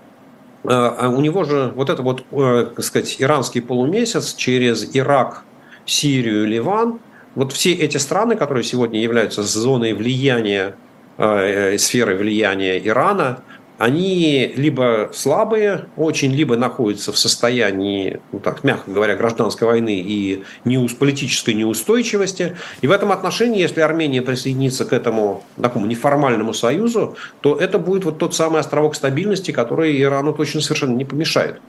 э, 0.64 1.08
у 1.08 1.20
него 1.20 1.44
же 1.44 1.72
вот 1.74 1.90
это 1.90 2.02
вот, 2.02 2.24
э, 2.30 2.70
так 2.74 2.84
сказать, 2.84 3.16
иранский 3.18 3.60
полумесяц 3.60 4.34
через 4.34 4.96
Ирак, 4.96 5.44
Сирию, 5.88 6.46
Ливан, 6.46 7.00
вот 7.34 7.52
все 7.52 7.72
эти 7.72 7.96
страны, 7.96 8.36
которые 8.36 8.64
сегодня 8.64 9.00
являются 9.00 9.42
зоной 9.42 9.94
влияния, 9.94 10.76
э, 11.16 11.74
э, 11.74 11.78
сферой 11.78 12.16
влияния 12.16 12.78
Ирана, 12.78 13.42
они 13.78 14.52
либо 14.56 15.10
слабые 15.14 15.86
очень, 15.96 16.32
либо 16.32 16.56
находятся 16.56 17.12
в 17.12 17.18
состоянии, 17.18 18.20
ну 18.32 18.40
так, 18.40 18.64
мягко 18.64 18.90
говоря, 18.90 19.14
гражданской 19.14 19.68
войны 19.68 20.00
и 20.00 20.42
неус, 20.64 20.94
политической 20.94 21.54
неустойчивости. 21.54 22.56
И 22.80 22.88
в 22.88 22.90
этом 22.90 23.12
отношении, 23.12 23.60
если 23.60 23.80
Армения 23.80 24.20
присоединится 24.20 24.84
к 24.84 24.92
этому 24.92 25.44
такому 25.62 25.86
неформальному 25.86 26.54
союзу, 26.54 27.16
то 27.40 27.54
это 27.54 27.78
будет 27.78 28.04
вот 28.04 28.18
тот 28.18 28.34
самый 28.34 28.60
островок 28.60 28.96
стабильности, 28.96 29.52
который 29.52 30.02
Ирану 30.02 30.34
точно 30.34 30.60
совершенно 30.60 30.96
не 30.96 31.04
помешает. 31.04 31.60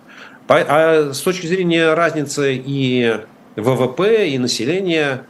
А 0.48 1.12
с 1.14 1.22
точки 1.22 1.46
зрения 1.46 1.94
разницы 1.94 2.56
и 2.56 3.20
ВВП 3.60 4.28
и 4.30 4.38
население, 4.38 5.26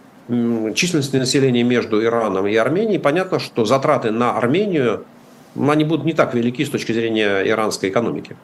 численность 0.76 1.14
населения 1.14 1.64
между 1.64 2.04
Ираном 2.04 2.48
и 2.48 2.56
Арменией, 2.56 3.00
понятно, 3.00 3.40
что 3.40 3.66
затраты 3.66 4.12
на 4.12 4.38
Армению, 4.38 5.06
они 5.56 5.84
будут 5.84 6.06
не 6.06 6.14
так 6.14 6.34
велики 6.34 6.64
с 6.64 6.70
точки 6.70 6.92
зрения 6.92 7.42
иранской 7.42 7.90
экономики. 7.90 8.36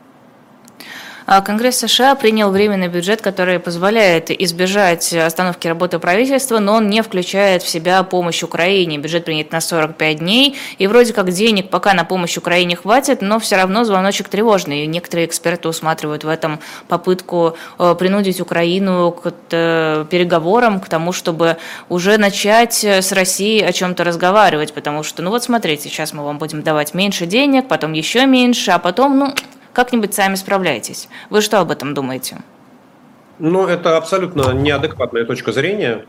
А 1.26 1.42
Конгресс 1.42 1.78
США 1.80 2.14
принял 2.14 2.52
временный 2.52 2.88
бюджет, 2.88 3.20
который 3.20 3.60
позволяет 3.60 4.30
избежать 4.30 5.12
остановки 5.12 5.68
работы 5.68 5.98
правительства, 5.98 6.60
но 6.60 6.74
он 6.74 6.88
не 6.88 7.02
включает 7.02 7.64
в 7.64 7.68
себя 7.68 8.04
помощь 8.04 8.44
Украине. 8.44 9.00
Бюджет 9.00 9.26
принят 9.26 9.52
на 9.52 9.60
45 9.60 10.20
дней, 10.20 10.56
и 10.78 10.86
вроде 10.86 11.14
как 11.14 11.32
денег 11.32 11.72
пока 11.72 11.96
на 11.96 12.04
помощь 12.04 12.38
Украине 12.38 12.76
хватит, 12.76 13.24
но 13.24 13.40
все 13.40 13.56
равно 13.56 13.84
звоночек 13.86 14.30
тревожный. 14.30 14.84
И 14.84 14.88
некоторые 14.88 15.26
эксперты 15.26 15.68
усматривают 15.68 16.24
в 16.24 16.28
этом 16.28 16.60
попытку 16.88 17.58
э, 17.80 17.96
принудить 17.98 18.40
Украину 18.40 19.12
к 19.12 19.34
э, 19.50 20.06
переговорам, 20.08 20.80
к 20.80 20.88
тому, 20.90 21.12
чтобы 21.12 21.58
уже 21.90 22.20
начать 22.20 22.84
с 22.84 23.12
Россией 23.12 23.64
о 23.64 23.72
чем-то 23.72 24.04
разговаривать, 24.04 24.74
потому 24.74 25.02
что, 25.02 25.24
ну 25.24 25.32
вот 25.32 25.44
смотрите, 25.44 25.90
сейчас 25.90 26.14
мы 26.14 26.24
вам 26.24 26.38
будем 26.38 26.62
давать 26.62 26.94
меньше 26.94 27.26
денег, 27.26 27.68
потом 27.68 27.94
еще 27.94 28.28
меньше, 28.28 28.72
а 28.72 28.80
потом, 28.80 29.18
ну, 29.18 29.34
как-нибудь 29.76 30.14
сами 30.14 30.36
справляйтесь. 30.36 31.10
Вы 31.30 31.42
что 31.42 31.60
об 31.60 31.70
этом 31.70 31.94
думаете? 31.94 32.38
Ну, 33.38 33.68
это 33.68 33.98
абсолютно 33.98 34.54
неадекватная 34.54 35.26
точка 35.26 35.52
зрения, 35.52 36.06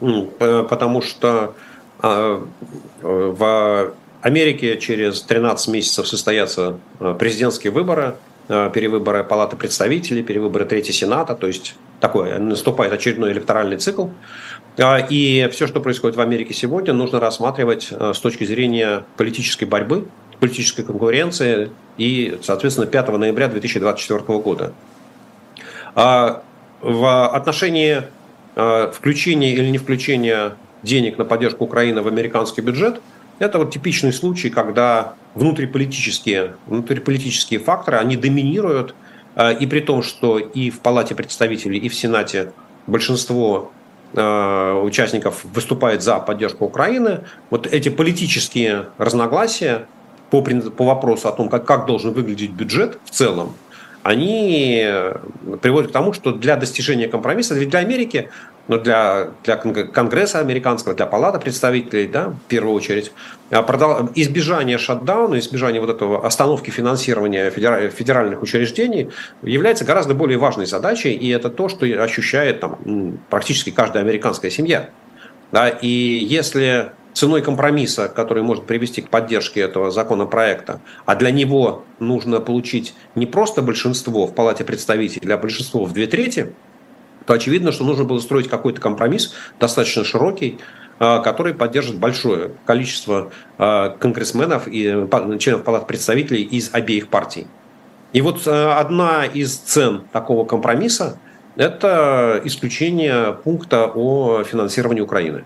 потому 0.00 1.02
что 1.02 1.54
а, 1.98 2.42
в 3.02 3.92
Америке 4.22 4.78
через 4.78 5.20
13 5.20 5.68
месяцев 5.68 6.08
состоятся 6.08 6.78
а, 6.98 7.12
президентские 7.12 7.70
выборы, 7.70 8.16
а, 8.48 8.70
перевыборы 8.70 9.24
Палаты 9.24 9.56
представителей, 9.56 10.22
перевыборы 10.22 10.64
Третьего 10.64 10.94
Сената, 10.94 11.34
то 11.34 11.46
есть 11.46 11.74
такой 12.00 12.38
наступает 12.38 12.94
очередной 12.94 13.32
электоральный 13.32 13.76
цикл. 13.76 14.08
И 15.10 15.48
все, 15.52 15.66
что 15.66 15.80
происходит 15.80 16.16
в 16.16 16.20
Америке 16.22 16.54
сегодня, 16.54 16.94
нужно 16.94 17.20
рассматривать 17.20 17.90
с 17.90 18.18
точки 18.18 18.44
зрения 18.44 19.04
политической 19.18 19.66
борьбы, 19.66 20.06
политической 20.40 20.82
конкуренции 20.82 21.70
и, 21.96 22.38
соответственно, 22.42 22.86
5 22.86 23.08
ноября 23.18 23.48
2024 23.48 24.38
года. 24.38 24.72
А 25.94 26.42
в 26.80 27.28
отношении 27.28 28.02
а, 28.56 28.90
включения 28.90 29.52
или 29.52 29.68
не 29.68 29.78
включения 29.78 30.56
денег 30.82 31.18
на 31.18 31.24
поддержку 31.24 31.64
Украины 31.64 32.02
в 32.02 32.08
американский 32.08 32.62
бюджет, 32.62 33.00
это 33.38 33.58
вот 33.58 33.72
типичный 33.72 34.12
случай, 34.12 34.50
когда 34.50 35.14
внутриполитические, 35.34 36.54
внутриполитические 36.66 37.60
факторы, 37.60 37.98
они 37.98 38.16
доминируют, 38.16 38.94
а, 39.34 39.52
и 39.52 39.66
при 39.66 39.80
том, 39.80 40.02
что 40.02 40.38
и 40.38 40.70
в 40.70 40.80
Палате 40.80 41.14
представителей, 41.14 41.78
и 41.78 41.88
в 41.88 41.94
Сенате 41.94 42.52
большинство 42.86 43.72
а, 44.14 44.80
участников 44.82 45.44
выступает 45.44 46.02
за 46.02 46.18
поддержку 46.18 46.64
Украины, 46.64 47.20
вот 47.48 47.66
эти 47.66 47.88
политические 47.88 48.86
разногласия, 48.98 49.86
по, 50.30 50.42
по 50.42 50.84
вопросу 50.84 51.28
о 51.28 51.32
том, 51.32 51.48
как, 51.48 51.64
как 51.64 51.86
должен 51.86 52.12
выглядеть 52.12 52.50
бюджет 52.50 52.98
в 53.04 53.10
целом, 53.10 53.54
они 54.02 54.86
приводят 55.60 55.90
к 55.90 55.92
тому, 55.92 56.12
что 56.12 56.32
для 56.32 56.56
достижения 56.56 57.06
компромисса, 57.06 57.54
ведь 57.54 57.68
для 57.68 57.80
Америки, 57.80 58.30
но 58.66 58.76
ну, 58.76 58.82
для, 58.82 59.30
для 59.44 59.56
Конгресса 59.56 60.38
американского, 60.38 60.94
для 60.94 61.04
Палаты 61.04 61.38
представителей, 61.40 62.06
да, 62.06 62.28
в 62.28 62.48
первую 62.48 62.74
очередь, 62.74 63.12
а, 63.50 64.08
избежание 64.14 64.78
шатдауна, 64.78 65.38
избежание 65.38 65.80
вот 65.80 65.90
этого 65.90 66.24
остановки 66.24 66.70
финансирования 66.70 67.50
федеральных 67.50 68.42
учреждений 68.42 69.10
является 69.42 69.84
гораздо 69.84 70.14
более 70.14 70.38
важной 70.38 70.66
задачей, 70.66 71.12
и 71.12 71.28
это 71.30 71.50
то, 71.50 71.68
что 71.68 71.84
ощущает 71.84 72.60
там, 72.60 73.18
практически 73.28 73.70
каждая 73.70 74.04
американская 74.04 74.50
семья. 74.50 74.90
Да, 75.52 75.68
и 75.68 75.88
если 75.88 76.92
ценой 77.20 77.42
компромисса, 77.42 78.08
который 78.08 78.42
может 78.42 78.64
привести 78.64 79.02
к 79.02 79.10
поддержке 79.10 79.60
этого 79.60 79.90
законопроекта, 79.90 80.80
а 81.04 81.14
для 81.16 81.30
него 81.30 81.84
нужно 81.98 82.40
получить 82.40 82.94
не 83.14 83.26
просто 83.26 83.60
большинство 83.60 84.26
в 84.26 84.34
Палате 84.34 84.64
представителей, 84.64 85.30
а 85.30 85.36
большинство 85.36 85.84
в 85.84 85.92
две 85.92 86.06
трети, 86.06 86.54
то 87.26 87.34
очевидно, 87.34 87.72
что 87.72 87.84
нужно 87.84 88.04
было 88.04 88.20
строить 88.20 88.48
какой-то 88.48 88.80
компромисс, 88.80 89.34
достаточно 89.60 90.02
широкий, 90.02 90.60
а, 90.98 91.18
который 91.18 91.52
поддержит 91.52 91.98
большое 91.98 92.52
количество 92.64 93.30
а, 93.58 93.90
конгрессменов 93.90 94.66
и 94.66 94.84
членов 95.38 95.62
Палаты 95.62 95.84
представителей 95.84 96.42
из 96.42 96.70
обеих 96.72 97.08
партий. 97.08 97.46
И 98.14 98.22
вот 98.22 98.44
а, 98.46 98.78
одна 98.80 99.26
из 99.26 99.56
цен 99.56 100.04
такого 100.10 100.46
компромисса– 100.46 101.18
это 101.56 102.40
исключение 102.44 103.34
пункта 103.34 103.92
о 103.94 104.42
финансировании 104.42 105.02
Украины. 105.02 105.44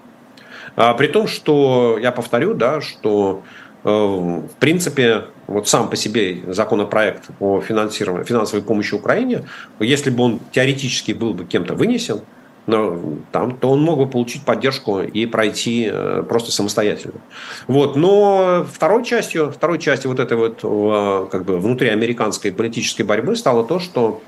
А, 0.77 0.95
при 0.95 1.07
том, 1.07 1.27
что, 1.27 1.99
я 2.01 2.13
повторю, 2.13 2.55
да, 2.55 2.81
что 2.81 3.43
э, 3.85 3.89
в 3.89 4.57
принципе, 4.59 5.27
вот 5.47 5.69
сам 5.69 5.89
по 5.89 5.97
себе 5.97 6.43
законопроект 6.49 7.29
о 7.39 7.61
финансировании, 7.61 8.25
финансовой 8.25 8.65
помощи 8.65 8.95
Украине, 8.95 9.45
если 9.79 10.11
бы 10.11 10.25
он 10.25 10.41
теоретически 10.53 11.13
был 11.13 11.35
бы 11.35 11.45
кем-то 11.45 11.75
вынесен, 11.75 12.23
но, 12.67 12.99
там, 13.31 13.57
то 13.59 13.71
он 13.71 13.83
мог 13.83 13.99
бы 13.99 14.07
получить 14.07 14.43
поддержку 14.45 15.01
и 15.01 15.27
пройти 15.27 15.89
э, 15.93 16.25
просто 16.27 16.51
самостоятельно. 16.51 17.21
Вот. 17.69 17.95
Но 17.95 18.67
второй 18.73 19.05
частью, 19.05 19.53
второй 19.53 19.79
частью 19.79 20.11
вот 20.11 20.19
этой 20.19 20.37
вот 20.37 20.61
э, 20.63 21.27
как 21.31 21.45
бы 21.45 21.59
внутриамериканской 21.59 22.53
политической 22.53 23.03
борьбы 23.03 23.37
стало 23.37 23.65
то, 23.65 23.79
что 23.79 24.23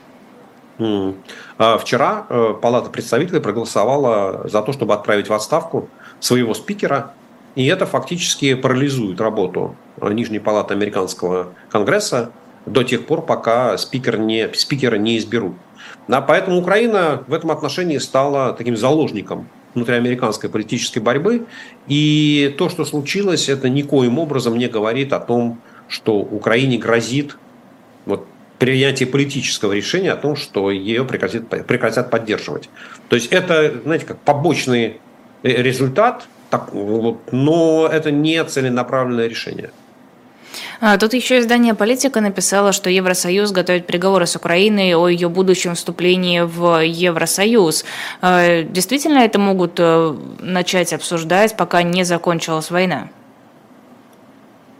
вчера 1.58 2.26
Палата 2.60 2.90
представителей 2.90 3.40
проголосовала 3.40 4.46
за 4.46 4.60
то, 4.60 4.74
чтобы 4.74 4.92
отправить 4.92 5.30
в 5.30 5.32
отставку 5.32 5.88
своего 6.20 6.54
спикера, 6.54 7.12
и 7.56 7.66
это 7.66 7.86
фактически 7.86 8.54
парализует 8.54 9.20
работу 9.20 9.76
Нижней 10.00 10.38
палаты 10.38 10.74
американского 10.74 11.54
конгресса 11.70 12.30
до 12.66 12.82
тех 12.82 13.06
пор, 13.06 13.24
пока 13.24 13.78
спикер 13.78 14.18
не, 14.18 14.52
спикера 14.52 14.96
не 14.96 15.16
изберут. 15.18 15.54
Да, 16.06 16.20
поэтому 16.20 16.58
Украина 16.58 17.24
в 17.26 17.32
этом 17.32 17.50
отношении 17.50 17.98
стала 17.98 18.52
таким 18.52 18.76
заложником 18.76 19.48
внутриамериканской 19.74 20.50
политической 20.50 20.98
борьбы. 20.98 21.46
И 21.86 22.54
то, 22.58 22.68
что 22.68 22.84
случилось, 22.84 23.48
это 23.48 23.68
никоим 23.68 24.18
образом 24.18 24.58
не 24.58 24.68
говорит 24.68 25.12
о 25.12 25.20
том, 25.20 25.60
что 25.88 26.18
Украине 26.18 26.78
грозит 26.78 27.38
вот, 28.04 28.26
принятие 28.58 29.08
политического 29.08 29.72
решения 29.72 30.12
о 30.12 30.16
том, 30.16 30.36
что 30.36 30.70
ее 30.70 31.04
прекратят, 31.04 31.48
прекратят 31.48 32.10
поддерживать. 32.10 32.68
То 33.08 33.16
есть 33.16 33.28
это, 33.32 33.80
знаете, 33.84 34.06
как 34.06 34.18
побочный 34.18 34.96
Э, 34.96 35.05
результат, 35.46 36.26
так, 36.50 36.72
вот, 36.72 37.32
но 37.32 37.88
это 37.90 38.10
не 38.10 38.42
целенаправленное 38.44 39.26
решение. 39.28 39.70
А, 40.80 40.98
тут 40.98 41.14
еще 41.14 41.38
издание 41.38 41.74
«Политика» 41.74 42.20
написало, 42.20 42.72
что 42.72 42.90
Евросоюз 42.90 43.50
готовит 43.50 43.86
переговоры 43.86 44.26
с 44.26 44.36
Украиной 44.36 44.94
о 44.94 45.08
ее 45.08 45.28
будущем 45.28 45.74
вступлении 45.74 46.40
в 46.40 46.82
Евросоюз. 46.84 47.84
А, 48.20 48.62
действительно 48.62 49.18
это 49.18 49.38
могут 49.38 49.78
э, 49.78 50.14
начать 50.40 50.92
обсуждать, 50.92 51.56
пока 51.56 51.82
не 51.82 52.04
закончилась 52.04 52.70
война? 52.70 53.08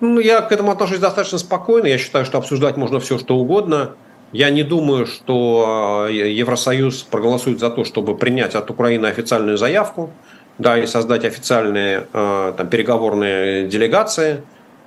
Ну, 0.01 0.21
я 0.21 0.43
к 0.43 0.53
этому 0.53 0.73
отношусь 0.73 0.99
достаточно 0.99 1.39
спокойно. 1.39 1.87
Я 1.87 1.99
считаю, 1.99 2.25
что 2.27 2.39
обсуждать 2.39 2.77
можно 2.77 3.01
все, 3.01 3.19
что 3.19 3.37
угодно. 3.37 3.93
Я 4.33 4.51
не 4.51 4.63
думаю, 4.63 5.07
что 5.07 6.07
э, 6.11 6.13
Евросоюз 6.13 7.03
проголосует 7.05 7.59
за 7.59 7.71
то, 7.71 7.85
чтобы 7.85 8.17
принять 8.17 8.55
от 8.55 8.71
Украины 8.71 9.07
официальную 9.07 9.57
заявку 9.57 10.11
да, 10.59 10.79
и 10.79 10.87
создать 10.87 11.25
официальные 11.25 12.07
э, 12.13 12.55
там, 12.57 12.69
переговорные 12.69 13.67
делегации, 13.67 14.43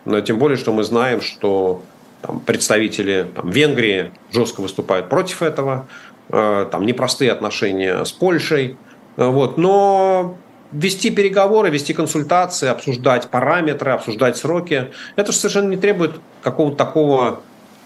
но 0.05 0.22
тем 0.22 0.39
более, 0.39 0.57
что 0.57 0.74
мы 0.74 0.84
знаем, 0.84 1.22
что 1.22 1.84
там, 2.22 2.39
представители 2.39 3.28
там, 3.36 3.49
Венгрии 3.49 4.11
жестко 4.32 4.61
выступают 4.61 5.09
против 5.09 5.41
этого, 5.41 5.88
э, 6.30 6.67
там 6.72 6.86
непростые 6.86 7.32
отношения 7.32 8.03
с 8.03 8.11
Польшей, 8.11 8.78
э, 9.17 9.26
вот, 9.26 9.57
но 9.57 10.38
вести 10.72 11.09
переговоры, 11.09 11.70
вести 11.70 11.93
консультации, 11.93 12.70
обсуждать 12.70 13.30
параметры, 13.30 13.91
обсуждать 13.91 14.38
сроки, 14.38 14.91
это 15.15 15.32
же 15.32 15.38
совершенно 15.38 15.70
не 15.70 15.78
требует 15.78 16.20
какого-то 16.41 16.78
такого 16.78 17.41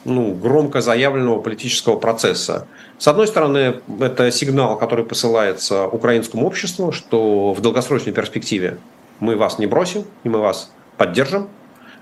ну, 0.05 0.33
громко 0.33 0.81
заявленного 0.81 1.39
политического 1.39 1.97
процесса. 1.97 2.67
С 2.97 3.07
одной 3.07 3.27
стороны, 3.27 3.81
это 3.99 4.31
сигнал, 4.31 4.77
который 4.77 5.05
посылается 5.05 5.87
украинскому 5.87 6.45
обществу, 6.45 6.91
что 6.91 7.53
в 7.53 7.61
долгосрочной 7.61 8.13
перспективе 8.13 8.77
мы 9.19 9.35
вас 9.35 9.59
не 9.59 9.67
бросим, 9.67 10.05
и 10.23 10.29
мы 10.29 10.39
вас 10.39 10.71
поддержим. 10.97 11.47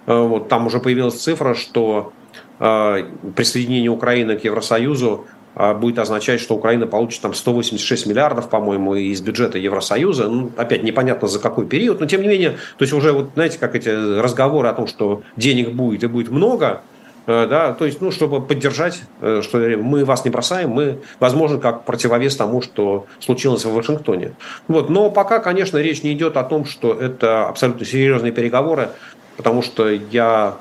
Э, 0.07 0.19
вот, 0.19 0.49
там 0.49 0.67
уже 0.67 0.79
появилась 0.79 1.21
цифра, 1.21 1.53
что 1.53 2.13
э, 2.59 3.03
присоединение 3.35 3.91
Украины 3.91 4.37
к 4.37 4.43
Евросоюзу 4.43 5.25
э, 5.55 5.73
будет 5.75 5.99
означать, 5.99 6.41
что 6.41 6.55
Украина 6.55 6.87
получит 6.87 7.21
там 7.21 7.33
186 7.33 8.07
миллиардов, 8.07 8.49
по-моему, 8.49 8.95
из 8.95 9.21
бюджета 9.21 9.59
Евросоюза. 9.59 10.27
Ну, 10.27 10.51
опять 10.57 10.83
непонятно 10.83 11.27
за 11.27 11.39
какой 11.39 11.67
период, 11.67 11.99
но 11.99 12.07
тем 12.07 12.21
не 12.21 12.27
менее, 12.27 12.51
то 12.77 12.83
есть 12.83 12.93
уже 12.93 13.11
вот 13.11 13.31
знаете, 13.35 13.59
как 13.59 13.75
эти 13.75 13.89
разговоры 14.19 14.67
о 14.67 14.73
том, 14.73 14.87
что 14.87 15.21
денег 15.35 15.71
будет 15.73 16.03
и 16.03 16.07
будет 16.07 16.31
много, 16.31 16.81
да, 17.27 17.73
то 17.73 17.85
есть, 17.85 18.01
ну, 18.01 18.11
чтобы 18.11 18.41
поддержать, 18.41 19.03
э, 19.21 19.41
что 19.43 19.57
мы 19.77 20.05
вас 20.05 20.25
не 20.25 20.31
бросаем, 20.31 20.71
мы, 20.71 20.99
возможно, 21.19 21.59
как 21.59 21.85
противовес 21.85 22.35
тому, 22.35 22.61
что 22.61 23.05
случилось 23.19 23.63
в 23.63 23.73
Вашингтоне. 23.73 24.33
Вот. 24.67 24.89
Но 24.89 25.11
пока, 25.11 25.39
конечно, 25.39 25.77
речь 25.77 26.01
не 26.03 26.13
идет 26.13 26.35
о 26.37 26.43
том, 26.43 26.65
что 26.65 26.93
это 26.93 27.47
абсолютно 27.47 27.85
серьезные 27.85 28.31
переговоры, 28.31 28.89
потому 29.37 29.61
что 29.61 29.89
я 29.89 30.55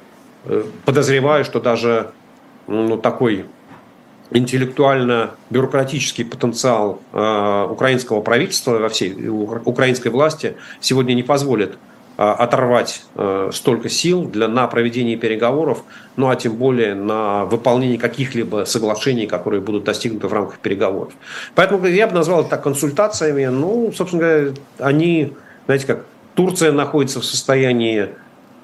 э, 0.44 0.64
подозреваю, 0.84 1.44
что 1.44 1.60
даже 1.60 2.10
ну, 2.66 2.98
такой 2.98 3.46
интеллектуально-бюрократический 4.30 6.24
потенциал 6.24 7.00
э, 7.12 7.66
украинского 7.70 8.20
правительства 8.20 8.78
во 8.78 8.88
всей 8.88 9.28
украинской 9.28 10.08
власти 10.08 10.56
сегодня 10.80 11.14
не 11.14 11.22
позволит 11.22 11.72
э, 11.72 11.76
оторвать 12.22 13.02
э, 13.14 13.50
столько 13.52 13.88
сил 13.88 14.26
для, 14.26 14.46
на 14.46 14.66
проведение 14.66 15.16
переговоров, 15.16 15.84
ну 16.16 16.28
а 16.28 16.36
тем 16.36 16.56
более 16.56 16.94
на 16.94 17.46
выполнение 17.46 17.98
каких-либо 17.98 18.64
соглашений, 18.66 19.26
которые 19.26 19.62
будут 19.62 19.84
достигнуты 19.84 20.26
в 20.26 20.32
рамках 20.34 20.58
переговоров. 20.58 21.14
Поэтому 21.54 21.86
я 21.86 22.06
бы 22.06 22.12
назвал 22.12 22.42
это 22.42 22.50
так 22.50 22.62
консультациями. 22.62 23.46
Ну, 23.46 23.90
собственно 23.94 24.22
говоря, 24.22 24.52
они, 24.78 25.32
знаете 25.64 25.86
как, 25.86 26.04
Турция 26.34 26.72
находится 26.72 27.20
в 27.20 27.24
состоянии 27.24 28.10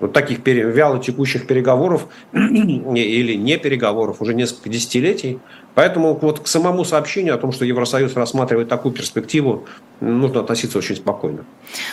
вот 0.00 0.12
таких 0.12 0.46
вяло 0.46 1.02
текущих 1.02 1.46
переговоров 1.46 2.08
или 2.32 3.34
не 3.34 3.56
переговоров 3.56 4.20
уже 4.20 4.34
несколько 4.34 4.68
десятилетий. 4.68 5.38
Поэтому 5.76 6.14
вот 6.14 6.40
к 6.40 6.46
самому 6.46 6.86
сообщению 6.86 7.34
о 7.34 7.36
том, 7.36 7.52
что 7.52 7.66
Евросоюз 7.66 8.14
рассматривает 8.16 8.66
такую 8.66 8.94
перспективу, 8.94 9.66
нужно 10.00 10.40
относиться 10.40 10.78
очень 10.78 10.96
спокойно. 10.96 11.44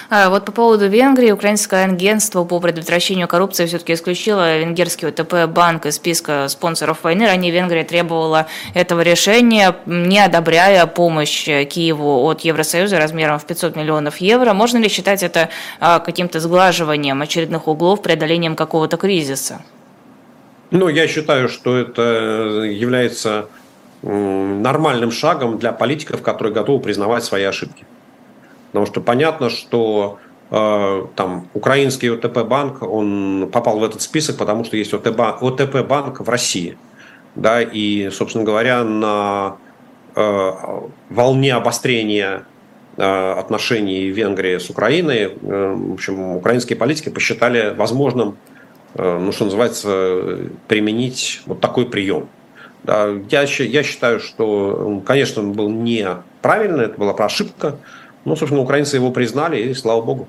А 0.10 0.30
вот 0.30 0.46
по 0.46 0.54
поводу 0.54 0.88
Венгрии, 0.88 1.32
Украинское 1.32 1.84
агентство 1.84 2.46
по 2.46 2.62
предотвращению 2.62 3.28
коррупции 3.28 3.66
все-таки 3.66 3.92
исключило 3.92 4.58
венгерский 4.58 5.08
ОТП 5.08 5.50
банк 5.54 5.86
из 5.86 5.96
списка 5.96 6.48
спонсоров 6.48 7.04
войны. 7.04 7.26
Ранее 7.26 7.52
Венгрия 7.52 7.84
требовала 7.84 8.48
этого 8.74 9.02
решения, 9.02 9.76
не 9.86 10.20
одобряя 10.20 10.86
помощь 10.86 11.44
Киеву 11.44 12.24
от 12.24 12.40
Евросоюза 12.40 12.98
размером 12.98 13.38
в 13.38 13.46
500 13.46 13.76
миллионов 13.76 14.16
евро. 14.22 14.54
Можно 14.54 14.78
ли 14.78 14.88
считать 14.88 15.24
это 15.24 15.50
а, 15.82 16.00
каким-то 16.00 16.40
сглаживанием 16.40 17.22
очередных 17.22 17.68
углов, 17.68 18.02
преодолением 18.02 18.56
какого-то 18.56 18.96
кризиса? 18.96 19.62
Ну, 20.72 20.88
я 20.88 21.10
считаю, 21.10 21.50
что 21.50 21.78
это 21.78 22.64
является 22.64 23.50
нормальным 24.04 25.12
шагом 25.12 25.58
для 25.58 25.72
политиков, 25.72 26.22
которые 26.22 26.54
готовы 26.54 26.82
признавать 26.82 27.24
свои 27.24 27.44
ошибки. 27.44 27.86
Потому 28.68 28.86
что 28.86 29.02
понятно, 29.02 29.50
что 29.50 30.20
э, 30.52 31.06
там 31.16 31.48
украинский 31.54 32.12
ОТП 32.12 32.40
банк, 32.40 32.82
он 32.82 33.50
попал 33.52 33.80
в 33.80 33.84
этот 33.84 34.02
список, 34.02 34.38
потому 34.38 34.66
что 34.66 34.78
есть 34.78 34.94
ОТП, 34.94 35.42
ОТП 35.42 35.88
банк 35.88 36.20
в 36.20 36.30
России. 36.30 36.78
Да, 37.36 37.62
и, 37.62 38.10
собственно 38.12 38.44
говоря, 38.44 38.84
на 38.84 39.58
э, 40.16 40.52
волне 41.10 41.54
обострения 41.54 42.46
э, 42.98 43.32
отношений 43.32 44.10
Венгрии 44.10 44.58
с 44.58 44.70
Украиной, 44.70 45.34
э, 45.42 45.74
в 45.76 45.94
общем, 45.94 46.36
украинские 46.36 46.78
политики 46.78 47.10
посчитали 47.10 47.74
возможным, 47.74 48.38
э, 48.96 49.20
ну, 49.20 49.32
что 49.32 49.46
называется, 49.46 50.40
применить 50.68 51.42
вот 51.46 51.62
такой 51.62 51.86
прием. 51.86 52.28
Я, 52.86 53.44
я 53.44 53.84
считаю, 53.84 54.20
что, 54.20 55.02
конечно, 55.06 55.42
он 55.42 55.54
был 55.54 55.70
неправильный, 55.70 56.86
это 56.86 56.98
была 56.98 57.14
ошибка, 57.14 57.78
но, 58.26 58.36
собственно, 58.36 58.62
украинцы 58.62 58.98
его 58.98 59.12
признали, 59.12 59.62
и 59.62 59.74
слава 59.74 60.02
богу. 60.02 60.28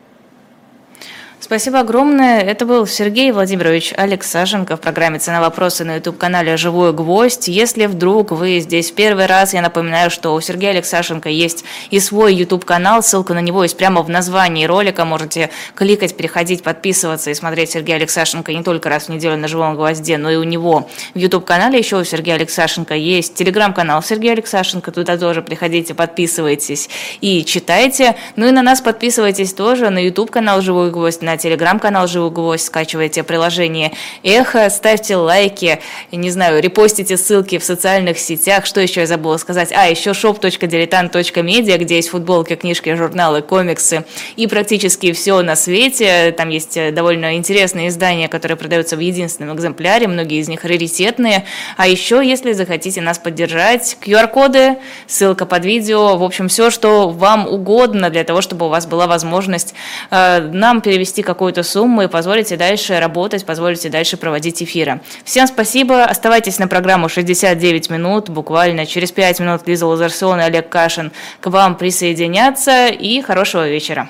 Спасибо 1.45 1.81
огромное. 1.81 2.41
Это 2.41 2.65
был 2.65 2.87
Сергей 2.87 3.31
Владимирович 3.31 3.93
Алексашенко 3.95 4.79
в 4.79 4.81
программе 4.81 5.19
«Цена 5.19 5.43
вопросы» 5.43 5.85
на 5.85 5.97
YouTube-канале 5.97 6.57
«Живой 6.57 6.95
гвоздь». 6.95 7.49
Если 7.49 7.85
вдруг 7.85 8.31
вы 8.31 8.61
здесь 8.61 8.91
первый 8.91 9.27
раз, 9.27 9.53
я 9.53 9.61
напоминаю, 9.61 10.11
что 10.11 10.33
у 10.33 10.41
Сергея 10.41 10.71
Алексашенко 10.71 11.29
есть 11.29 11.67
и 11.91 12.01
свой 12.01 12.35
YouTube-канал. 12.35 13.03
Ссылка 13.03 13.35
на 13.35 13.41
него 13.41 13.63
есть 13.63 13.77
прямо 13.77 14.01
в 14.01 14.09
названии 14.09 14.65
ролика. 14.65 15.05
Можете 15.05 15.51
кликать, 15.75 16.17
переходить, 16.17 16.63
подписываться 16.63 17.31
и 17.31 17.35
смотреть 17.35 17.73
Сергея 17.73 17.97
Алексашенко 17.97 18.51
не 18.51 18.63
только 18.63 18.89
раз 18.89 19.09
в 19.09 19.09
неделю 19.11 19.37
на 19.37 19.47
«Живом 19.47 19.75
гвозде», 19.75 20.17
но 20.17 20.31
и 20.31 20.37
у 20.37 20.45
него 20.45 20.89
в 21.13 21.19
YouTube-канале 21.19 21.79
еще 21.79 21.99
у 21.99 22.05
Сергея 22.05 22.37
Алексашенко 22.37 22.95
есть 22.95 23.35
телеграм-канал 23.35 24.03
Сергея 24.03 24.33
Алексашенко. 24.33 24.93
Туда 24.93 25.19
тоже 25.19 25.43
приходите, 25.43 25.93
подписывайтесь 25.93 26.89
и 27.21 27.45
читайте. 27.45 28.17
Ну 28.37 28.49
и 28.49 28.51
на 28.51 28.63
нас 28.63 28.81
подписывайтесь 28.81 29.53
тоже 29.53 29.91
на 29.91 29.99
YouTube-канал 29.99 30.63
«Живой 30.63 30.91
гвоздь», 30.91 31.21
на 31.21 31.34
телеграм-канал 31.37 32.07
«Живой 32.07 32.31
гвоздь», 32.31 32.67
скачивайте 32.67 33.23
приложение 33.23 33.93
«Эхо», 34.23 34.69
ставьте 34.71 35.17
лайки, 35.17 35.81
не 36.13 36.31
знаю, 36.31 36.63
репостите 36.63 37.17
ссылки 37.17 37.59
в 37.59 37.65
социальных 37.65 38.19
сетях. 38.19 38.67
Что 38.67 38.81
еще 38.81 39.01
я 39.01 39.07
забыла 39.07 39.37
сказать? 39.37 39.73
А, 39.73 39.87
еще 39.87 40.11
shop.diletant.media, 40.11 41.79
где 41.79 41.97
есть 41.97 42.09
футболки, 42.09 42.55
книжки, 42.57 42.95
журналы, 42.95 43.43
комиксы 43.43 44.05
и 44.37 44.47
практически 44.47 45.13
все 45.13 45.43
на 45.43 45.57
свете. 45.57 46.33
Там 46.37 46.49
есть 46.49 46.79
довольно 46.95 47.37
интересные 47.37 47.89
издания, 47.89 48.29
которые 48.29 48.57
продаются 48.57 48.97
в 48.97 49.01
единственном 49.01 49.57
экземпляре, 49.57 50.09
многие 50.09 50.41
из 50.41 50.49
них 50.49 50.65
раритетные. 50.65 51.45
А 51.77 51.89
еще, 51.89 52.23
если 52.25 52.53
захотите 52.53 53.01
нас 53.01 53.19
поддержать, 53.19 53.97
QR-коды, 54.01 54.77
ссылка 55.07 55.47
под 55.47 55.65
видео, 55.65 56.17
в 56.17 56.23
общем, 56.23 56.49
все, 56.49 56.71
что 56.71 57.09
вам 57.09 57.47
угодно 57.49 58.11
для 58.11 58.25
того, 58.25 58.41
чтобы 58.41 58.67
у 58.67 58.69
вас 58.69 58.87
была 58.87 59.07
возможность 59.07 59.75
э, 60.11 60.41
нам 60.41 60.81
перевести 60.81 61.23
какую-то 61.25 61.63
сумму 61.63 62.03
и 62.03 62.07
позволите 62.07 62.57
дальше 62.57 62.99
работать, 62.99 63.45
позволите 63.45 63.89
дальше 63.89 64.17
проводить 64.17 64.63
эфиры. 64.63 65.01
Всем 65.25 65.47
спасибо. 65.47 66.05
Оставайтесь 66.05 66.59
на 66.59 66.69
программу 66.69 67.09
69 67.09 67.91
минут. 67.91 68.29
Буквально 68.29 68.87
через 68.87 69.13
5 69.13 69.41
минут 69.41 69.63
Лиза 69.67 69.87
Лазарсон 69.87 70.41
и 70.41 70.43
Олег 70.45 70.69
Кашин 70.69 71.13
к 71.41 71.47
вам 71.49 71.77
присоединятся. 71.77 72.89
И 72.89 73.21
хорошего 73.23 73.69
вечера. 73.69 74.09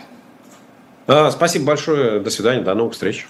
А, 1.07 1.31
спасибо 1.31 1.67
большое. 1.67 2.21
До 2.21 2.31
свидания. 2.31 2.63
До 2.63 2.75
новых 2.75 2.95
встреч. 2.95 3.27